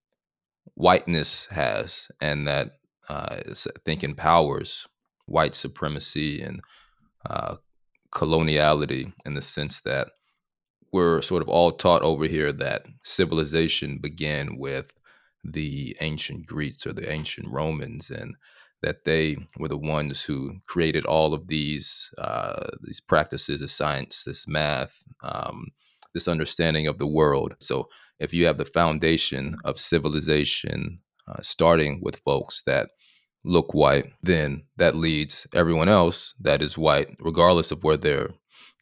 whiteness 0.75 1.47
has 1.47 2.09
and 2.21 2.47
that 2.47 2.71
uh, 3.09 3.37
I 3.47 3.53
think 3.83 4.03
empowers 4.03 4.87
white 5.25 5.55
supremacy 5.55 6.41
and 6.41 6.61
uh, 7.27 7.55
coloniality 8.11 9.11
in 9.25 9.33
the 9.33 9.41
sense 9.41 9.81
that 9.81 10.09
we're 10.91 11.21
sort 11.21 11.41
of 11.41 11.49
all 11.49 11.71
taught 11.71 12.03
over 12.03 12.25
here 12.25 12.53
that 12.53 12.85
civilization 13.03 13.97
began 13.97 14.57
with 14.57 14.93
the 15.53 15.95
ancient 16.01 16.45
Greeks 16.45 16.85
or 16.85 16.93
the 16.93 17.11
ancient 17.11 17.47
Romans, 17.49 18.09
and 18.09 18.35
that 18.81 19.03
they 19.03 19.37
were 19.57 19.67
the 19.67 19.77
ones 19.77 20.23
who 20.23 20.57
created 20.67 21.05
all 21.05 21.33
of 21.33 21.47
these 21.47 22.11
uh, 22.17 22.67
these 22.83 23.01
practices 23.01 23.61
of 23.61 23.69
science, 23.69 24.23
this 24.23 24.47
math, 24.47 25.03
um, 25.23 25.67
this 26.13 26.27
understanding 26.27 26.87
of 26.87 26.97
the 26.97 27.07
world. 27.07 27.55
So, 27.59 27.89
if 28.19 28.33
you 28.33 28.45
have 28.45 28.57
the 28.57 28.65
foundation 28.65 29.57
of 29.65 29.79
civilization 29.79 30.97
uh, 31.27 31.41
starting 31.41 31.99
with 32.01 32.17
folks 32.17 32.61
that 32.63 32.89
look 33.43 33.73
white, 33.73 34.11
then 34.21 34.63
that 34.77 34.95
leads 34.95 35.47
everyone 35.53 35.89
else 35.89 36.33
that 36.39 36.61
is 36.61 36.77
white, 36.77 37.09
regardless 37.19 37.71
of 37.71 37.83
where 37.83 37.97
their 37.97 38.29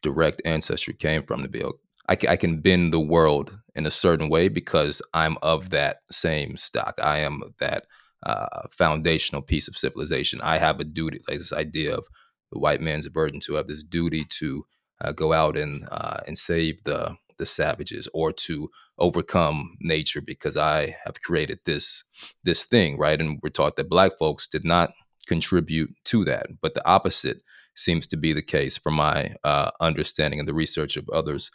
direct 0.02 0.42
ancestry 0.44 0.94
came 0.94 1.22
from, 1.24 1.42
to 1.42 1.48
be 1.48 1.62
I, 2.08 2.16
I 2.28 2.36
can 2.36 2.60
bend 2.60 2.92
the 2.92 3.00
world 3.00 3.58
in 3.74 3.86
a 3.86 3.90
certain 3.90 4.28
way 4.28 4.48
because 4.48 5.02
I'm 5.12 5.36
of 5.42 5.70
that 5.70 5.98
same 6.10 6.56
stock. 6.56 6.94
I 7.02 7.20
am 7.20 7.42
that 7.58 7.86
uh, 8.24 8.68
foundational 8.70 9.42
piece 9.42 9.68
of 9.68 9.76
civilization. 9.76 10.40
I 10.42 10.58
have 10.58 10.80
a 10.80 10.84
duty, 10.84 11.20
like 11.28 11.38
this 11.38 11.52
idea 11.52 11.94
of 11.94 12.06
the 12.52 12.58
white 12.58 12.80
man's 12.80 13.08
burden 13.08 13.40
to 13.40 13.54
have 13.54 13.66
this 13.66 13.82
duty 13.82 14.24
to 14.30 14.64
uh, 15.00 15.12
go 15.12 15.32
out 15.32 15.56
and 15.56 15.86
uh, 15.90 16.20
and 16.26 16.38
save 16.38 16.84
the 16.84 17.16
the 17.36 17.46
savages 17.46 18.08
or 18.14 18.32
to 18.32 18.70
overcome 18.96 19.76
nature 19.80 20.20
because 20.20 20.56
I 20.56 20.96
have 21.04 21.20
created 21.20 21.58
this 21.64 22.04
this 22.44 22.64
thing, 22.64 22.96
right? 22.96 23.20
And 23.20 23.40
we're 23.42 23.50
taught 23.50 23.76
that 23.76 23.88
black 23.88 24.12
folks 24.18 24.46
did 24.46 24.64
not 24.64 24.92
contribute 25.26 25.94
to 26.04 26.24
that, 26.24 26.46
but 26.62 26.74
the 26.74 26.86
opposite 26.86 27.42
seems 27.74 28.06
to 28.06 28.16
be 28.16 28.32
the 28.32 28.42
case 28.42 28.78
from 28.78 28.94
my 28.94 29.34
uh, 29.42 29.70
understanding 29.80 30.38
and 30.38 30.46
the 30.46 30.54
research 30.54 30.96
of 30.96 31.08
others 31.10 31.50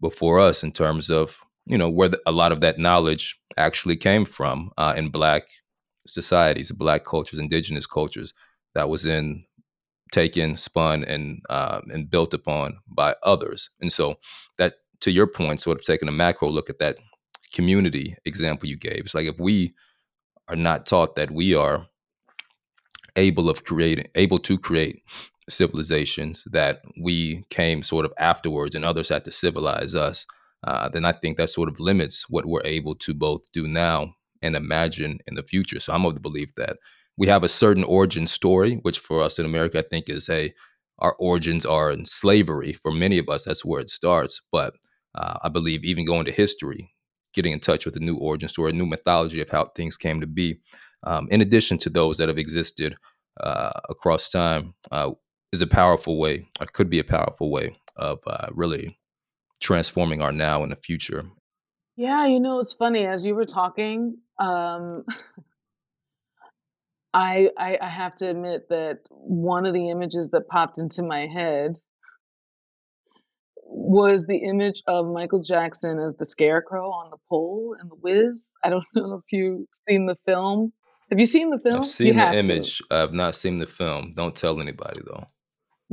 before 0.00 0.40
us 0.40 0.62
in 0.62 0.72
terms 0.72 1.10
of 1.10 1.38
you 1.66 1.78
know 1.78 1.88
where 1.88 2.08
the, 2.08 2.20
a 2.26 2.32
lot 2.32 2.52
of 2.52 2.60
that 2.60 2.78
knowledge 2.78 3.38
actually 3.56 3.96
came 3.96 4.24
from 4.24 4.70
uh, 4.76 4.94
in 4.96 5.10
black 5.10 5.44
societies, 6.06 6.72
black 6.72 7.04
cultures, 7.04 7.38
indigenous 7.38 7.86
cultures 7.86 8.34
that 8.74 8.88
was 8.88 9.06
in 9.06 9.44
taken, 10.12 10.56
spun, 10.56 11.04
and 11.04 11.42
uh, 11.48 11.80
and 11.88 12.10
built 12.10 12.34
upon 12.34 12.78
by 12.86 13.14
others. 13.22 13.70
And 13.80 13.92
so 13.92 14.16
that 14.58 14.74
to 15.00 15.10
your 15.10 15.26
point, 15.26 15.60
sort 15.60 15.78
of 15.78 15.84
taking 15.84 16.08
a 16.08 16.12
macro 16.12 16.48
look 16.48 16.70
at 16.70 16.78
that 16.78 16.98
community 17.52 18.16
example 18.24 18.68
you 18.68 18.76
gave. 18.76 19.00
It's 19.00 19.14
like 19.14 19.26
if 19.26 19.38
we 19.38 19.74
are 20.48 20.56
not 20.56 20.86
taught 20.86 21.16
that 21.16 21.30
we 21.30 21.54
are 21.54 21.86
able 23.16 23.48
of 23.48 23.64
creating 23.64 24.06
able 24.14 24.38
to 24.38 24.58
create 24.58 25.02
civilizations 25.48 26.44
that 26.50 26.82
we 27.00 27.44
came 27.50 27.82
sort 27.82 28.04
of 28.04 28.12
afterwards 28.18 28.74
and 28.74 28.84
others 28.84 29.08
had 29.08 29.24
to 29.24 29.30
civilize 29.30 29.94
us 29.94 30.26
uh, 30.64 30.88
then 30.88 31.04
i 31.04 31.12
think 31.12 31.36
that 31.36 31.50
sort 31.50 31.68
of 31.68 31.80
limits 31.80 32.28
what 32.28 32.46
we're 32.46 32.64
able 32.64 32.94
to 32.94 33.12
both 33.14 33.50
do 33.52 33.68
now 33.68 34.14
and 34.42 34.56
imagine 34.56 35.18
in 35.26 35.34
the 35.34 35.42
future. 35.42 35.80
So 35.80 35.92
i'm 35.92 36.06
of 36.06 36.14
the 36.14 36.20
belief 36.20 36.54
that 36.56 36.78
we 37.16 37.26
have 37.28 37.44
a 37.44 37.48
certain 37.48 37.84
origin 37.84 38.26
story 38.26 38.76
which 38.82 38.98
for 38.98 39.22
us 39.22 39.38
in 39.38 39.44
america 39.44 39.78
i 39.78 39.82
think 39.82 40.08
is 40.08 40.26
hey 40.26 40.54
our 40.98 41.14
origins 41.18 41.66
are 41.66 41.90
in 41.90 42.04
slavery 42.04 42.72
for 42.72 42.92
many 42.92 43.18
of 43.18 43.28
us 43.28 43.44
that's 43.44 43.64
where 43.64 43.80
it 43.80 43.90
starts. 43.90 44.40
But 44.52 44.74
uh, 45.14 45.38
I 45.42 45.48
believe 45.48 45.84
even 45.84 46.04
going 46.04 46.24
to 46.26 46.32
history, 46.32 46.92
getting 47.32 47.52
in 47.52 47.60
touch 47.60 47.84
with 47.84 47.96
a 47.96 48.00
new 48.00 48.16
origin 48.16 48.48
story, 48.48 48.70
a 48.70 48.74
new 48.74 48.86
mythology 48.86 49.40
of 49.40 49.50
how 49.50 49.66
things 49.76 49.96
came 49.96 50.20
to 50.20 50.26
be, 50.26 50.60
um, 51.04 51.28
in 51.30 51.40
addition 51.40 51.78
to 51.78 51.90
those 51.90 52.18
that 52.18 52.28
have 52.28 52.38
existed 52.38 52.96
uh, 53.40 53.72
across 53.88 54.30
time, 54.30 54.74
uh, 54.90 55.10
is 55.54 55.62
a 55.62 55.66
powerful 55.66 56.18
way, 56.18 56.46
or 56.60 56.66
could 56.66 56.90
be 56.90 56.98
a 56.98 57.04
powerful 57.04 57.50
way 57.50 57.78
of 57.96 58.18
uh, 58.26 58.48
really 58.52 58.98
transforming 59.60 60.20
our 60.20 60.32
now 60.32 60.64
and 60.64 60.72
the 60.72 60.76
future. 60.76 61.24
Yeah, 61.96 62.26
you 62.26 62.40
know, 62.40 62.58
it's 62.58 62.72
funny 62.72 63.06
as 63.06 63.24
you 63.24 63.36
were 63.36 63.46
talking. 63.46 64.18
Um, 64.38 65.04
I, 67.14 67.50
I 67.56 67.78
I 67.80 67.88
have 67.88 68.16
to 68.16 68.28
admit 68.28 68.68
that 68.70 68.98
one 69.10 69.66
of 69.66 69.74
the 69.74 69.90
images 69.90 70.30
that 70.30 70.48
popped 70.48 70.78
into 70.78 71.04
my 71.04 71.28
head 71.28 71.78
was 73.62 74.26
the 74.26 74.38
image 74.38 74.82
of 74.88 75.06
Michael 75.06 75.40
Jackson 75.40 76.00
as 76.00 76.16
the 76.16 76.24
scarecrow 76.24 76.90
on 76.90 77.10
the 77.10 77.18
pole 77.28 77.76
in 77.80 77.88
The 77.88 77.94
Wiz. 78.02 78.50
I 78.64 78.70
don't 78.70 78.84
know 78.96 79.22
if 79.24 79.30
you've 79.30 79.68
seen 79.88 80.06
the 80.06 80.16
film. 80.26 80.72
Have 81.10 81.20
you 81.20 81.26
seen 81.26 81.50
the 81.50 81.60
film? 81.60 81.76
I've 81.76 81.86
seen 81.86 82.16
the 82.16 82.38
image. 82.38 82.78
To. 82.78 82.84
I've 82.90 83.12
not 83.12 83.36
seen 83.36 83.58
the 83.58 83.66
film. 83.66 84.14
Don't 84.16 84.34
tell 84.34 84.60
anybody 84.60 85.00
though. 85.06 85.28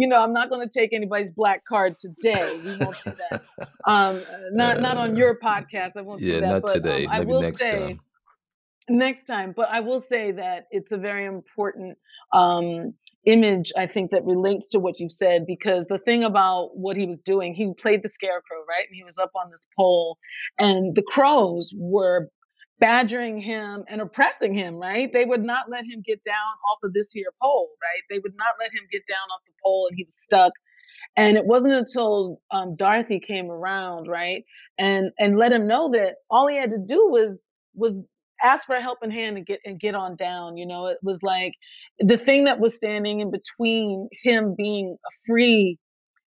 You 0.02 0.08
know, 0.08 0.18
I'm 0.18 0.34
not 0.34 0.50
going 0.50 0.68
to 0.68 0.80
take 0.80 0.94
anybody's 0.94 1.30
black 1.30 1.64
card 1.64 1.96
today. 1.96 2.60
We 2.66 2.76
won't 2.78 3.00
do 3.04 3.12
that. 3.30 3.44
Um, 3.88 4.22
not 4.52 4.80
not 4.80 4.98
on 4.98 5.16
your 5.16 5.40
podcast. 5.40 5.92
I 5.96 6.02
won't 6.02 6.22
yeah, 6.22 6.36
do 6.36 6.42
that. 6.42 6.50
not 6.50 6.62
but, 6.64 6.74
today. 6.74 7.06
Um, 7.06 7.12
Maybe 7.12 7.14
I 7.14 7.20
will 7.22 7.42
next 7.42 7.60
say, 7.60 7.80
time. 7.80 8.00
Next 8.90 9.24
time, 9.26 9.54
but 9.56 9.70
I 9.70 9.80
will 9.80 10.00
say 10.00 10.32
that 10.32 10.66
it's 10.72 10.92
a 10.92 10.98
very 10.98 11.26
important 11.26 11.98
um, 12.34 12.94
image 13.26 13.72
I 13.78 13.86
think 13.88 14.12
that 14.12 14.26
relates 14.26 14.70
to 14.70 14.80
what 14.80 15.00
you've 15.00 15.12
said 15.12 15.46
because 15.46 15.86
the 15.86 16.00
thing 16.00 16.24
about 16.24 16.76
what 16.76 16.98
he 16.98 17.06
was 17.06 17.22
doing, 17.22 17.54
he 17.54 17.74
played 17.74 18.02
the 18.04 18.10
scarecrow, 18.10 18.58
right? 18.68 18.88
And 18.88 18.96
he 18.96 19.04
was 19.04 19.20
up 19.20 19.32
on 19.36 19.52
this 19.52 19.68
pole, 19.78 20.18
and 20.60 20.96
the 20.96 21.04
crows 21.04 21.72
were 21.76 22.30
badgering 22.82 23.42
him 23.42 23.86
and 23.90 24.02
oppressing 24.02 24.56
him, 24.56 24.78
right? 24.78 25.14
They 25.14 25.26
would 25.26 25.44
not 25.44 25.72
let 25.72 25.86
him 25.86 26.04
get 26.06 26.24
down 26.26 26.36
off 26.72 26.80
of 26.84 26.94
this 26.94 27.14
here 27.14 27.34
pole, 27.42 27.72
right? 27.84 28.04
They 28.12 28.20
would 28.20 28.36
not 28.38 28.56
let 28.62 28.74
him 28.74 28.84
get 28.92 29.08
down 29.08 29.20
off 29.34 29.42
the 29.48 29.54
pole, 29.64 29.88
and 29.90 29.98
he 29.98 30.06
was 30.06 30.18
stuck. 30.18 30.54
And 31.18 31.38
it 31.38 31.46
wasn't 31.46 31.74
until 31.74 32.42
um, 32.52 32.76
Dorothy 32.76 33.20
came 33.20 33.52
around, 33.52 34.08
right, 34.08 34.46
and 34.80 35.12
and 35.20 35.38
let 35.38 35.52
him 35.52 35.68
know 35.68 35.92
that 35.94 36.16
all 36.30 36.48
he 36.48 36.58
had 36.58 36.72
to 36.72 36.80
do 36.80 37.08
was 37.10 37.38
was 37.76 38.02
ask 38.44 38.68
for 38.68 38.76
a 38.76 38.82
helping 38.82 39.12
hand 39.12 39.38
and 39.38 39.46
get 39.46 39.62
and 39.66 39.80
get 39.80 39.96
on 39.96 40.16
down. 40.18 40.58
You 40.58 40.68
know, 40.68 40.88
it 40.88 40.98
was 41.04 41.24
like 41.24 41.54
the 42.00 42.18
thing 42.18 42.46
that 42.46 42.60
was 42.60 42.76
standing 42.76 43.22
in 43.22 43.32
between 43.32 44.10
him 44.24 44.56
being 44.58 44.98
a 45.06 45.12
free, 45.28 45.78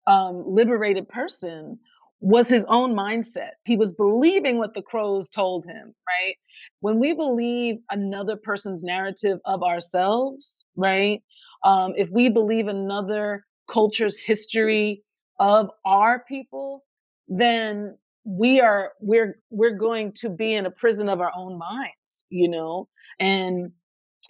um, 0.08 0.44
liberated 0.48 1.10
person 1.10 1.80
was 2.22 2.50
his 2.50 2.66
own 2.70 2.96
mindset. 2.96 3.52
He 3.66 3.78
was 3.78 3.94
believing 3.94 4.60
what 4.60 4.76
the 4.76 4.84
crows 4.84 5.30
told 5.30 5.66
him, 5.66 5.96
right? 6.08 6.36
When 6.82 7.00
we 7.00 7.14
believe 7.14 7.78
another 7.92 8.38
person's 8.38 8.84
narrative 8.84 9.40
of 9.46 9.64
ourselves, 9.64 10.66
right? 10.78 11.22
Um, 11.64 11.94
if 11.98 12.10
we 12.12 12.30
believe 12.30 12.68
another 12.68 13.46
culture's 13.68 14.20
history 14.20 15.04
of 15.40 15.72
our 15.86 16.24
people, 16.28 16.86
then 17.28 17.98
we 18.26 18.62
are 18.62 18.94
we're 19.02 19.40
we're 19.50 19.78
going 19.78 20.14
to 20.14 20.30
be 20.30 20.54
in 20.54 20.68
a 20.68 20.72
prison 20.72 21.10
of 21.10 21.22
our 21.22 21.32
own 21.36 21.58
minds 21.58 22.24
you 22.30 22.48
know 22.48 22.88
and 23.20 23.72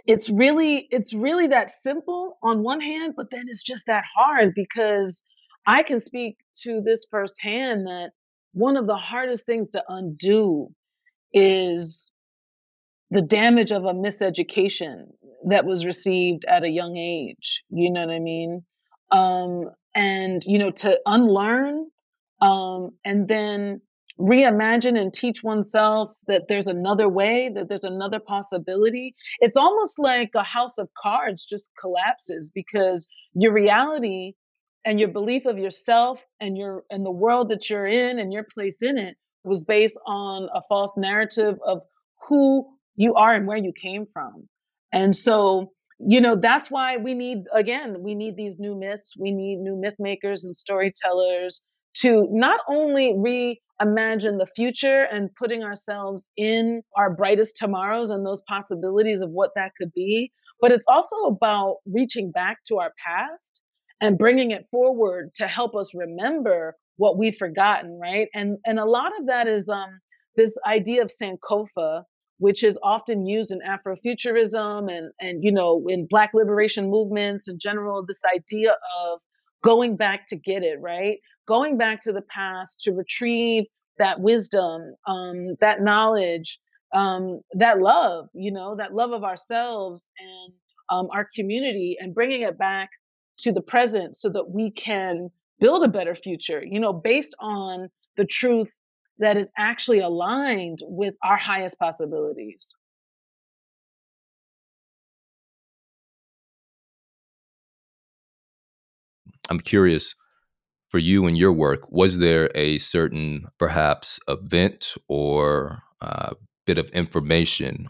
it's 0.08 0.30
really 0.30 0.88
it's 0.92 1.14
really 1.14 1.48
that 1.48 1.70
simple 1.70 2.38
on 2.44 2.64
one 2.64 2.80
hand 2.80 3.14
but 3.18 3.30
then 3.32 3.46
it's 3.50 3.64
just 3.64 3.86
that 3.88 4.04
hard 4.16 4.54
because 4.56 5.24
i 5.66 5.84
can 5.84 6.00
speak 6.00 6.38
to 6.56 6.82
this 6.82 7.06
firsthand 7.10 7.88
that 7.88 8.12
one 8.54 8.78
of 8.78 8.88
the 8.88 8.98
hardest 8.98 9.46
things 9.46 9.70
to 9.70 9.84
undo 9.88 10.70
is 11.34 12.12
the 13.10 13.22
damage 13.22 13.72
of 13.72 13.86
a 13.86 13.94
miseducation 13.94 15.06
that 15.48 15.66
was 15.66 15.86
received 15.86 16.46
at 16.46 16.64
a 16.64 16.70
young 16.70 16.98
age 16.98 17.64
you 17.70 17.92
know 17.92 18.06
what 18.06 18.14
i 18.14 18.20
mean 18.20 18.64
um 19.12 19.70
and 19.96 20.44
you 20.46 20.60
know 20.60 20.72
to 20.72 21.00
unlearn 21.06 21.88
um, 22.42 22.92
and 23.06 23.28
then 23.28 23.82
reimagine 24.20 25.00
and 25.00 25.14
teach 25.14 25.44
oneself 25.44 26.16
that 26.28 26.48
there's 26.48 26.68
another 26.68 27.08
way, 27.10 27.52
that 27.56 27.70
there's 27.70 27.84
another 27.84 28.20
possibility. 28.20 29.16
It's 29.40 29.58
almost 29.58 29.98
like 30.00 30.32
a 30.36 30.44
house 30.44 30.78
of 30.78 30.90
cards 31.02 31.46
just 31.46 31.72
collapses 31.80 32.52
because 32.54 33.08
your 33.34 33.54
reality 33.54 34.34
and 34.86 35.00
your 35.00 35.10
mm. 35.10 35.14
belief 35.14 35.46
of 35.46 35.58
yourself 35.58 36.26
and 36.40 36.58
your 36.58 36.84
and 36.90 37.06
the 37.06 37.12
world 37.12 37.50
that 37.50 37.70
you're 37.70 37.88
in 37.88 38.20
and 38.20 38.34
your 38.34 38.46
place 38.54 38.82
in 38.82 38.98
it 38.98 39.16
was 39.44 39.64
based 39.64 40.00
on 40.06 40.50
a 40.54 40.62
false 40.70 40.98
narrative 40.98 41.58
of 41.66 41.82
who 42.28 42.68
you 42.96 43.14
are 43.16 43.34
and 43.34 43.48
where 43.48 43.58
you 43.58 43.74
came 43.74 44.06
from. 44.14 44.48
And 44.92 45.16
so 45.16 45.72
you 46.00 46.20
know 46.20 46.36
that's 46.36 46.72
why 46.72 46.98
we 46.98 47.14
need 47.14 47.44
again 47.54 48.02
we 48.02 48.16
need 48.16 48.36
these 48.36 48.60
new 48.60 48.76
myths 48.76 49.14
we 49.20 49.32
need 49.32 49.58
new 49.58 49.80
myth 49.80 49.94
makers 50.00 50.46
and 50.46 50.56
storytellers 50.56 51.62
to 51.94 52.28
not 52.32 52.60
only 52.68 53.14
reimagine 53.14 54.38
the 54.38 54.48
future 54.56 55.04
and 55.04 55.30
putting 55.36 55.64
ourselves 55.64 56.30
in 56.38 56.82
our 56.96 57.14
brightest 57.14 57.56
tomorrows 57.56 58.10
and 58.10 58.26
those 58.26 58.42
possibilities 58.48 59.22
of 59.22 59.30
what 59.30 59.52
that 59.56 59.72
could 59.78 59.92
be, 59.94 60.32
but 60.62 60.72
it's 60.72 60.86
also 60.88 61.16
about 61.26 61.78
reaching 61.86 62.32
back 62.32 62.60
to 62.68 62.78
our 62.78 62.94
past 63.06 63.64
and 64.02 64.18
bringing 64.18 64.52
it 64.52 64.68
forward 64.72 65.34
to 65.36 65.48
help 65.48 65.76
us 65.76 65.96
remember 65.96 66.76
what 66.98 67.18
we've 67.18 67.38
forgotten, 67.38 68.00
right? 68.02 68.30
And 68.36 68.58
and 68.66 68.80
a 68.80 68.86
lot 68.86 69.12
of 69.20 69.28
that 69.28 69.48
is 69.48 69.70
um, 69.70 70.00
this 70.38 70.58
idea 70.68 71.04
of 71.04 71.12
Sankofa, 71.12 72.04
which 72.40 72.64
is 72.64 72.78
often 72.84 73.26
used 73.26 73.52
in 73.52 73.62
Afrofuturism 73.62 74.92
and 74.92 75.12
and 75.22 75.44
you 75.44 75.52
know 75.54 75.86
in 75.90 76.08
Black 76.10 76.32
liberation 76.34 76.90
movements 76.90 77.50
in 77.50 77.60
general. 77.60 78.06
This 78.06 78.22
idea 78.36 78.76
of 79.06 79.20
going 79.64 79.98
back 79.98 80.28
to 80.28 80.38
get 80.38 80.64
it 80.64 80.80
right 80.82 81.18
going 81.48 81.78
back 81.78 82.02
to 82.02 82.14
the 82.14 82.24
past 82.24 82.82
to 82.84 82.94
retrieve 82.94 83.66
that 84.00 84.20
wisdom, 84.22 84.96
um, 85.08 85.56
that 85.62 85.82
knowledge, 85.82 86.60
um, 86.94 87.42
that 87.54 87.80
love, 87.80 88.28
you 88.34 88.52
know, 88.54 88.76
that 88.78 88.94
love 88.94 89.12
of 89.12 89.26
ourselves 89.26 90.12
and 90.20 90.54
um, 90.92 91.10
our 91.14 91.28
community 91.36 91.98
and 92.00 92.16
bringing 92.16 92.44
it 92.44 92.58
back 92.58 92.90
to 93.42 93.52
the 93.52 93.62
present 93.62 94.16
so 94.16 94.30
that 94.30 94.50
we 94.50 94.72
can 94.72 95.30
build 95.60 95.84
a 95.84 95.88
better 95.88 96.16
future, 96.16 96.64
you 96.66 96.80
know, 96.80 96.94
based 96.94 97.36
on 97.40 97.90
the 98.18 98.26
truth 98.26 98.74
that 99.20 99.38
is 99.38 99.52
actually 99.58 100.00
aligned 100.00 100.80
with 100.84 101.16
our 101.24 101.38
highest 101.38 101.78
possibilities. 101.80 102.76
I'm 109.50 109.60
curious 109.60 110.16
for 110.90 111.00
you 111.00 111.26
and 111.26 111.38
your 111.38 111.54
work, 111.54 111.90
was 111.92 112.18
there 112.18 112.50
a 112.56 112.78
certain 112.78 113.46
perhaps 113.58 114.20
event 114.28 114.96
or 115.08 115.82
uh, 116.02 116.34
bit 116.66 116.78
of 116.78 116.90
information? 116.90 117.88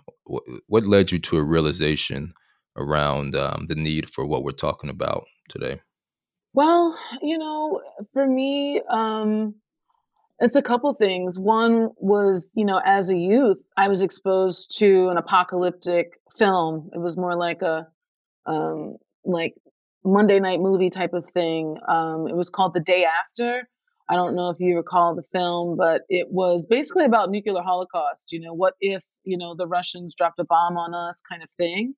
What 0.67 0.83
led 0.83 1.11
you 1.11 1.19
to 1.19 1.37
a 1.37 1.43
realization 1.43 2.31
around 2.77 3.35
um, 3.35 3.65
the 3.67 3.75
need 3.75 4.09
for 4.09 4.25
what 4.25 4.43
we're 4.43 4.51
talking 4.51 4.89
about 4.89 5.25
today? 5.51 5.81
Well, 6.53 6.97
you 7.21 7.37
know, 7.37 7.81
for 8.13 8.25
me, 8.25 8.81
um, 8.89 9.55
it's 10.39 10.55
a 10.55 10.61
couple 10.61 10.93
things. 10.95 11.39
One 11.39 11.89
was, 11.97 12.49
you 12.55 12.65
know, 12.65 12.81
as 12.83 13.09
a 13.09 13.17
youth, 13.17 13.59
I 13.77 13.87
was 13.87 14.01
exposed 14.01 14.77
to 14.79 15.09
an 15.09 15.17
apocalyptic 15.17 16.19
film. 16.37 16.89
It 16.93 16.99
was 16.99 17.17
more 17.17 17.35
like 17.35 17.61
a, 17.61 17.87
um, 18.45 18.97
like 19.23 19.53
Monday 20.03 20.39
night 20.39 20.59
movie 20.59 20.89
type 20.89 21.13
of 21.13 21.29
thing. 21.29 21.77
Um, 21.87 22.27
it 22.27 22.35
was 22.35 22.49
called 22.49 22.73
The 22.73 22.79
Day 22.79 23.05
After. 23.05 23.67
I 24.09 24.15
don't 24.15 24.35
know 24.35 24.49
if 24.49 24.57
you 24.59 24.75
recall 24.75 25.15
the 25.15 25.23
film, 25.31 25.77
but 25.77 26.01
it 26.09 26.27
was 26.29 26.67
basically 26.67 27.05
about 27.05 27.29
nuclear 27.29 27.61
holocaust. 27.61 28.33
You 28.33 28.41
know, 28.41 28.53
what 28.53 28.73
if 28.81 29.05
you 29.23 29.37
know 29.37 29.55
the 29.55 29.67
Russians 29.67 30.15
dropped 30.15 30.39
a 30.39 30.43
bomb 30.43 30.75
on 30.75 30.93
us, 30.93 31.21
kind 31.21 31.43
of 31.43 31.49
thing. 31.51 31.93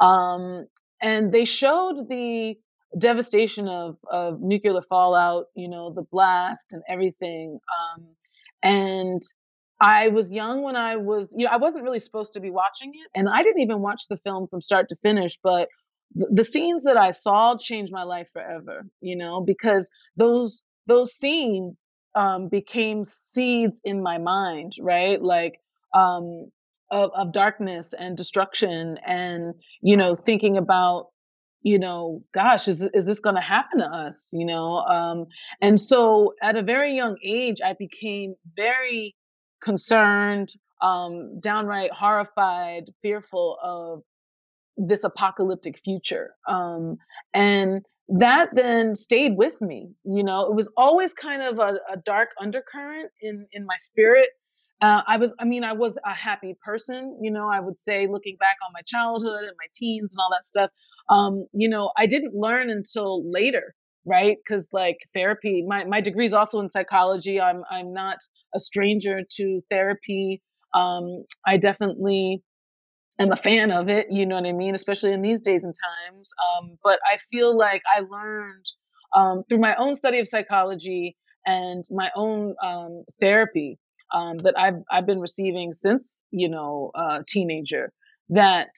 Um, 0.00 0.66
and 1.00 1.30
they 1.30 1.44
showed 1.44 2.08
the 2.08 2.56
devastation 2.98 3.68
of 3.68 3.96
of 4.10 4.40
nuclear 4.40 4.82
fallout. 4.88 5.46
You 5.54 5.68
know, 5.68 5.92
the 5.92 6.02
blast 6.02 6.72
and 6.72 6.82
everything. 6.88 7.58
Um, 7.98 8.06
and 8.62 9.22
I 9.80 10.08
was 10.08 10.32
young 10.32 10.62
when 10.62 10.76
I 10.76 10.96
was, 10.96 11.34
you 11.36 11.44
know, 11.44 11.50
I 11.52 11.58
wasn't 11.58 11.84
really 11.84 11.98
supposed 11.98 12.34
to 12.34 12.40
be 12.40 12.50
watching 12.50 12.92
it, 12.94 13.10
and 13.18 13.28
I 13.28 13.42
didn't 13.42 13.62
even 13.62 13.80
watch 13.80 14.04
the 14.08 14.16
film 14.18 14.48
from 14.48 14.60
start 14.60 14.88
to 14.90 14.96
finish. 15.02 15.38
But 15.42 15.68
the 16.14 16.44
scenes 16.44 16.84
that 16.84 16.96
I 16.96 17.10
saw 17.10 17.56
changed 17.58 17.92
my 17.92 18.04
life 18.04 18.30
forever, 18.32 18.86
you 19.00 19.16
know, 19.16 19.40
because 19.40 19.90
those 20.16 20.62
those 20.86 21.12
scenes 21.14 21.88
um, 22.14 22.48
became 22.48 23.02
seeds 23.04 23.80
in 23.84 24.02
my 24.02 24.18
mind, 24.18 24.74
right? 24.80 25.20
Like 25.20 25.60
um, 25.94 26.50
of, 26.90 27.10
of 27.14 27.32
darkness 27.32 27.92
and 27.92 28.16
destruction, 28.16 28.98
and 29.06 29.54
you 29.82 29.96
know, 29.96 30.14
thinking 30.14 30.56
about, 30.56 31.08
you 31.64 31.78
know, 31.78 32.22
gosh, 32.34 32.68
is 32.68 32.82
is 32.94 33.06
this 33.06 33.20
going 33.20 33.36
to 33.36 33.40
happen 33.40 33.80
to 33.80 33.86
us? 33.86 34.30
You 34.32 34.44
know, 34.44 34.76
um, 34.80 35.26
and 35.62 35.80
so 35.80 36.34
at 36.42 36.56
a 36.56 36.62
very 36.62 36.94
young 36.94 37.16
age, 37.24 37.60
I 37.64 37.72
became 37.72 38.34
very 38.54 39.16
concerned, 39.62 40.52
um, 40.82 41.40
downright 41.40 41.90
horrified, 41.90 42.92
fearful 43.02 43.58
of 43.62 44.02
this 44.76 45.04
apocalyptic 45.04 45.78
future. 45.78 46.34
Um, 46.46 46.98
and 47.32 47.82
that 48.08 48.50
then 48.52 48.94
stayed 48.94 49.38
with 49.38 49.58
me. 49.62 49.88
You 50.04 50.22
know, 50.22 50.42
it 50.46 50.54
was 50.54 50.70
always 50.76 51.14
kind 51.14 51.42
of 51.42 51.58
a, 51.58 51.78
a 51.90 51.96
dark 51.96 52.30
undercurrent 52.38 53.10
in 53.22 53.46
in 53.52 53.64
my 53.64 53.76
spirit. 53.78 54.28
Uh, 54.82 55.02
I 55.06 55.16
was, 55.16 55.34
I 55.38 55.44
mean, 55.46 55.64
I 55.64 55.72
was 55.72 55.96
a 56.04 56.12
happy 56.12 56.58
person. 56.62 57.18
You 57.22 57.30
know, 57.30 57.48
I 57.48 57.60
would 57.60 57.78
say, 57.78 58.06
looking 58.06 58.36
back 58.38 58.56
on 58.66 58.72
my 58.74 58.82
childhood 58.84 59.44
and 59.44 59.56
my 59.58 59.68
teens 59.74 60.14
and 60.14 60.20
all 60.20 60.30
that 60.32 60.44
stuff. 60.44 60.70
Um, 61.08 61.46
you 61.52 61.68
know, 61.68 61.92
I 61.96 62.06
didn't 62.06 62.34
learn 62.34 62.70
until 62.70 63.30
later 63.30 63.74
right? 64.06 64.36
Because 64.36 64.68
like 64.72 64.98
therapy, 65.14 65.64
my 65.66 65.84
my 65.84 66.00
degree 66.00 66.26
is 66.26 66.34
also 66.34 66.60
in 66.60 66.70
psychology. 66.70 67.40
I'm 67.40 67.62
I'm 67.70 67.92
not 67.92 68.18
a 68.54 68.60
stranger 68.60 69.22
to 69.36 69.62
therapy. 69.70 70.42
Um, 70.74 71.24
I 71.46 71.56
definitely 71.56 72.42
am 73.18 73.32
a 73.32 73.36
fan 73.36 73.70
of 73.70 73.88
it. 73.88 74.06
You 74.10 74.26
know 74.26 74.36
what 74.36 74.46
I 74.46 74.52
mean? 74.52 74.74
Especially 74.74 75.12
in 75.12 75.22
these 75.22 75.42
days 75.42 75.64
and 75.64 75.74
times. 76.08 76.30
Um, 76.58 76.78
but 76.82 76.98
I 77.10 77.18
feel 77.32 77.56
like 77.56 77.82
I 77.96 78.00
learned 78.00 78.66
um, 79.14 79.44
through 79.48 79.58
my 79.60 79.74
own 79.76 79.94
study 79.94 80.18
of 80.18 80.28
psychology 80.28 81.16
and 81.46 81.84
my 81.90 82.10
own 82.16 82.54
um, 82.62 83.04
therapy 83.20 83.78
um, 84.12 84.38
that 84.38 84.58
I've 84.58 84.82
I've 84.90 85.06
been 85.06 85.20
receiving 85.20 85.72
since 85.72 86.24
you 86.30 86.48
know 86.48 86.90
uh, 86.94 87.20
teenager 87.28 87.92
that 88.30 88.70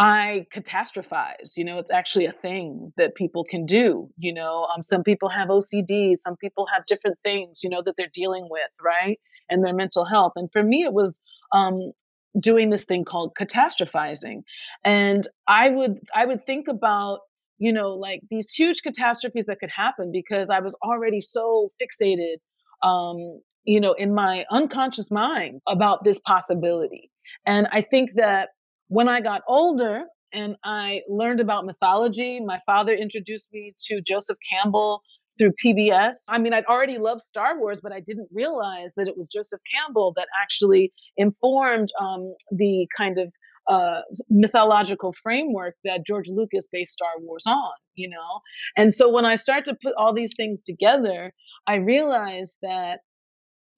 I 0.00 0.46
catastrophize. 0.54 1.58
You 1.58 1.64
know, 1.66 1.78
it's 1.78 1.92
actually 1.92 2.24
a 2.24 2.32
thing 2.32 2.94
that 2.96 3.16
people 3.16 3.44
can 3.44 3.66
do. 3.66 4.08
You 4.18 4.32
know, 4.32 4.66
um, 4.74 4.82
some 4.82 5.04
people 5.04 5.28
have 5.28 5.48
OCD, 5.50 6.16
some 6.18 6.36
people 6.38 6.66
have 6.74 6.86
different 6.86 7.18
things, 7.22 7.62
you 7.62 7.68
know, 7.68 7.82
that 7.82 7.96
they're 7.98 8.08
dealing 8.14 8.48
with, 8.50 8.70
right? 8.82 9.20
And 9.50 9.62
their 9.64 9.74
mental 9.74 10.06
health. 10.06 10.32
And 10.36 10.50
for 10.52 10.62
me, 10.62 10.84
it 10.84 10.94
was 10.94 11.20
um, 11.52 11.92
doing 12.40 12.70
this 12.70 12.86
thing 12.86 13.04
called 13.04 13.34
catastrophizing. 13.38 14.42
And 14.86 15.28
I 15.46 15.68
would 15.68 16.00
I 16.14 16.24
would 16.24 16.46
think 16.46 16.68
about 16.68 17.20
you 17.58 17.72
know 17.72 17.90
like 17.92 18.22
these 18.30 18.50
huge 18.52 18.82
catastrophes 18.82 19.46
that 19.48 19.60
could 19.60 19.70
happen 19.70 20.12
because 20.12 20.48
I 20.48 20.60
was 20.60 20.76
already 20.82 21.20
so 21.20 21.72
fixated 21.82 22.36
um, 22.82 23.42
you 23.64 23.80
know 23.82 23.92
in 23.92 24.14
my 24.14 24.46
unconscious 24.50 25.10
mind 25.10 25.60
about 25.68 26.04
this 26.04 26.20
possibility. 26.20 27.10
And 27.46 27.68
I 27.70 27.82
think 27.82 28.12
that 28.16 28.50
when 28.90 29.08
I 29.08 29.20
got 29.20 29.42
older 29.46 30.02
and 30.32 30.56
I 30.64 31.02
learned 31.08 31.38
about 31.38 31.64
mythology, 31.64 32.40
my 32.40 32.58
father 32.66 32.92
introduced 32.92 33.48
me 33.52 33.72
to 33.86 34.00
Joseph 34.00 34.36
Campbell 34.50 35.02
through 35.38 35.52
PBS. 35.64 36.16
I 36.28 36.38
mean, 36.38 36.52
I'd 36.52 36.64
already 36.64 36.98
loved 36.98 37.20
Star 37.20 37.56
Wars, 37.56 37.80
but 37.80 37.92
I 37.92 38.00
didn't 38.00 38.28
realize 38.32 38.94
that 38.96 39.06
it 39.06 39.16
was 39.16 39.28
Joseph 39.28 39.60
Campbell 39.72 40.12
that 40.16 40.26
actually 40.42 40.92
informed 41.16 41.90
um, 42.00 42.34
the 42.50 42.88
kind 42.96 43.18
of 43.18 43.32
uh, 43.68 44.02
mythological 44.28 45.14
framework 45.22 45.76
that 45.84 46.04
George 46.04 46.28
Lucas 46.28 46.66
based 46.66 46.94
Star 46.94 47.12
Wars 47.20 47.44
on, 47.46 47.70
you 47.94 48.08
know? 48.08 48.40
And 48.76 48.92
so 48.92 49.08
when 49.08 49.24
I 49.24 49.36
start 49.36 49.66
to 49.66 49.76
put 49.80 49.94
all 49.96 50.12
these 50.12 50.34
things 50.36 50.62
together, 50.62 51.32
I 51.64 51.76
realized 51.76 52.58
that, 52.62 53.00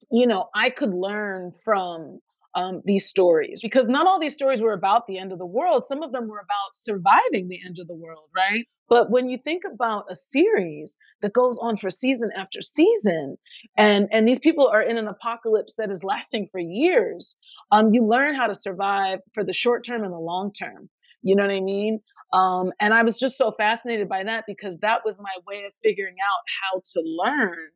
you 0.09 0.25
know, 0.25 0.49
I 0.55 0.71
could 0.71 0.91
learn 0.91 1.51
from 1.63 2.19
um, 2.55 2.81
these 2.85 3.07
stories 3.07 3.61
because 3.61 3.87
not 3.89 4.07
all 4.07 4.19
these 4.19 4.33
stories 4.33 4.61
were 4.61 4.73
about 4.73 5.07
the 5.07 5.17
end 5.17 5.31
of 5.31 5.39
the 5.39 5.45
world. 5.45 5.85
Some 5.85 6.03
of 6.03 6.11
them 6.11 6.27
were 6.27 6.39
about 6.39 6.75
surviving 6.75 7.47
the 7.47 7.59
end 7.65 7.79
of 7.79 7.87
the 7.87 7.95
world, 7.95 8.25
right? 8.35 8.67
But 8.89 9.09
when 9.09 9.29
you 9.29 9.37
think 9.43 9.63
about 9.71 10.05
a 10.09 10.15
series 10.15 10.97
that 11.21 11.33
goes 11.33 11.57
on 11.59 11.77
for 11.77 11.89
season 11.89 12.31
after 12.35 12.61
season, 12.61 13.37
and 13.77 14.07
and 14.11 14.27
these 14.27 14.39
people 14.39 14.67
are 14.67 14.81
in 14.81 14.97
an 14.97 15.07
apocalypse 15.07 15.75
that 15.75 15.89
is 15.89 16.03
lasting 16.03 16.47
for 16.51 16.59
years, 16.59 17.37
um, 17.71 17.93
you 17.93 18.05
learn 18.05 18.35
how 18.35 18.47
to 18.47 18.53
survive 18.53 19.19
for 19.33 19.43
the 19.43 19.53
short 19.53 19.83
term 19.85 20.03
and 20.03 20.13
the 20.13 20.19
long 20.19 20.51
term. 20.53 20.89
You 21.23 21.35
know 21.35 21.43
what 21.43 21.55
I 21.55 21.61
mean? 21.61 22.01
Um, 22.33 22.71
and 22.79 22.93
I 22.93 23.03
was 23.03 23.17
just 23.17 23.37
so 23.37 23.51
fascinated 23.51 24.09
by 24.09 24.23
that 24.23 24.45
because 24.47 24.77
that 24.79 25.01
was 25.05 25.19
my 25.19 25.33
way 25.47 25.65
of 25.65 25.71
figuring 25.83 26.15
out 26.23 26.39
how 26.61 26.81
to 26.93 27.01
learn 27.05 27.69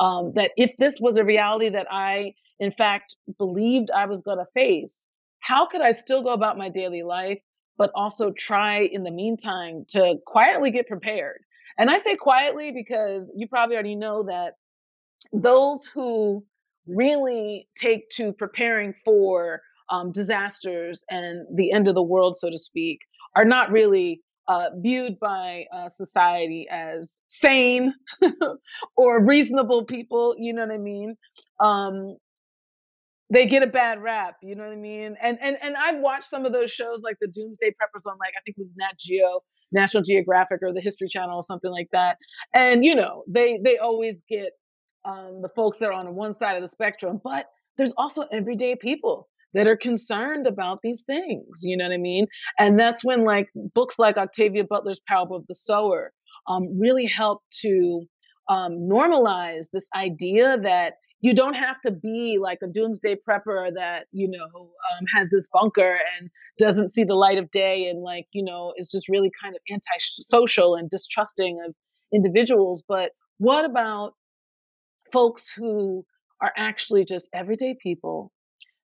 um, 0.00 0.32
that 0.34 0.50
if 0.56 0.76
this 0.76 0.98
was 1.00 1.18
a 1.18 1.24
reality 1.24 1.70
that 1.70 1.86
I 1.90 2.34
in 2.62 2.70
fact, 2.70 3.16
believed 3.38 3.90
I 3.90 4.06
was 4.06 4.22
going 4.22 4.38
to 4.38 4.46
face, 4.54 5.08
how 5.40 5.66
could 5.66 5.80
I 5.80 5.90
still 5.90 6.22
go 6.22 6.32
about 6.32 6.56
my 6.56 6.68
daily 6.68 7.02
life, 7.02 7.40
but 7.76 7.90
also 7.96 8.30
try 8.30 8.82
in 8.82 9.02
the 9.02 9.10
meantime 9.10 9.84
to 9.88 10.14
quietly 10.24 10.70
get 10.70 10.86
prepared? 10.86 11.40
And 11.76 11.90
I 11.90 11.96
say 11.96 12.14
quietly 12.14 12.70
because 12.70 13.32
you 13.34 13.48
probably 13.48 13.74
already 13.74 13.96
know 13.96 14.22
that 14.28 14.54
those 15.32 15.86
who 15.86 16.44
really 16.86 17.66
take 17.76 18.08
to 18.10 18.32
preparing 18.32 18.94
for 19.04 19.60
um, 19.90 20.12
disasters 20.12 21.04
and 21.10 21.44
the 21.56 21.72
end 21.72 21.88
of 21.88 21.96
the 21.96 22.02
world, 22.02 22.36
so 22.36 22.48
to 22.48 22.56
speak, 22.58 23.00
are 23.34 23.44
not 23.44 23.72
really 23.72 24.22
uh, 24.46 24.66
viewed 24.76 25.18
by 25.18 25.66
uh, 25.72 25.88
society 25.88 26.68
as 26.70 27.22
sane 27.26 27.92
or 28.96 29.24
reasonable 29.24 29.84
people. 29.84 30.36
You 30.38 30.52
know 30.52 30.62
what 30.64 30.74
I 30.74 30.78
mean? 30.78 31.16
Um, 31.58 32.18
they 33.32 33.46
get 33.46 33.62
a 33.62 33.66
bad 33.66 34.02
rap, 34.02 34.36
you 34.42 34.54
know 34.54 34.64
what 34.64 34.72
I 34.72 34.76
mean? 34.76 35.16
And 35.22 35.38
and 35.40 35.56
and 35.62 35.74
I've 35.76 36.00
watched 36.00 36.24
some 36.24 36.44
of 36.44 36.52
those 36.52 36.70
shows 36.70 37.02
like 37.02 37.16
the 37.20 37.28
Doomsday 37.28 37.70
Preppers 37.70 38.06
on 38.06 38.18
like 38.18 38.34
I 38.36 38.40
think 38.44 38.56
it 38.56 38.58
was 38.58 38.74
Nat 38.76 38.98
Geo, 38.98 39.40
National 39.72 40.02
Geographic 40.02 40.58
or 40.62 40.72
the 40.72 40.82
History 40.82 41.08
Channel 41.08 41.36
or 41.36 41.42
something 41.42 41.70
like 41.70 41.88
that. 41.92 42.18
And 42.54 42.84
you 42.84 42.94
know, 42.94 43.24
they 43.26 43.58
they 43.64 43.78
always 43.78 44.22
get 44.28 44.50
um, 45.06 45.40
the 45.40 45.48
folks 45.56 45.78
that 45.78 45.88
are 45.88 45.92
on 45.92 46.14
one 46.14 46.34
side 46.34 46.56
of 46.56 46.62
the 46.62 46.68
spectrum, 46.68 47.20
but 47.24 47.46
there's 47.78 47.94
also 47.96 48.24
everyday 48.32 48.76
people 48.76 49.28
that 49.54 49.66
are 49.66 49.76
concerned 49.76 50.46
about 50.46 50.80
these 50.82 51.02
things, 51.06 51.60
you 51.62 51.76
know 51.76 51.84
what 51.84 51.92
I 51.92 51.98
mean? 51.98 52.26
And 52.58 52.78
that's 52.78 53.04
when 53.04 53.24
like 53.24 53.48
books 53.74 53.98
like 53.98 54.16
Octavia 54.16 54.64
Butler's 54.64 55.00
Parable 55.06 55.36
of 55.36 55.46
the 55.46 55.54
Sower 55.54 56.12
um, 56.48 56.78
really 56.78 57.06
help 57.06 57.42
to 57.60 58.02
um, 58.48 58.72
normalize 58.90 59.66
this 59.72 59.86
idea 59.94 60.58
that 60.62 60.94
you 61.22 61.32
don't 61.34 61.54
have 61.54 61.80
to 61.80 61.90
be 61.90 62.36
like 62.40 62.58
a 62.62 62.66
doomsday 62.66 63.16
prepper 63.16 63.72
that 63.74 64.06
you 64.12 64.28
know 64.28 64.44
um, 64.54 65.04
has 65.14 65.30
this 65.30 65.48
bunker 65.52 65.98
and 66.18 66.28
doesn't 66.58 66.90
see 66.90 67.04
the 67.04 67.14
light 67.14 67.38
of 67.38 67.50
day 67.50 67.88
and 67.88 68.02
like 68.02 68.26
you 68.32 68.44
know 68.44 68.74
is 68.76 68.90
just 68.90 69.08
really 69.08 69.30
kind 69.42 69.56
of 69.56 69.62
antisocial 69.72 70.74
and 70.74 70.90
distrusting 70.90 71.60
of 71.66 71.74
individuals. 72.12 72.82
But 72.86 73.12
what 73.38 73.64
about 73.64 74.12
folks 75.12 75.50
who 75.50 76.04
are 76.40 76.52
actually 76.56 77.04
just 77.04 77.30
everyday 77.32 77.76
people 77.80 78.32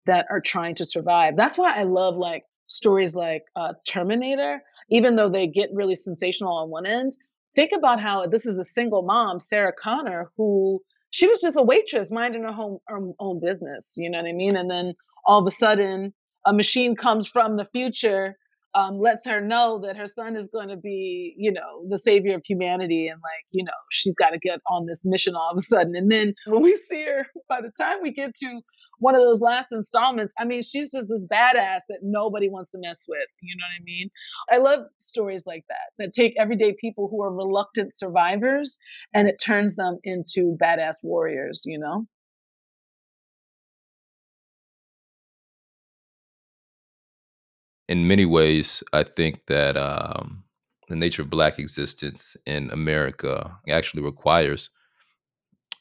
that 0.05 0.25
are 0.29 0.41
trying 0.41 0.75
to 0.75 0.85
survive? 0.85 1.37
That's 1.37 1.57
why 1.57 1.73
i 1.73 1.83
love 1.83 2.17
like 2.17 2.43
stories 2.67 3.15
like 3.15 3.43
uh, 3.55 3.73
terminator. 3.87 4.61
Even 4.89 5.15
though 5.15 5.29
they 5.29 5.47
get 5.47 5.69
really 5.73 5.95
sensational 5.95 6.53
on 6.57 6.69
one 6.69 6.85
end 6.85 7.15
think 7.55 7.71
about 7.75 8.01
how 8.01 8.25
this 8.25 8.45
is 8.45 8.57
a 8.57 8.63
single 8.63 9.03
mom 9.03 9.39
sarah 9.39 9.71
connor 9.71 10.31
who 10.37 10.81
she 11.13 11.27
was 11.29 11.39
just 11.41 11.57
a 11.57 11.63
waitress 11.63 12.11
minding 12.11 12.43
her 12.43 12.53
home 12.53 12.79
her 12.87 12.99
own 13.19 13.39
business 13.39 13.95
you 13.97 14.09
know 14.11 14.19
what 14.19 14.27
i 14.29 14.33
mean 14.33 14.57
and 14.57 14.69
then 14.71 14.93
all 15.25 15.39
of 15.39 15.47
a 15.47 15.51
sudden 15.51 16.13
a 16.45 16.53
machine 16.53 16.95
comes 16.95 17.27
from 17.27 17.57
the 17.57 17.65
future 17.65 18.35
um, 18.75 18.99
lets 18.99 19.27
her 19.27 19.41
know 19.41 19.79
that 19.85 19.97
her 19.97 20.07
son 20.07 20.35
is 20.35 20.47
going 20.47 20.69
to 20.69 20.77
be, 20.77 21.35
you 21.37 21.51
know, 21.51 21.85
the 21.89 21.97
savior 21.97 22.35
of 22.35 22.43
humanity, 22.45 23.07
and 23.07 23.19
like, 23.21 23.45
you 23.51 23.63
know, 23.63 23.71
she's 23.91 24.15
got 24.15 24.31
to 24.31 24.39
get 24.39 24.61
on 24.69 24.87
this 24.87 25.01
mission 25.05 25.35
all 25.35 25.51
of 25.51 25.57
a 25.57 25.61
sudden. 25.61 25.95
And 25.95 26.11
then 26.11 26.33
when 26.47 26.63
we 26.63 26.75
see 26.75 27.05
her, 27.05 27.27
by 27.49 27.61
the 27.61 27.71
time 27.79 27.99
we 28.01 28.11
get 28.11 28.35
to 28.37 28.61
one 28.99 29.15
of 29.15 29.21
those 29.21 29.41
last 29.41 29.71
installments, 29.71 30.33
I 30.39 30.45
mean, 30.45 30.61
she's 30.61 30.91
just 30.91 31.09
this 31.09 31.25
badass 31.25 31.81
that 31.89 31.99
nobody 32.01 32.49
wants 32.49 32.71
to 32.71 32.77
mess 32.79 33.05
with. 33.07 33.27
You 33.41 33.55
know 33.55 33.65
what 33.69 33.81
I 33.81 33.83
mean? 33.83 34.09
I 34.51 34.57
love 34.57 34.87
stories 34.99 35.45
like 35.45 35.65
that 35.69 35.91
that 35.97 36.13
take 36.13 36.35
everyday 36.37 36.73
people 36.73 37.07
who 37.09 37.21
are 37.23 37.33
reluctant 37.33 37.95
survivors 37.95 38.79
and 39.13 39.27
it 39.27 39.41
turns 39.43 39.75
them 39.75 39.99
into 40.03 40.57
badass 40.61 40.97
warriors. 41.03 41.63
You 41.65 41.79
know? 41.79 42.07
in 47.93 48.07
many 48.07 48.25
ways, 48.25 48.83
I 48.93 49.03
think 49.03 49.45
that 49.47 49.77
um, 49.77 50.43
the 50.89 50.95
nature 50.95 51.21
of 51.21 51.29
Black 51.29 51.59
existence 51.59 52.35
in 52.45 52.69
America 52.71 53.57
actually 53.69 54.03
requires 54.03 54.69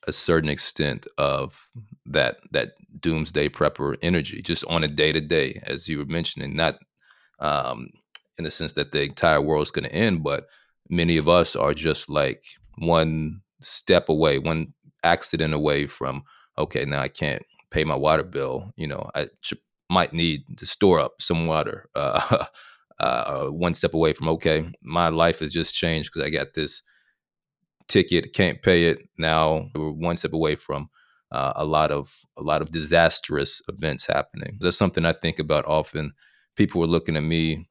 a 0.06 0.12
certain 0.12 0.50
extent 0.50 1.06
of 1.18 1.68
that 2.06 2.38
that 2.50 2.72
doomsday 3.00 3.48
prepper 3.48 3.96
energy, 4.02 4.42
just 4.42 4.64
on 4.68 4.84
a 4.84 4.88
day 4.88 5.12
to 5.12 5.20
day, 5.20 5.60
as 5.64 5.88
you 5.88 5.98
were 5.98 6.04
mentioning, 6.06 6.54
not 6.56 6.78
um, 7.38 7.88
in 8.38 8.44
the 8.44 8.50
sense 8.50 8.72
that 8.74 8.92
the 8.92 9.02
entire 9.02 9.40
world 9.40 9.62
is 9.62 9.70
going 9.70 9.84
to 9.84 9.94
end, 9.94 10.22
but 10.22 10.46
many 10.88 11.16
of 11.16 11.28
us 11.28 11.56
are 11.56 11.74
just 11.74 12.08
like 12.08 12.44
one 12.78 13.40
step 13.60 14.08
away, 14.08 14.38
one 14.38 14.72
accident 15.04 15.54
away 15.54 15.86
from 15.86 16.22
okay, 16.58 16.84
now 16.84 17.00
I 17.00 17.08
can't 17.08 17.42
pay 17.70 17.84
my 17.84 17.96
water 17.96 18.22
bill. 18.22 18.72
You 18.76 18.86
know, 18.86 19.10
I 19.14 19.28
might 19.88 20.12
need 20.12 20.44
to 20.58 20.66
store 20.66 21.00
up 21.00 21.20
some 21.20 21.46
water. 21.46 21.88
Uh, 23.00 23.46
uh, 23.46 23.46
one 23.46 23.74
step 23.74 23.94
away 23.94 24.12
from 24.12 24.28
okay, 24.28 24.70
my 24.82 25.08
life 25.08 25.40
has 25.40 25.52
just 25.52 25.74
changed 25.74 26.10
because 26.12 26.24
I 26.24 26.30
got 26.30 26.54
this 26.54 26.82
ticket, 27.92 28.32
can't 28.32 28.62
pay 28.62 28.84
it. 28.86 28.98
Now 29.18 29.68
we're 29.74 29.90
one 29.90 30.16
step 30.16 30.32
away 30.32 30.56
from 30.56 30.88
uh, 31.30 31.52
a 31.56 31.64
lot 31.64 31.90
of 31.90 32.14
a 32.36 32.42
lot 32.42 32.62
of 32.62 32.70
disastrous 32.70 33.62
events 33.68 34.06
happening. 34.06 34.58
That's 34.60 34.76
something 34.76 35.04
I 35.04 35.12
think 35.12 35.38
about 35.38 35.66
often. 35.66 36.12
People 36.56 36.80
were 36.80 36.86
looking 36.86 37.16
at 37.16 37.22
me 37.22 37.68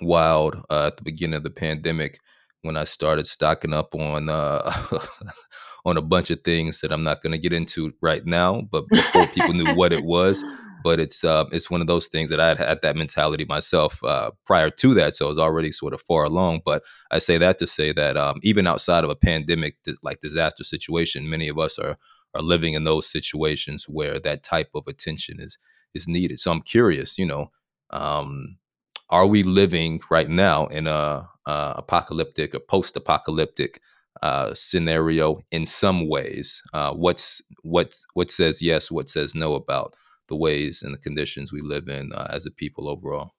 wild 0.00 0.56
uh, 0.70 0.86
at 0.86 0.96
the 0.96 1.02
beginning 1.02 1.36
of 1.36 1.42
the 1.42 1.50
pandemic 1.50 2.18
when 2.62 2.76
I 2.76 2.84
started 2.84 3.26
stocking 3.26 3.72
up 3.72 3.94
on 3.94 4.28
uh, 4.28 4.72
on 5.84 5.96
a 5.96 6.02
bunch 6.02 6.30
of 6.30 6.40
things 6.42 6.80
that 6.80 6.92
I'm 6.92 7.02
not 7.02 7.22
going 7.22 7.32
to 7.32 7.38
get 7.38 7.52
into 7.52 7.92
right 8.00 8.24
now. 8.24 8.62
But 8.70 8.88
before 8.88 9.26
people 9.28 9.54
knew 9.54 9.74
what 9.74 9.92
it 9.92 10.04
was, 10.04 10.44
but 10.82 11.00
it's 11.00 11.24
uh, 11.24 11.44
it's 11.52 11.70
one 11.70 11.80
of 11.80 11.86
those 11.86 12.08
things 12.08 12.30
that 12.30 12.40
I 12.40 12.48
had 12.48 12.58
had 12.58 12.82
that 12.82 12.96
mentality 12.96 13.44
myself 13.44 14.02
uh, 14.04 14.30
prior 14.46 14.70
to 14.70 14.94
that, 14.94 15.14
so 15.14 15.26
I 15.26 15.28
was 15.28 15.38
already 15.38 15.72
sort 15.72 15.94
of 15.94 16.02
far 16.02 16.24
along. 16.24 16.60
But 16.64 16.82
I 17.10 17.18
say 17.18 17.38
that 17.38 17.58
to 17.58 17.66
say 17.66 17.92
that 17.92 18.16
um, 18.16 18.40
even 18.42 18.66
outside 18.66 19.04
of 19.04 19.10
a 19.10 19.16
pandemic 19.16 19.76
like 20.02 20.20
disaster 20.20 20.64
situation, 20.64 21.30
many 21.30 21.48
of 21.48 21.58
us 21.58 21.78
are 21.78 21.96
are 22.34 22.42
living 22.42 22.74
in 22.74 22.84
those 22.84 23.06
situations 23.06 23.86
where 23.88 24.18
that 24.20 24.42
type 24.42 24.70
of 24.74 24.84
attention 24.86 25.40
is 25.40 25.58
is 25.94 26.08
needed. 26.08 26.38
So 26.38 26.50
I'm 26.50 26.62
curious, 26.62 27.18
you 27.18 27.26
know, 27.26 27.50
um, 27.90 28.56
are 29.10 29.26
we 29.26 29.42
living 29.42 30.00
right 30.10 30.28
now 30.28 30.66
in 30.66 30.86
a, 30.86 31.28
a 31.46 31.74
apocalyptic, 31.76 32.54
a 32.54 32.60
post-apocalyptic 32.60 33.78
uh, 34.22 34.54
scenario 34.54 35.40
in 35.50 35.66
some 35.66 36.08
ways? 36.08 36.62
Uh, 36.72 36.92
what's 36.92 37.42
what 37.62 37.94
what 38.14 38.30
says 38.30 38.62
yes, 38.62 38.90
what 38.90 39.08
says 39.08 39.34
no 39.34 39.54
about 39.54 39.94
the 40.32 40.36
ways 40.36 40.82
and 40.82 40.94
the 40.94 40.98
conditions 40.98 41.52
we 41.52 41.60
live 41.60 41.88
in 41.88 42.10
uh, 42.14 42.26
as 42.30 42.46
a 42.46 42.50
people 42.50 42.88
overall? 42.88 43.32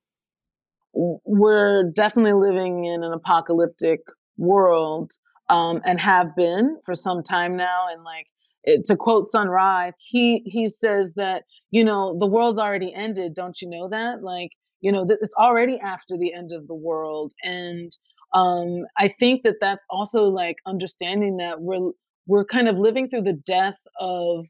We're 0.94 1.90
definitely 1.90 2.34
living 2.34 2.86
in 2.86 3.04
an 3.04 3.14
apocalyptic 3.14 4.02
world 4.38 5.12
um, 5.50 5.82
and 5.86 6.00
have 6.00 6.36
been 6.36 6.78
for 6.86 6.94
some 6.94 7.24
time 7.24 7.58
now. 7.58 7.88
And 7.92 8.04
like 8.04 8.28
it, 8.64 8.86
to 8.86 8.96
quote 8.96 9.32
Sun 9.32 9.48
Ra, 9.48 9.90
he 9.98 10.44
he 10.46 10.68
says 10.68 11.16
that 11.16 11.46
you 11.72 11.84
know 11.84 12.16
the 12.20 12.28
world's 12.28 12.60
already 12.60 12.94
ended. 12.94 13.34
Don't 13.34 13.60
you 13.60 13.68
know 13.68 13.90
that? 13.90 14.22
Like 14.22 14.52
you 14.82 14.92
know 14.92 15.04
th- 15.04 15.20
it's 15.24 15.36
already 15.36 15.80
after 15.80 16.16
the 16.16 16.32
end 16.32 16.52
of 16.52 16.68
the 16.68 16.76
world, 16.76 17.34
and 17.44 17.92
um, 18.36 18.86
I 19.00 19.12
think 19.20 19.42
that 19.46 19.56
that's 19.60 19.86
also 19.90 20.26
like 20.26 20.58
understanding 20.68 21.38
that 21.38 21.60
we're 21.60 21.92
we're 22.28 22.46
kind 22.46 22.68
of 22.68 22.78
living 22.78 23.10
through 23.10 23.24
the 23.24 23.42
death 23.48 23.80
of 24.00 24.46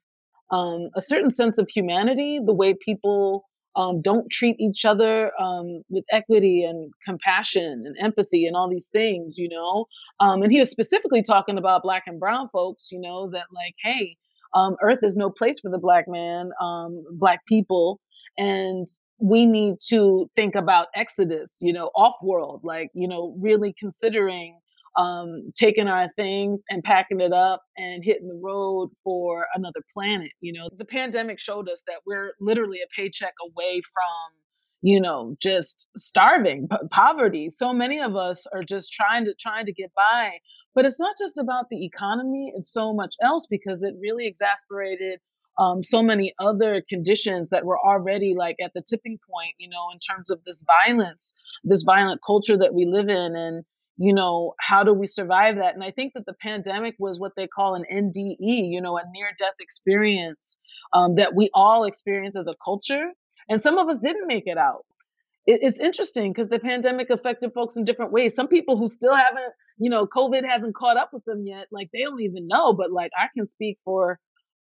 um, 0.53 0.89
a 0.95 1.01
certain 1.01 1.31
sense 1.31 1.57
of 1.57 1.67
humanity, 1.69 2.39
the 2.45 2.53
way 2.53 2.75
people 2.75 3.45
um, 3.75 4.01
don't 4.01 4.29
treat 4.31 4.55
each 4.59 4.85
other 4.85 5.31
um, 5.41 5.81
with 5.89 6.05
equity 6.11 6.63
and 6.63 6.93
compassion 7.05 7.85
and 7.87 7.95
empathy 7.99 8.45
and 8.45 8.55
all 8.55 8.69
these 8.69 8.89
things, 8.93 9.37
you 9.37 9.49
know. 9.49 9.87
Um, 10.19 10.43
and 10.43 10.51
he 10.51 10.59
was 10.59 10.69
specifically 10.69 11.23
talking 11.23 11.57
about 11.57 11.81
black 11.81 12.03
and 12.05 12.19
brown 12.19 12.49
folks, 12.53 12.89
you 12.91 13.01
know, 13.01 13.31
that 13.31 13.47
like, 13.51 13.75
hey, 13.83 14.15
um, 14.53 14.75
Earth 14.83 14.99
is 15.01 15.15
no 15.15 15.31
place 15.31 15.59
for 15.59 15.71
the 15.71 15.79
black 15.79 16.05
man, 16.07 16.51
um, 16.61 17.03
black 17.13 17.45
people, 17.47 17.99
and 18.37 18.87
we 19.19 19.47
need 19.47 19.75
to 19.89 20.29
think 20.35 20.55
about 20.55 20.87
exodus, 20.95 21.57
you 21.61 21.73
know, 21.73 21.89
off 21.95 22.15
world, 22.21 22.61
like, 22.63 22.89
you 22.93 23.07
know, 23.07 23.35
really 23.39 23.73
considering 23.79 24.59
um, 24.95 25.51
taking 25.55 25.87
our 25.87 26.09
things 26.15 26.59
and 26.69 26.83
packing 26.83 27.21
it 27.21 27.33
up 27.33 27.63
and 27.77 28.03
hitting 28.03 28.27
the 28.27 28.39
road 28.41 28.91
for 29.03 29.47
another 29.55 29.81
planet. 29.93 30.31
You 30.41 30.53
know, 30.53 30.69
the 30.77 30.85
pandemic 30.85 31.39
showed 31.39 31.69
us 31.69 31.81
that 31.87 32.01
we're 32.05 32.33
literally 32.39 32.79
a 32.81 32.87
paycheck 32.95 33.33
away 33.43 33.81
from, 33.93 34.39
you 34.81 34.99
know, 35.01 35.35
just 35.41 35.89
starving, 35.97 36.67
p- 36.69 36.77
poverty. 36.91 37.49
So 37.49 37.73
many 37.73 38.01
of 38.01 38.15
us 38.15 38.45
are 38.53 38.63
just 38.63 38.91
trying 38.93 39.25
to 39.25 39.33
trying 39.39 39.65
to 39.65 39.73
get 39.73 39.91
by. 39.95 40.39
But 40.75 40.85
it's 40.85 40.99
not 40.99 41.15
just 41.19 41.37
about 41.37 41.69
the 41.69 41.85
economy; 41.85 42.51
it's 42.55 42.71
so 42.71 42.93
much 42.93 43.15
else 43.21 43.47
because 43.47 43.83
it 43.83 43.95
really 43.99 44.27
exasperated 44.27 45.19
um, 45.59 45.83
so 45.83 46.01
many 46.01 46.33
other 46.39 46.83
conditions 46.89 47.49
that 47.49 47.65
were 47.65 47.79
already 47.79 48.33
like 48.35 48.57
at 48.61 48.73
the 48.73 48.81
tipping 48.81 49.19
point, 49.29 49.53
you 49.59 49.69
know, 49.69 49.89
in 49.93 49.99
terms 49.99 50.29
of 50.29 50.43
this 50.45 50.63
violence, 50.63 51.33
this 51.63 51.83
violent 51.83 52.21
culture 52.25 52.57
that 52.57 52.73
we 52.73 52.85
live 52.85 53.07
in. 53.09 53.35
And 53.35 53.63
you 53.97 54.13
know, 54.13 54.53
how 54.59 54.83
do 54.83 54.93
we 54.93 55.05
survive 55.05 55.57
that? 55.57 55.75
And 55.75 55.83
I 55.83 55.91
think 55.91 56.13
that 56.13 56.25
the 56.25 56.33
pandemic 56.41 56.95
was 56.99 57.19
what 57.19 57.33
they 57.37 57.47
call 57.47 57.75
an 57.75 57.85
NDE, 57.91 58.35
you 58.39 58.81
know, 58.81 58.97
a 58.97 59.03
near 59.13 59.29
death 59.37 59.53
experience 59.59 60.57
um, 60.93 61.15
that 61.15 61.35
we 61.35 61.49
all 61.53 61.83
experience 61.83 62.35
as 62.35 62.47
a 62.47 62.55
culture. 62.63 63.11
And 63.49 63.61
some 63.61 63.77
of 63.77 63.87
us 63.89 63.99
didn't 63.99 64.27
make 64.27 64.47
it 64.47 64.57
out. 64.57 64.85
It, 65.45 65.59
it's 65.61 65.79
interesting 65.79 66.31
because 66.31 66.47
the 66.47 66.59
pandemic 66.59 67.09
affected 67.09 67.51
folks 67.53 67.77
in 67.77 67.85
different 67.85 68.11
ways. 68.11 68.33
Some 68.33 68.47
people 68.47 68.77
who 68.77 68.87
still 68.87 69.15
haven't, 69.15 69.53
you 69.77 69.89
know, 69.89 70.07
COVID 70.07 70.43
hasn't 70.47 70.75
caught 70.75 70.97
up 70.97 71.09
with 71.13 71.25
them 71.25 71.43
yet, 71.45 71.67
like 71.71 71.89
they 71.93 72.01
don't 72.01 72.21
even 72.21 72.47
know. 72.47 72.73
But 72.73 72.91
like 72.91 73.11
I 73.17 73.27
can 73.35 73.45
speak 73.45 73.77
for 73.85 74.19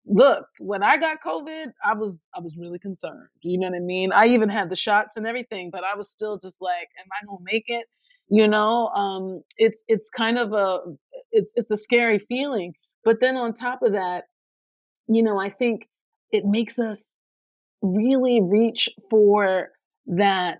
look 0.09 0.45
when 0.59 0.83
i 0.83 0.95
got 0.95 1.17
covid 1.21 1.71
i 1.83 1.93
was 1.93 2.29
i 2.33 2.39
was 2.39 2.55
really 2.57 2.79
concerned 2.79 3.27
you 3.41 3.59
know 3.59 3.67
what 3.67 3.75
i 3.75 3.79
mean 3.79 4.13
i 4.13 4.25
even 4.27 4.47
had 4.47 4.69
the 4.69 4.75
shots 4.75 5.17
and 5.17 5.27
everything 5.27 5.69
but 5.69 5.83
i 5.83 5.97
was 5.97 6.09
still 6.09 6.39
just 6.39 6.61
like 6.61 6.87
am 6.97 7.07
i 7.11 7.25
gonna 7.25 7.39
make 7.43 7.65
it 7.67 7.85
you 8.29 8.47
know 8.47 8.87
um 8.89 9.41
it's 9.57 9.83
it's 9.87 10.09
kind 10.09 10.37
of 10.37 10.53
a 10.53 10.79
it's 11.31 11.53
it's 11.55 11.71
a 11.71 11.77
scary 11.77 12.19
feeling 12.19 12.73
but 13.03 13.19
then 13.21 13.35
on 13.37 13.53
top 13.53 13.81
of 13.83 13.93
that 13.93 14.25
you 15.07 15.23
know 15.23 15.39
i 15.39 15.49
think 15.49 15.87
it 16.31 16.43
makes 16.45 16.79
us 16.79 17.19
really 17.81 18.41
reach 18.41 18.89
for 19.09 19.69
that 20.07 20.59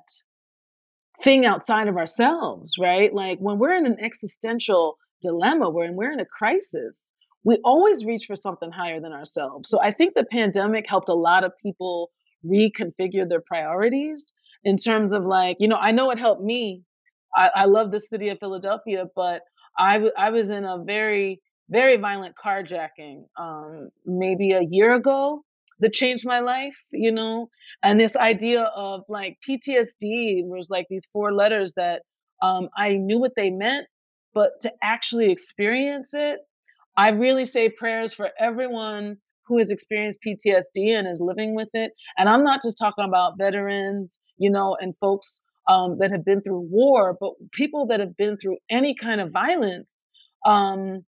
thing 1.24 1.46
outside 1.46 1.88
of 1.88 1.98
ourselves 1.98 2.76
right? 2.80 3.14
Like 3.14 3.40
when 3.40 3.58
we're 3.58 3.76
in 3.76 3.86
an 3.86 3.98
existential 4.00 4.98
dilemma 5.22 5.70
when 5.70 5.96
we're 5.96 6.12
in 6.12 6.20
a 6.20 6.26
crisis 6.26 7.14
we 7.44 7.58
always 7.64 8.06
reach 8.06 8.26
for 8.28 8.36
something 8.36 8.72
higher 8.72 9.00
than 9.00 9.14
ourselves. 9.14 9.70
So 9.70 9.82
i 9.82 9.92
think 9.92 10.14
the 10.14 10.26
pandemic 10.32 10.86
helped 10.88 11.10
a 11.10 11.14
lot 11.16 11.44
of 11.44 11.54
people 11.62 12.12
reconfigure 12.46 13.28
their 13.28 13.42
priorities 13.42 14.32
in 14.64 14.78
terms 14.78 15.12
of 15.12 15.26
like 15.26 15.58
you 15.60 15.68
know 15.68 15.78
i 15.78 15.92
know 15.92 16.12
it 16.12 16.20
helped 16.20 16.44
me 16.44 16.84
I, 17.38 17.52
I 17.56 17.66
love 17.66 17.92
the 17.92 18.02
city 18.02 18.30
of 18.30 18.40
Philadelphia, 18.40 19.06
but 19.16 19.44
I, 19.80 19.96
w- 19.96 20.14
I 20.18 20.32
was 20.32 20.52
in 20.52 20.66
a 20.66 20.84
very, 20.86 21.42
very 21.70 21.98
violent 21.98 22.36
carjacking 22.44 23.26
um, 23.40 23.90
maybe 24.06 24.54
a 24.54 24.64
year 24.70 24.96
ago 24.96 25.44
that 25.82 25.94
changed 25.94 26.26
my 26.28 26.42
life, 26.42 26.78
you 26.92 27.14
know? 27.14 27.50
And 27.84 28.02
this 28.02 28.18
idea 28.18 28.64
of 28.64 29.04
like 29.10 29.38
PTSD 29.50 30.44
was 30.46 30.70
like 30.72 30.88
these 30.90 31.08
four 31.14 31.34
letters 31.34 31.74
that 31.78 32.04
um, 32.44 32.70
I 32.78 32.96
knew 32.96 33.20
what 33.20 33.34
they 33.38 33.52
meant, 33.52 33.88
but 34.36 34.52
to 34.62 34.74
actually 34.84 35.32
experience 35.32 36.16
it, 36.16 36.40
I 36.98 37.10
really 37.10 37.46
say 37.46 37.70
prayers 37.70 38.14
for 38.14 38.30
everyone 38.40 39.18
who 39.48 39.58
has 39.58 39.72
experienced 39.72 40.20
PTSD 40.26 40.98
and 40.98 41.08
is 41.08 41.22
living 41.22 41.56
with 41.56 41.70
it. 41.74 41.94
And 42.18 42.30
I'm 42.30 42.44
not 42.44 42.62
just 42.62 42.78
talking 42.78 43.06
about 43.06 43.38
veterans, 43.38 44.20
you 44.38 44.52
know, 44.52 44.78
and 44.80 44.96
folks 45.02 45.42
um, 45.68 45.98
that 46.00 46.12
have 46.12 46.26
been 46.26 46.42
through 46.42 46.68
war, 46.70 47.18
but 47.20 47.34
people 47.54 47.88
that 47.88 48.00
have 48.00 48.16
been 48.18 48.38
through 48.38 48.58
any 48.70 48.96
kind 48.96 49.22
of 49.22 49.32
violence, 49.32 50.06
um, 50.46 51.06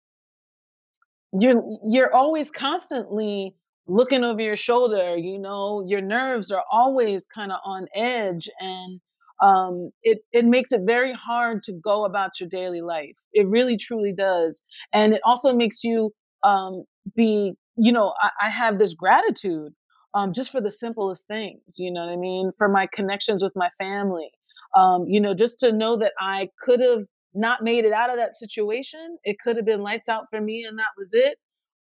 you're 1.40 1.64
you're 1.88 2.14
always 2.14 2.52
constantly 2.52 3.56
looking 3.88 4.24
over 4.24 4.42
your 4.42 4.56
shoulder. 4.56 5.18
You 5.18 5.40
know, 5.40 5.86
your 5.88 6.02
nerves 6.02 6.52
are 6.52 6.64
always 6.72 7.26
kind 7.28 7.52
of 7.52 7.60
on 7.66 7.88
edge, 7.96 8.50
and 8.60 9.00
um, 9.42 9.92
it 10.04 10.20
it 10.32 10.46
makes 10.46 10.72
it 10.72 10.82
very 10.86 11.14
hard 11.14 11.64
to 11.64 11.74
go 11.74 12.06
about 12.06 12.40
your 12.40 12.50
daily 12.50 12.82
life. 12.82 13.16
It 13.34 13.48
really 13.48 13.78
truly 13.78 14.14
does, 14.14 14.62
and 14.94 15.14
it 15.14 15.22
also 15.26 15.54
makes 15.54 15.84
you 15.84 16.14
um, 16.44 16.84
be. 17.16 17.54
You 17.78 17.94
know, 17.94 18.14
I, 18.22 18.32
I 18.48 18.50
have 18.50 18.80
this 18.80 18.96
gratitude 18.96 19.72
um, 20.14 20.34
just 20.34 20.52
for 20.52 20.62
the 20.62 20.72
simplest 20.72 21.28
things. 21.28 21.78
You 21.78 21.92
know 21.94 22.06
what 22.06 22.12
I 22.14 22.18
mean? 22.18 22.52
For 22.58 22.68
my 22.68 22.88
connections 22.92 23.44
with 23.44 23.54
my 23.56 23.70
family, 23.80 24.30
um, 24.76 25.06
you 25.08 25.20
know, 25.20 25.34
just 25.34 25.60
to 25.60 25.72
know 25.72 25.98
that 25.98 26.14
I 26.20 26.50
could 26.60 26.80
have 26.80 27.04
not 27.34 27.64
made 27.64 27.86
it 27.86 27.94
out 27.94 28.10
of 28.10 28.18
that 28.18 28.36
situation. 28.36 29.18
It 29.24 29.38
could 29.40 29.56
have 29.58 29.66
been 29.66 29.82
lights 29.82 30.10
out 30.10 30.26
for 30.30 30.42
me 30.42 30.66
and 30.68 30.78
that 30.80 30.86
was 30.98 31.12
it. 31.14 31.38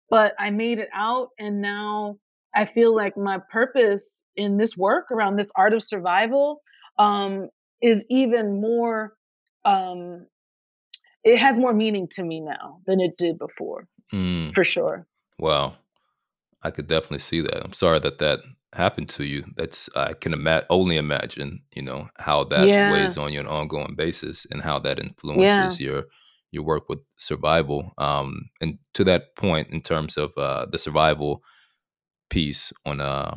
But 0.08 0.34
I 0.38 0.50
made 0.50 0.78
it 0.78 0.88
out 0.94 1.30
and 1.38 1.60
now 1.60 2.16
I 2.54 2.64
feel 2.64 2.94
like 2.94 3.16
my 3.16 3.38
purpose 3.50 4.22
in 4.36 4.56
this 4.56 4.76
work 4.76 5.10
around 5.10 5.36
this 5.36 5.50
art 5.56 5.74
of 5.74 5.82
survival 5.82 6.62
um, 6.98 7.48
is 7.82 8.06
even 8.08 8.60
more, 8.60 9.14
um, 9.64 10.26
it 11.24 11.38
has 11.38 11.58
more 11.58 11.74
meaning 11.74 12.08
to 12.12 12.22
me 12.22 12.40
now 12.40 12.78
than 12.86 13.00
it 13.00 13.16
did 13.18 13.38
before, 13.38 13.88
mm. 14.12 14.54
for 14.54 14.62
sure. 14.62 15.06
Wow. 15.38 15.74
I 16.62 16.70
could 16.70 16.86
definitely 16.86 17.18
see 17.18 17.40
that. 17.40 17.64
I'm 17.64 17.72
sorry 17.72 17.98
that 17.98 18.18
that 18.18 18.40
happened 18.72 19.08
to 19.10 19.24
you. 19.24 19.44
That's 19.56 19.88
I 19.96 20.12
can 20.12 20.32
ima- 20.32 20.64
only 20.70 20.96
imagine, 20.96 21.62
you 21.74 21.82
know, 21.82 22.08
how 22.18 22.44
that 22.44 22.66
yeah. 22.68 22.92
weighs 22.92 23.16
on 23.16 23.32
you 23.32 23.40
on 23.40 23.46
an 23.46 23.52
ongoing 23.52 23.94
basis 23.96 24.46
and 24.50 24.62
how 24.62 24.78
that 24.80 24.98
influences 24.98 25.80
yeah. 25.80 25.86
your 25.86 26.04
your 26.52 26.64
work 26.64 26.88
with 26.88 27.00
survival. 27.16 27.92
Um, 27.98 28.50
and 28.60 28.78
to 28.94 29.04
that 29.04 29.36
point, 29.36 29.70
in 29.70 29.80
terms 29.80 30.16
of 30.16 30.36
uh, 30.36 30.66
the 30.66 30.78
survival 30.78 31.42
piece 32.30 32.72
on 32.84 33.00
uh, 33.00 33.36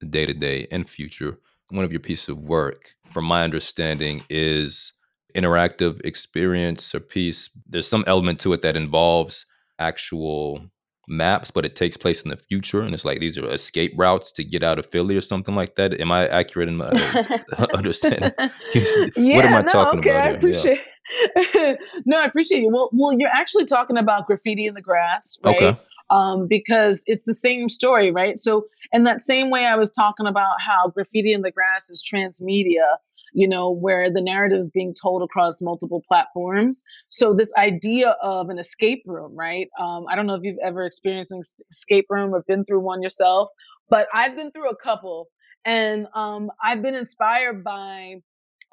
the 0.00 0.06
day 0.06 0.26
to 0.26 0.34
day 0.34 0.66
and 0.70 0.88
future, 0.88 1.38
one 1.70 1.84
of 1.84 1.92
your 1.92 2.00
pieces 2.00 2.28
of 2.28 2.42
work, 2.42 2.94
from 3.12 3.24
my 3.24 3.44
understanding, 3.44 4.22
is 4.28 4.92
interactive 5.34 6.04
experience 6.04 6.94
or 6.94 7.00
piece. 7.00 7.50
There's 7.66 7.88
some 7.88 8.04
element 8.06 8.40
to 8.40 8.52
it 8.52 8.62
that 8.62 8.76
involves 8.76 9.46
actual 9.78 10.62
maps, 11.08 11.50
but 11.50 11.64
it 11.64 11.74
takes 11.74 11.96
place 11.96 12.22
in 12.22 12.30
the 12.30 12.36
future, 12.36 12.82
and 12.82 12.94
it's 12.94 13.04
like 13.04 13.20
these 13.20 13.38
are 13.38 13.46
escape 13.46 13.92
routes 13.96 14.30
to 14.32 14.44
get 14.44 14.62
out 14.62 14.78
of 14.78 14.86
Philly 14.86 15.16
or 15.16 15.20
something 15.20 15.54
like 15.54 15.74
that. 15.76 16.00
Am 16.00 16.12
I 16.12 16.28
accurate 16.28 16.68
in 16.68 16.76
my 16.76 16.88
understanding? 17.74 18.32
yeah, 18.74 19.36
what 19.36 19.44
am 19.44 19.54
I 19.54 19.62
no, 19.62 19.68
talking 19.68 20.00
okay, 20.00 20.10
about 20.10 20.24
here? 20.24 20.32
I 20.32 20.36
appreciate. 20.36 20.80
Yeah. 21.54 21.74
no, 22.04 22.18
I 22.18 22.26
appreciate 22.26 22.60
you. 22.60 22.70
Well, 22.70 22.90
well, 22.92 23.12
you're 23.18 23.30
actually 23.30 23.64
talking 23.64 23.96
about 23.96 24.26
graffiti 24.26 24.66
in 24.66 24.74
the 24.74 24.82
grass, 24.82 25.38
right? 25.42 25.56
Okay. 25.56 25.80
Um, 26.10 26.46
because 26.46 27.02
it's 27.06 27.24
the 27.24 27.34
same 27.34 27.68
story, 27.68 28.10
right? 28.10 28.38
So 28.38 28.66
in 28.92 29.04
that 29.04 29.20
same 29.20 29.50
way 29.50 29.66
I 29.66 29.76
was 29.76 29.90
talking 29.90 30.26
about 30.26 30.60
how 30.60 30.88
graffiti 30.88 31.32
in 31.32 31.42
the 31.42 31.50
grass 31.50 31.90
is 31.90 32.02
transmedia, 32.02 32.96
you 33.32 33.48
know, 33.48 33.70
where 33.70 34.10
the 34.10 34.22
narrative 34.22 34.58
is 34.58 34.70
being 34.70 34.94
told 35.00 35.22
across 35.22 35.60
multiple 35.60 36.02
platforms. 36.06 36.82
So 37.08 37.34
this 37.34 37.52
idea 37.56 38.16
of 38.22 38.50
an 38.50 38.58
escape 38.58 39.02
room, 39.06 39.36
right? 39.36 39.68
Um, 39.78 40.06
I 40.08 40.16
don't 40.16 40.26
know 40.26 40.34
if 40.34 40.42
you've 40.42 40.58
ever 40.64 40.84
experienced 40.84 41.32
an 41.32 41.42
escape 41.70 42.06
room 42.10 42.34
or 42.34 42.42
been 42.46 42.64
through 42.64 42.80
one 42.80 43.02
yourself, 43.02 43.48
but 43.90 44.08
I've 44.12 44.36
been 44.36 44.50
through 44.50 44.70
a 44.70 44.76
couple, 44.76 45.28
and 45.64 46.06
um, 46.14 46.50
I've 46.62 46.82
been 46.82 46.94
inspired 46.94 47.64
by 47.64 48.16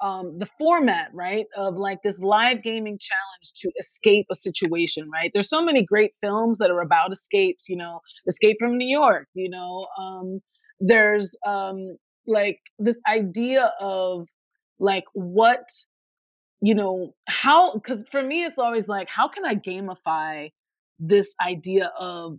um, 0.00 0.38
the 0.38 0.46
format, 0.58 1.08
right, 1.12 1.46
of 1.56 1.76
like 1.76 2.02
this 2.02 2.20
live 2.20 2.62
gaming 2.62 2.98
challenge 2.98 3.54
to 3.60 3.70
escape 3.78 4.26
a 4.30 4.34
situation, 4.34 5.08
right? 5.10 5.30
There's 5.32 5.48
so 5.48 5.62
many 5.62 5.84
great 5.84 6.12
films 6.20 6.58
that 6.58 6.70
are 6.70 6.80
about 6.80 7.12
escapes, 7.12 7.68
you 7.68 7.76
know, 7.76 8.00
Escape 8.28 8.56
from 8.58 8.76
New 8.76 8.88
York, 8.88 9.26
you 9.34 9.48
know. 9.48 9.86
Um, 9.98 10.40
there's 10.80 11.34
um, 11.46 11.96
like 12.26 12.60
this 12.78 13.00
idea 13.08 13.72
of 13.80 14.28
like 14.78 15.04
what, 15.14 15.68
you 16.60 16.74
know, 16.74 17.14
how, 17.28 17.74
because 17.74 18.04
for 18.10 18.22
me, 18.22 18.44
it's 18.44 18.58
always 18.58 18.88
like, 18.88 19.08
how 19.08 19.28
can 19.28 19.44
I 19.44 19.54
gamify 19.54 20.50
this 20.98 21.34
idea 21.40 21.92
of 21.98 22.38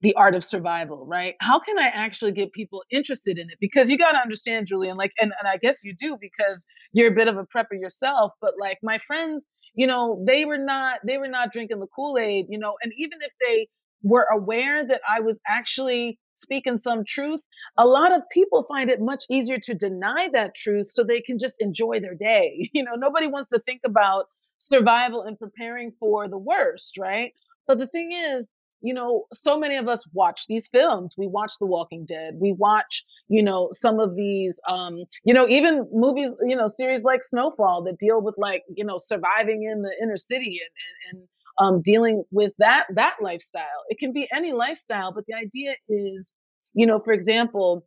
the 0.00 0.14
art 0.14 0.34
of 0.34 0.44
survival, 0.44 1.04
right? 1.06 1.34
How 1.40 1.58
can 1.58 1.78
I 1.78 1.86
actually 1.86 2.32
get 2.32 2.52
people 2.52 2.84
interested 2.90 3.38
in 3.38 3.48
it? 3.50 3.56
Because 3.60 3.90
you 3.90 3.98
got 3.98 4.12
to 4.12 4.18
understand, 4.18 4.66
Julian, 4.68 4.96
like, 4.96 5.12
and, 5.20 5.32
and 5.38 5.48
I 5.48 5.56
guess 5.56 5.82
you 5.84 5.94
do 5.98 6.16
because 6.20 6.66
you're 6.92 7.10
a 7.10 7.14
bit 7.14 7.28
of 7.28 7.36
a 7.36 7.44
prepper 7.44 7.78
yourself, 7.80 8.32
but 8.40 8.54
like 8.60 8.78
my 8.82 8.98
friends, 8.98 9.46
you 9.74 9.86
know, 9.86 10.22
they 10.26 10.44
were 10.44 10.58
not, 10.58 11.00
they 11.06 11.18
were 11.18 11.28
not 11.28 11.52
drinking 11.52 11.80
the 11.80 11.88
Kool 11.94 12.16
Aid, 12.18 12.46
you 12.48 12.58
know, 12.58 12.74
and 12.82 12.92
even 12.96 13.18
if 13.22 13.32
they 13.44 13.66
were 14.02 14.26
aware 14.32 14.86
that 14.86 15.00
I 15.08 15.20
was 15.20 15.40
actually 15.46 16.18
speaking 16.38 16.78
some 16.78 17.04
truth, 17.04 17.40
a 17.76 17.86
lot 17.86 18.12
of 18.12 18.22
people 18.32 18.64
find 18.68 18.90
it 18.90 19.00
much 19.00 19.24
easier 19.30 19.58
to 19.64 19.74
deny 19.74 20.28
that 20.32 20.54
truth 20.54 20.88
so 20.90 21.04
they 21.04 21.20
can 21.20 21.38
just 21.38 21.56
enjoy 21.60 22.00
their 22.00 22.14
day. 22.14 22.70
You 22.78 22.84
know, 22.84 22.94
nobody 22.94 23.26
wants 23.26 23.48
to 23.50 23.58
think 23.60 23.80
about 23.84 24.26
survival 24.56 25.22
and 25.22 25.38
preparing 25.38 25.92
for 25.98 26.28
the 26.28 26.38
worst, 26.38 26.96
right? 26.98 27.32
But 27.66 27.78
the 27.78 27.86
thing 27.88 28.12
is, 28.12 28.52
you 28.80 28.94
know, 28.94 29.24
so 29.32 29.58
many 29.58 29.76
of 29.76 29.88
us 29.88 30.04
watch 30.12 30.46
these 30.46 30.68
films. 30.68 31.14
We 31.18 31.26
watch 31.26 31.52
The 31.58 31.66
Walking 31.66 32.04
Dead. 32.04 32.34
We 32.40 32.52
watch, 32.52 33.04
you 33.28 33.42
know, 33.42 33.68
some 33.72 33.98
of 33.98 34.14
these, 34.14 34.60
um, 34.68 34.98
you 35.24 35.34
know, 35.34 35.48
even 35.48 35.88
movies, 35.92 36.36
you 36.44 36.54
know, 36.56 36.66
series 36.68 37.02
like 37.02 37.24
Snowfall 37.24 37.82
that 37.84 37.98
deal 37.98 38.22
with 38.22 38.36
like, 38.38 38.62
you 38.74 38.84
know, 38.84 38.96
surviving 38.96 39.64
in 39.64 39.82
the 39.82 39.94
inner 40.00 40.16
city 40.16 40.60
and, 40.62 41.18
and, 41.18 41.20
and 41.20 41.28
um, 41.60 41.80
dealing 41.82 42.24
with 42.30 42.52
that 42.58 42.86
that 42.94 43.16
lifestyle. 43.20 43.84
It 43.88 43.98
can 43.98 44.12
be 44.12 44.28
any 44.34 44.52
lifestyle, 44.52 45.12
but 45.12 45.24
the 45.26 45.34
idea 45.34 45.74
is, 45.88 46.32
you 46.74 46.86
know, 46.86 47.00
for 47.00 47.12
example, 47.12 47.86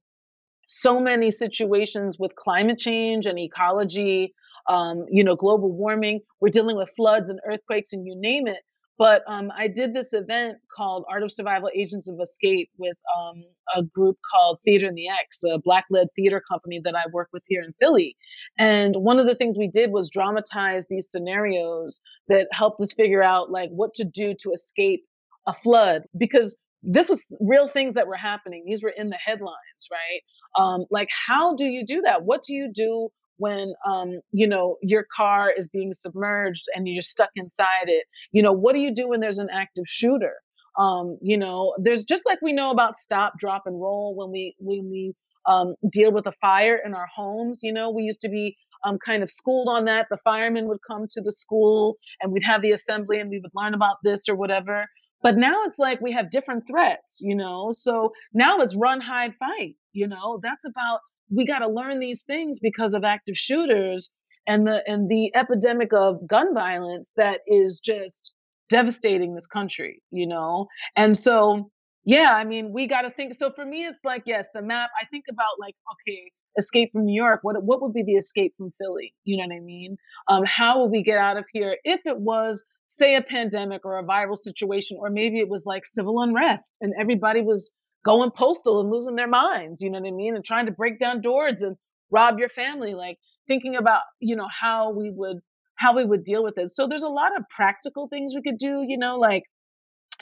so 0.68 1.00
many 1.00 1.32
situations 1.32 2.18
with 2.20 2.36
climate 2.36 2.80
change 2.80 3.26
and 3.26 3.40
ecology, 3.40 4.34
um, 4.70 5.06
you 5.10 5.24
know, 5.24 5.36
global 5.36 5.72
warming. 5.72 6.22
We're 6.40 6.50
dealing 6.50 6.78
with 6.78 6.92
floods 6.96 7.30
and 7.30 7.40
earthquakes, 7.48 7.94
and 7.94 8.06
you 8.06 8.16
name 8.18 8.48
it. 8.48 8.60
But 9.02 9.24
um, 9.26 9.52
I 9.58 9.68
did 9.68 9.96
this 9.96 10.14
event 10.14 10.60
called 10.78 11.06
Art 11.10 11.24
of 11.24 11.32
Survival 11.32 11.72
Agents 11.74 12.08
of 12.08 12.20
Escape 12.22 12.70
with 12.78 12.98
um, 13.20 13.44
a 13.76 13.82
group 13.82 14.20
called 14.32 14.60
Theater 14.64 14.86
in 14.86 14.94
the 14.94 15.10
X, 15.10 15.40
a 15.44 15.58
black 15.58 15.86
led 15.90 16.10
theater 16.16 16.40
company 16.48 16.80
that 16.84 16.94
I 16.94 17.06
work 17.12 17.30
with 17.34 17.42
here 17.48 17.64
in 17.64 17.74
Philly. 17.82 18.16
And 18.60 18.96
one 18.96 19.18
of 19.18 19.26
the 19.26 19.34
things 19.34 19.58
we 19.58 19.70
did 19.70 19.92
was 19.92 20.12
dramatize 20.12 20.86
these 20.88 21.10
scenarios 21.10 22.00
that 22.28 22.48
helped 22.52 22.80
us 22.80 22.94
figure 22.94 23.24
out 23.24 23.50
like 23.50 23.72
what 23.72 23.96
to 23.96 24.04
do 24.04 24.36
to 24.40 24.52
escape 24.52 25.04
a 25.48 25.54
flood 25.56 26.04
because 26.16 26.56
this 26.84 27.10
was 27.10 27.26
real 27.42 27.68
things 27.68 27.96
that 27.96 28.06
were 28.06 28.16
happening. 28.16 28.66
These 28.68 28.84
were 28.84 28.94
in 28.96 29.10
the 29.10 29.18
headlines, 29.18 29.90
right? 29.92 30.22
Um, 30.64 30.86
like, 30.92 31.10
how 31.28 31.56
do 31.56 31.66
you 31.66 31.84
do 31.84 32.02
that? 32.02 32.24
What 32.24 32.44
do 32.44 32.54
you 32.54 32.72
do 32.72 33.10
when 33.42 33.74
um, 33.92 34.20
you 34.32 34.48
know 34.48 34.78
your 34.82 35.06
car 35.16 35.52
is 35.56 35.68
being 35.68 35.92
submerged 35.94 36.66
and 36.76 36.88
you're 36.88 37.02
stuck 37.02 37.32
inside 37.36 37.88
it 37.88 38.06
you 38.32 38.42
know 38.42 38.54
what 38.54 38.74
do 38.74 38.80
you 38.80 38.94
do 38.94 39.10
when 39.10 39.20
there's 39.20 39.40
an 39.40 39.50
active 39.52 39.86
shooter? 39.88 40.36
Um, 40.78 41.18
you 41.22 41.38
know 41.38 41.76
there's 41.78 42.06
just 42.06 42.24
like 42.26 42.42
we 42.42 42.54
know 42.54 42.72
about 42.72 42.96
stop 42.96 43.34
drop 43.38 43.64
and 43.66 43.82
roll 43.82 44.16
when 44.16 44.32
we 44.32 44.56
when 44.60 44.90
we 44.90 45.14
um, 45.48 45.76
deal 45.92 46.12
with 46.12 46.28
a 46.28 46.32
fire 46.34 46.80
in 46.86 46.94
our 46.94 47.08
homes 47.14 47.62
you 47.64 47.74
know 47.74 47.90
we 47.90 48.04
used 48.04 48.22
to 48.22 48.30
be 48.30 48.56
um, 48.86 48.98
kind 49.04 49.24
of 49.24 49.30
schooled 49.30 49.68
on 49.70 49.86
that. 49.86 50.08
The 50.10 50.18
firemen 50.24 50.68
would 50.68 50.80
come 50.86 51.08
to 51.12 51.22
the 51.22 51.32
school 51.32 51.98
and 52.22 52.32
we'd 52.32 52.44
have 52.44 52.62
the 52.62 52.72
assembly 52.72 53.20
and 53.20 53.30
we 53.30 53.40
would 53.40 53.52
learn 53.54 53.74
about 53.74 53.98
this 54.04 54.30
or 54.30 54.36
whatever. 54.36 54.88
But 55.24 55.38
now 55.38 55.66
it's 55.66 55.78
like 55.78 56.02
we 56.02 56.14
have 56.14 56.32
different 56.32 56.68
threats 56.68 57.22
you 57.22 57.36
know? 57.36 57.70
So 57.72 58.14
now 58.34 58.60
it's 58.60 58.76
run 58.76 59.02
hide 59.02 59.36
fight 59.40 59.76
you 59.94 60.08
know? 60.08 60.40
That's 60.42 60.66
about 60.66 61.00
we 61.36 61.46
got 61.46 61.60
to 61.60 61.68
learn 61.70 62.00
these 62.00 62.24
things 62.24 62.60
because 62.60 62.94
of 62.94 63.04
active 63.04 63.38
shooters 63.38 64.14
and 64.48 64.68
the 64.68 64.84
and 64.90 65.10
the 65.10 65.32
epidemic 65.36 65.94
of 65.94 66.28
gun 66.28 66.54
violence 66.54 67.12
that 67.16 67.40
is 67.48 67.80
just 67.80 68.34
devastating 68.70 69.36
this 69.36 69.48
country 69.48 70.02
you 70.12 70.28
know? 70.28 70.68
And 70.96 71.18
so 71.18 71.70
yeah 72.04 72.34
i 72.34 72.44
mean 72.44 72.74
we 72.74 72.88
got 72.88 73.04
to 73.04 73.12
think 73.12 73.34
so 73.34 73.52
for 73.52 73.64
me 73.64 73.86
it's 73.86 74.04
like 74.04 74.24
yes 74.26 74.50
the 74.56 74.62
map 74.62 74.90
i 75.00 75.06
think 75.12 75.26
about 75.30 75.60
like 75.60 75.76
okay 75.92 76.32
escape 76.58 76.90
from 76.92 77.06
new 77.06 77.16
york 77.16 77.40
what 77.44 77.56
what 77.64 77.82
would 77.82 77.94
be 77.94 78.04
the 78.04 78.14
escape 78.14 78.54
from 78.58 78.72
philly? 78.80 79.14
You 79.24 79.38
know 79.38 79.48
what 79.48 79.56
i 79.56 79.60
mean? 79.60 79.98
Um 80.28 80.44
how 80.46 80.82
would 80.82 80.92
we 80.92 81.04
get 81.04 81.18
out 81.18 81.38
of 81.38 81.46
here 81.52 81.78
if 81.84 82.02
it 82.06 82.20
was 82.20 82.64
say 82.88 83.16
a 83.16 83.22
pandemic 83.22 83.86
or 83.86 84.00
a 84.00 84.04
viral 84.04 84.36
situation 84.36 84.98
or 85.00 85.10
maybe 85.10 85.40
it 85.40 85.48
was 85.48 85.66
like 85.66 85.86
civil 85.86 86.22
unrest 86.22 86.78
and 86.82 86.94
everybody 87.00 87.42
was 87.42 87.72
going 88.04 88.32
postal 88.32 88.82
and 88.82 88.90
losing 88.90 89.16
their 89.16 89.28
minds, 89.28 89.82
you 89.82 89.90
know 89.90 90.00
what 90.00 90.08
I 90.08 90.12
mean? 90.12 90.36
And 90.36 90.44
trying 90.46 90.66
to 90.68 90.72
break 90.72 91.00
down 91.00 91.22
doors 91.22 91.62
and 91.62 91.78
rob 92.12 92.40
your 92.40 92.50
family, 92.50 92.94
like 92.94 93.18
thinking 93.48 93.76
about, 93.76 94.02
you 94.20 94.36
know, 94.36 94.48
how 94.50 94.92
we 94.92 95.12
would 95.12 95.40
how 95.76 95.96
we 95.96 96.06
would 96.06 96.24
deal 96.24 96.44
with 96.44 96.58
it. 96.58 96.70
So 96.70 96.88
there's 96.88 97.04
a 97.04 97.10
lot 97.10 97.36
of 97.38 97.44
practical 97.50 98.08
things 98.08 98.34
we 98.36 98.44
could 98.44 98.60
do, 98.60 98.86
you 98.88 98.98
know, 98.98 99.18
like 99.18 99.46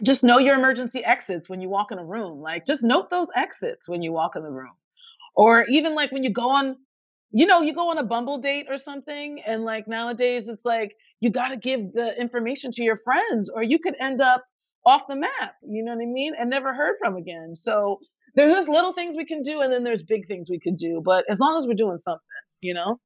just 0.04 0.24
know 0.24 0.40
your 0.40 0.56
emergency 0.56 1.04
exits 1.04 1.50
when 1.50 1.62
you 1.62 1.70
walk 1.70 1.92
in 1.92 2.00
a 2.00 2.06
room. 2.06 2.42
Like 2.42 2.66
just 2.66 2.84
note 2.84 3.10
those 3.10 3.28
exits 3.36 3.90
when 3.90 4.02
you 4.02 4.12
walk 4.12 4.36
in 4.36 4.44
the 4.44 4.52
room. 4.52 4.74
Or 5.36 5.66
even 5.70 5.96
like 5.96 6.12
when 6.12 6.24
you 6.24 6.32
go 6.32 6.50
on, 6.50 6.78
you 7.32 7.46
know, 7.46 7.62
you 7.62 7.74
go 7.74 7.90
on 7.92 7.98
a 7.98 8.04
Bumble 8.04 8.40
date 8.40 8.68
or 8.70 8.78
something 8.78 9.42
and 9.46 9.66
like 9.66 9.88
nowadays 9.88 10.50
it's 10.50 10.66
like 10.66 10.96
you 11.20 11.32
got 11.32 11.50
to 11.50 11.58
give 11.58 11.94
the 11.94 12.20
information 12.20 12.72
to 12.72 12.84
your 12.84 12.98
friends 12.98 13.50
or 13.50 13.64
you 13.64 13.80
could 13.80 13.96
end 14.00 14.22
up 14.22 14.44
off 14.86 15.08
the 15.08 15.16
map, 15.16 15.56
you 15.68 15.84
know 15.84 15.96
what 15.96 16.02
I 16.02 16.06
mean? 16.06 16.34
And 16.40 16.50
never 16.50 16.74
heard 16.74 16.96
from 17.00 17.16
again. 17.16 17.56
So 17.56 18.00
there's 18.36 18.52
just 18.52 18.70
little 18.70 18.94
things 18.94 19.18
we 19.18 19.26
can 19.26 19.42
do 19.42 19.62
and 19.62 19.72
then 19.72 19.84
there's 19.84 20.04
big 20.04 20.28
things 20.28 20.50
we 20.50 20.60
can 20.60 20.76
do. 20.76 21.02
But 21.04 21.26
as 21.30 21.40
long 21.40 21.58
as 21.58 21.68
we're 21.68 21.74
doing 21.74 21.98
something, 21.98 22.22
you 22.62 22.74
know? 22.74 23.00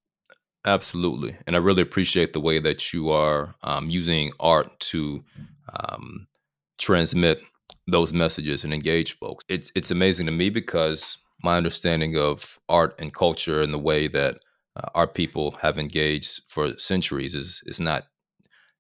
Absolutely. 0.65 1.36
And 1.45 1.55
I 1.55 1.59
really 1.59 1.82
appreciate 1.82 2.34
the 2.34 2.39
way 2.39 2.59
that 2.59 2.93
you 2.93 3.09
are 3.09 3.55
um, 3.63 3.89
using 3.89 4.32
art 4.39 4.80
to 4.80 5.24
um, 5.74 6.28
transmit 6.80 7.41
those 7.88 8.13
messages 8.13 8.63
and 8.63 8.74
engage 8.74 9.17
folks. 9.17 9.43
It's, 9.49 9.71
it's 9.76 9.91
amazing 9.91 10.28
to 10.28 10.32
me 10.32 10.49
because 10.49 11.17
my 11.43 11.57
understanding 11.57 12.17
of 12.17 12.59
art 12.69 12.95
and 12.97 13.13
culture 13.13 13.61
and 13.61 13.74
the 13.74 13.80
way 13.80 14.07
that 14.07 14.39
uh, 14.78 14.89
our 14.95 15.07
people 15.07 15.51
have 15.61 15.78
engaged 15.78 16.41
for 16.47 16.78
centuries 16.78 17.36
is, 17.36 17.61
is 17.65 17.82
not 17.82 18.05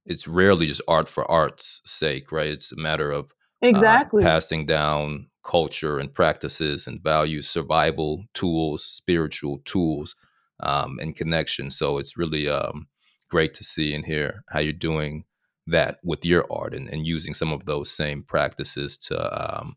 it's 0.05 0.27
rarely 0.27 0.67
just 0.67 0.81
art 0.87 1.07
for 1.07 1.29
art's 1.29 1.81
sake, 1.85 2.31
right? 2.31 2.49
It's 2.49 2.71
a 2.71 2.77
matter 2.77 3.11
of 3.11 3.31
uh, 3.63 3.67
exactly 3.67 4.23
uh, 4.23 4.27
passing 4.27 4.65
down 4.65 5.27
culture 5.43 5.99
and 5.99 6.13
practices 6.13 6.87
and 6.87 7.01
values, 7.01 7.47
survival 7.47 8.23
tools, 8.33 8.85
spiritual 8.85 9.59
tools, 9.65 10.15
um, 10.61 10.99
and 11.01 11.15
connection. 11.15 11.69
So 11.69 11.97
it's 11.97 12.17
really 12.17 12.49
um, 12.49 12.87
great 13.29 13.53
to 13.55 13.63
see 13.63 13.93
and 13.93 14.05
hear 14.05 14.43
how 14.49 14.59
you're 14.59 14.73
doing 14.73 15.25
that 15.67 15.99
with 16.03 16.25
your 16.25 16.45
art 16.51 16.73
and, 16.73 16.89
and 16.89 17.05
using 17.05 17.33
some 17.33 17.53
of 17.53 17.65
those 17.65 17.89
same 17.89 18.23
practices 18.23 18.97
to 18.97 19.59
um, 19.59 19.75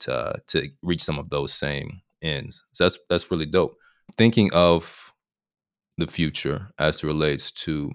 to 0.00 0.34
to 0.48 0.68
reach 0.82 1.02
some 1.02 1.18
of 1.18 1.30
those 1.30 1.52
same 1.52 2.02
ends. 2.22 2.64
So 2.72 2.84
that's 2.84 2.98
that's 3.08 3.30
really 3.30 3.46
dope. 3.46 3.76
Thinking 4.16 4.52
of 4.52 5.12
the 5.96 6.06
future 6.06 6.68
as 6.78 7.02
it 7.02 7.06
relates 7.06 7.50
to 7.50 7.92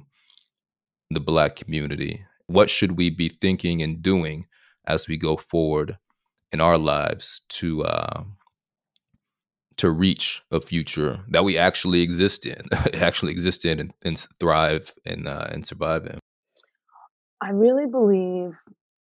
the 1.14 1.20
Black 1.20 1.55
community? 1.55 2.26
What 2.47 2.70
should 2.70 2.97
we 2.97 3.09
be 3.09 3.30
thinking 3.30 3.82
and 3.82 4.01
doing 4.01 4.47
as 4.86 5.07
we 5.07 5.18
go 5.18 5.38
forward 5.38 5.97
in 6.51 6.61
our 6.61 6.78
lives 6.78 7.41
to 7.49 7.84
uh, 7.84 8.24
to 9.78 9.89
reach 9.89 10.43
a 10.51 10.61
future 10.61 11.24
that 11.30 11.43
we 11.43 11.57
actually 11.57 12.01
exist 12.01 12.45
in, 12.45 12.61
actually 12.93 13.32
exist 13.32 13.66
in, 13.66 13.80
and, 13.80 13.93
and 14.05 14.28
thrive 14.39 14.93
and 15.05 15.28
uh, 15.28 15.47
and 15.51 15.66
survive 15.66 16.05
in? 16.05 16.20
I 17.41 17.49
really 17.49 17.88
believe 17.88 18.51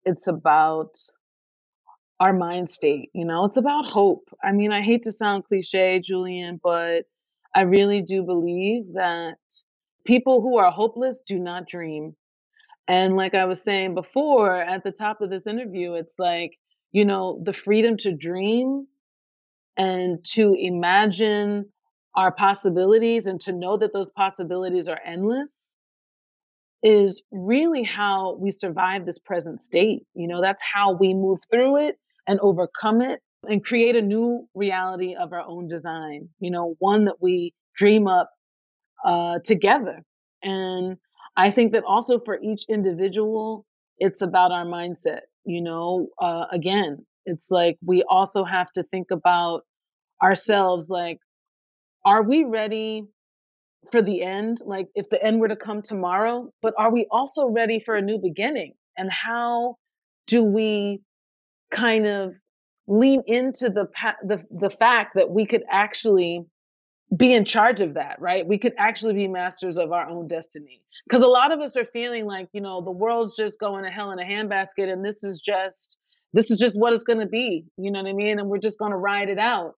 it's 0.05 0.27
about 0.27 0.97
our 2.21 2.33
mind 2.33 2.71
state. 2.71 3.11
You 3.15 3.25
know, 3.25 3.45
it's 3.47 3.57
about 3.57 3.89
hope. 3.89 4.29
I 4.43 4.53
mean, 4.53 4.73
I 4.73 4.83
hate 4.83 5.03
to 5.05 5.13
sound 5.13 5.45
cliche, 5.45 6.01
Julian, 6.01 6.61
but 6.63 7.07
I 7.55 7.63
really 7.63 8.03
do 8.03 8.23
believe 8.23 8.93
that 8.95 9.39
people 10.05 10.41
who 10.41 10.59
are 10.59 10.71
hopeless 10.71 11.23
do 11.27 11.39
not 11.39 11.69
dream. 11.69 12.15
And 12.89 13.17
like 13.17 13.35
I 13.35 13.45
was 13.45 13.63
saying 13.63 13.95
before 13.95 14.57
at 14.57 14.83
the 14.83 14.91
top 14.91 15.21
of 15.21 15.31
this 15.31 15.47
interview, 15.47 15.95
it's 15.95 16.19
like, 16.19 16.59
you 16.93 17.05
know, 17.05 17.41
the 17.45 17.53
freedom 17.53 17.97
to 17.99 18.13
dream 18.13 18.87
and 19.77 20.25
to 20.33 20.55
imagine 20.59 21.67
our 22.15 22.33
possibilities 22.33 23.27
and 23.27 23.41
to 23.43 23.53
know 23.53 23.77
that 23.77 23.93
those 23.93 24.11
possibilities 24.11 24.89
are 24.89 25.01
endless 25.05 25.77
is 26.83 27.23
really 27.31 27.83
how 27.83 28.37
we 28.37 28.51
survive 28.51 29.05
this 29.07 29.19
present 29.19 29.61
state. 29.61 30.03
You 30.15 30.27
know, 30.27 30.41
that's 30.41 30.63
how 30.63 30.93
we 30.93 31.15
move 31.15 31.41
through 31.51 31.89
it 31.89 31.97
and 32.27 32.41
overcome 32.41 33.03
it 33.03 33.21
and 33.49 33.65
create 33.65 33.97
a 33.97 34.03
new 34.03 34.49
reality 34.55 35.15
of 35.15 35.33
our 35.33 35.45
own 35.47 35.69
design, 35.69 36.29
you 36.41 36.51
know, 36.51 36.75
one 36.79 37.05
that 37.07 37.21
we 37.21 37.55
dream 37.75 38.07
up 38.07 38.31
uh, 39.05 39.39
together. 39.45 40.03
And 40.43 40.97
I 41.37 41.51
think 41.51 41.73
that 41.73 41.85
also 41.85 42.21
for 42.21 42.39
each 42.41 42.65
individual, 42.69 43.67
it's 43.99 44.23
about 44.23 44.53
our 44.53 44.65
mindset. 44.65 45.21
You 45.45 45.63
know, 45.63 46.09
uh, 46.21 46.47
again, 46.53 47.07
it's 47.27 47.51
like 47.51 47.79
we 47.85 48.03
also 48.09 48.45
have 48.45 48.71
to 48.73 48.83
think 48.85 49.11
about 49.11 49.63
ourselves 50.23 50.91
like, 50.91 51.19
are 52.05 52.23
we 52.23 52.45
ready 52.45 53.05
for 53.93 54.03
the 54.03 54.23
end? 54.23 54.59
Like, 54.65 54.89
if 54.95 55.09
the 55.11 55.23
end 55.23 55.41
were 55.41 55.49
to 55.49 55.57
come 55.57 55.83
tomorrow, 55.83 56.51
but 56.63 56.75
are 56.79 56.93
we 56.93 57.07
also 57.11 57.47
ready 57.47 57.81
for 57.81 57.95
a 57.95 58.03
new 58.03 58.19
beginning? 58.19 58.75
And 58.97 59.11
how 59.11 59.77
do 60.27 60.43
we 60.43 61.01
kind 61.71 62.07
of 62.07 62.35
lean 62.87 63.23
into 63.27 63.71
the 63.71 63.89
the 64.25 64.45
the 64.51 64.71
fact 64.71 65.15
that 65.15 65.31
we 65.31 65.47
could 65.47 65.63
actually 65.71 66.45
be 67.17 67.33
in 67.33 67.45
charge 67.45 67.81
of 67.81 67.95
that, 67.95 68.21
right? 68.21 68.47
We 68.47 68.59
could 68.59 68.75
actually 68.79 69.15
be 69.15 69.27
masters 69.27 69.79
of 69.79 69.93
our 69.93 70.09
own 70.09 70.29
destiny. 70.29 70.81
Because 71.09 71.23
a 71.23 71.29
lot 71.29 71.51
of 71.51 71.61
us 71.61 71.77
are 71.77 71.85
feeling 71.85 72.25
like, 72.25 72.49
you 72.53 72.61
know, 72.61 72.83
the 72.83 72.91
world's 72.91 73.37
just 73.37 73.59
going 73.59 73.85
to 73.85 73.91
hell 73.91 74.13
in 74.13 74.19
a 74.19 74.25
handbasket 74.25 74.91
and 74.93 75.05
this 75.05 75.25
is 75.25 75.41
just 75.41 75.99
this 76.33 76.53
is 76.53 76.59
just 76.59 76.79
what 76.79 76.93
it's 76.93 77.03
going 77.03 77.19
to 77.19 77.27
be, 77.27 77.67
you 77.77 77.91
know 77.91 78.01
what 78.01 78.09
I 78.09 78.13
mean? 78.13 78.39
And 78.39 78.49
we're 78.49 78.59
just 78.59 78.79
going 78.79 78.93
to 78.93 78.97
ride 78.97 79.29
it 79.29 79.39
out. 79.39 79.75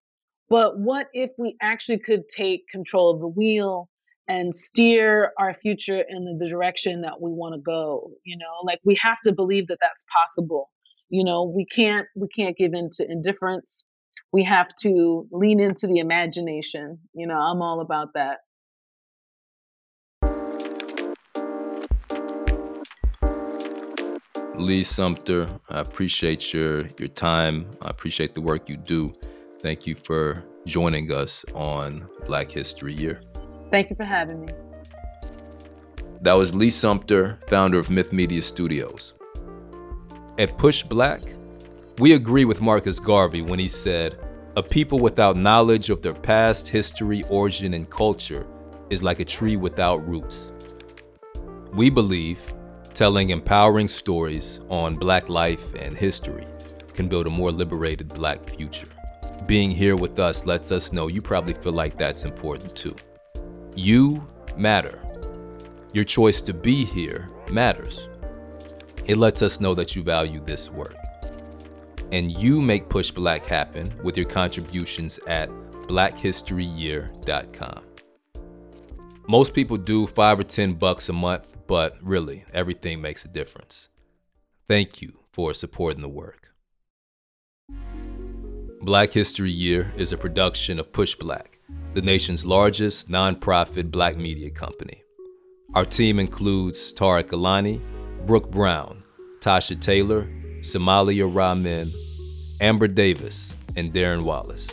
But 0.50 0.78
what 0.78 1.06
if 1.14 1.30
we 1.38 1.56
actually 1.62 1.98
could 1.98 2.28
take 2.28 2.68
control 2.68 3.14
of 3.14 3.20
the 3.20 3.28
wheel 3.28 3.88
and 4.28 4.54
steer 4.54 5.32
our 5.38 5.54
future 5.54 6.04
in 6.06 6.36
the 6.38 6.46
direction 6.46 7.00
that 7.02 7.22
we 7.22 7.32
want 7.32 7.54
to 7.54 7.60
go, 7.60 8.10
you 8.24 8.36
know? 8.36 8.62
Like 8.64 8.80
we 8.84 8.98
have 9.00 9.18
to 9.24 9.32
believe 9.32 9.68
that 9.68 9.78
that's 9.80 10.04
possible. 10.14 10.68
You 11.08 11.24
know, 11.24 11.44
we 11.44 11.64
can't 11.64 12.06
we 12.14 12.28
can't 12.28 12.56
give 12.56 12.74
in 12.74 12.90
to 12.96 13.10
indifference 13.10 13.86
we 14.32 14.44
have 14.44 14.68
to 14.80 15.26
lean 15.30 15.60
into 15.60 15.86
the 15.86 15.98
imagination. 15.98 16.98
You 17.14 17.26
know, 17.26 17.38
I'm 17.38 17.60
all 17.60 17.80
about 17.80 18.14
that. 18.14 18.38
Li 24.56 24.82
Sumpter, 24.82 25.48
I 25.70 25.80
appreciate 25.80 26.52
your 26.52 26.86
your 26.98 27.08
time. 27.08 27.66
I 27.82 27.90
appreciate 27.90 28.34
the 28.34 28.40
work 28.40 28.68
you 28.68 28.76
do. 28.76 29.12
Thank 29.60 29.86
you 29.86 29.94
for 29.94 30.44
joining 30.66 31.10
us 31.10 31.44
on 31.54 32.08
Black 32.26 32.50
History 32.50 32.92
Year. 32.92 33.20
Thank 33.70 33.90
you 33.90 33.96
for 33.96 34.04
having 34.04 34.42
me. 34.42 34.48
That 36.20 36.34
was 36.34 36.54
Li 36.54 36.70
Sumpter, 36.70 37.38
founder 37.48 37.78
of 37.78 37.90
Myth 37.90 38.12
Media 38.12 38.42
Studios. 38.42 39.14
At 40.38 40.56
Push 40.58 40.84
Black, 40.84 41.22
we 41.98 42.14
agree 42.14 42.46
with 42.46 42.62
Marcus 42.62 42.98
Garvey 42.98 43.42
when 43.42 43.58
he 43.58 43.68
said, 43.68 44.18
A 44.56 44.62
people 44.62 44.98
without 44.98 45.36
knowledge 45.36 45.90
of 45.90 46.00
their 46.00 46.14
past 46.14 46.68
history, 46.68 47.22
origin, 47.28 47.74
and 47.74 47.88
culture 47.88 48.46
is 48.88 49.02
like 49.02 49.20
a 49.20 49.24
tree 49.24 49.56
without 49.56 50.06
roots. 50.08 50.52
We 51.74 51.90
believe 51.90 52.40
telling 52.94 53.30
empowering 53.30 53.88
stories 53.88 54.60
on 54.68 54.96
Black 54.96 55.28
life 55.28 55.74
and 55.74 55.96
history 55.96 56.46
can 56.94 57.08
build 57.08 57.26
a 57.26 57.30
more 57.30 57.52
liberated 57.52 58.08
Black 58.08 58.42
future. 58.42 58.88
Being 59.46 59.70
here 59.70 59.96
with 59.96 60.18
us 60.18 60.46
lets 60.46 60.72
us 60.72 60.92
know 60.92 61.08
you 61.08 61.20
probably 61.20 61.54
feel 61.54 61.72
like 61.72 61.98
that's 61.98 62.24
important 62.24 62.74
too. 62.74 62.96
You 63.74 64.26
matter. 64.56 64.98
Your 65.92 66.04
choice 66.04 66.40
to 66.42 66.54
be 66.54 66.84
here 66.84 67.28
matters. 67.50 68.08
It 69.04 69.18
lets 69.18 69.42
us 69.42 69.60
know 69.60 69.74
that 69.74 69.94
you 69.94 70.02
value 70.02 70.40
this 70.44 70.70
work 70.70 70.94
and 72.12 72.30
you 72.38 72.62
make 72.62 72.88
Push 72.88 73.10
Black 73.10 73.44
happen 73.46 73.92
with 74.04 74.16
your 74.16 74.26
contributions 74.26 75.18
at 75.26 75.48
blackhistoryyear.com. 75.88 77.82
Most 79.28 79.54
people 79.54 79.76
do 79.78 80.06
5 80.06 80.40
or 80.40 80.44
10 80.44 80.74
bucks 80.74 81.08
a 81.08 81.12
month, 81.12 81.56
but 81.66 81.96
really, 82.02 82.44
everything 82.52 83.00
makes 83.00 83.24
a 83.24 83.28
difference. 83.28 83.88
Thank 84.68 85.00
you 85.00 85.20
for 85.32 85.54
supporting 85.54 86.02
the 86.02 86.08
work. 86.08 86.48
Black 88.82 89.12
History 89.12 89.50
Year 89.50 89.92
is 89.96 90.12
a 90.12 90.18
production 90.18 90.78
of 90.80 90.92
Push 90.92 91.14
Black, 91.14 91.58
the 91.94 92.02
nation's 92.02 92.44
largest 92.44 93.08
nonprofit 93.08 93.90
black 93.90 94.16
media 94.16 94.50
company. 94.50 95.02
Our 95.74 95.84
team 95.84 96.18
includes 96.18 96.92
Tariq 96.92 97.32
Alani, 97.32 97.80
Brooke 98.26 98.50
Brown, 98.50 99.02
Tasha 99.38 99.80
Taylor, 99.80 100.28
Somalia 100.62 101.28
Ramin, 101.32 101.92
Amber 102.60 102.86
Davis, 102.86 103.56
and 103.76 103.92
Darren 103.92 104.22
Wallace. 104.22 104.70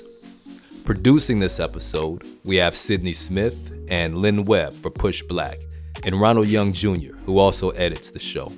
Producing 0.85 1.39
this 1.39 1.59
episode, 1.59 2.23
we 2.43 2.57
have 2.57 2.75
Sydney 2.75 3.13
Smith 3.13 3.73
and 3.89 4.19
Lynn 4.19 4.45
Webb 4.45 4.73
for 4.73 4.91
Push 4.91 5.23
Black, 5.23 5.57
and 6.03 6.21
Ronald 6.21 6.47
Young 6.47 6.73
Jr., 6.73 7.15
who 7.25 7.39
also 7.39 7.71
edits 7.71 8.11
the 8.11 8.19
show. 8.19 8.51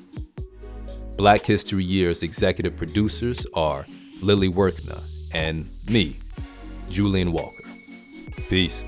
Black 1.15 1.45
History 1.45 1.85
Year's 1.85 2.21
executive 2.21 2.75
producers 2.75 3.45
are 3.53 3.85
Lily 4.21 4.49
Workna 4.49 5.01
and 5.33 5.69
me, 5.89 6.17
Julian 6.89 7.31
Walker. 7.31 7.63
Peace. 8.49 8.83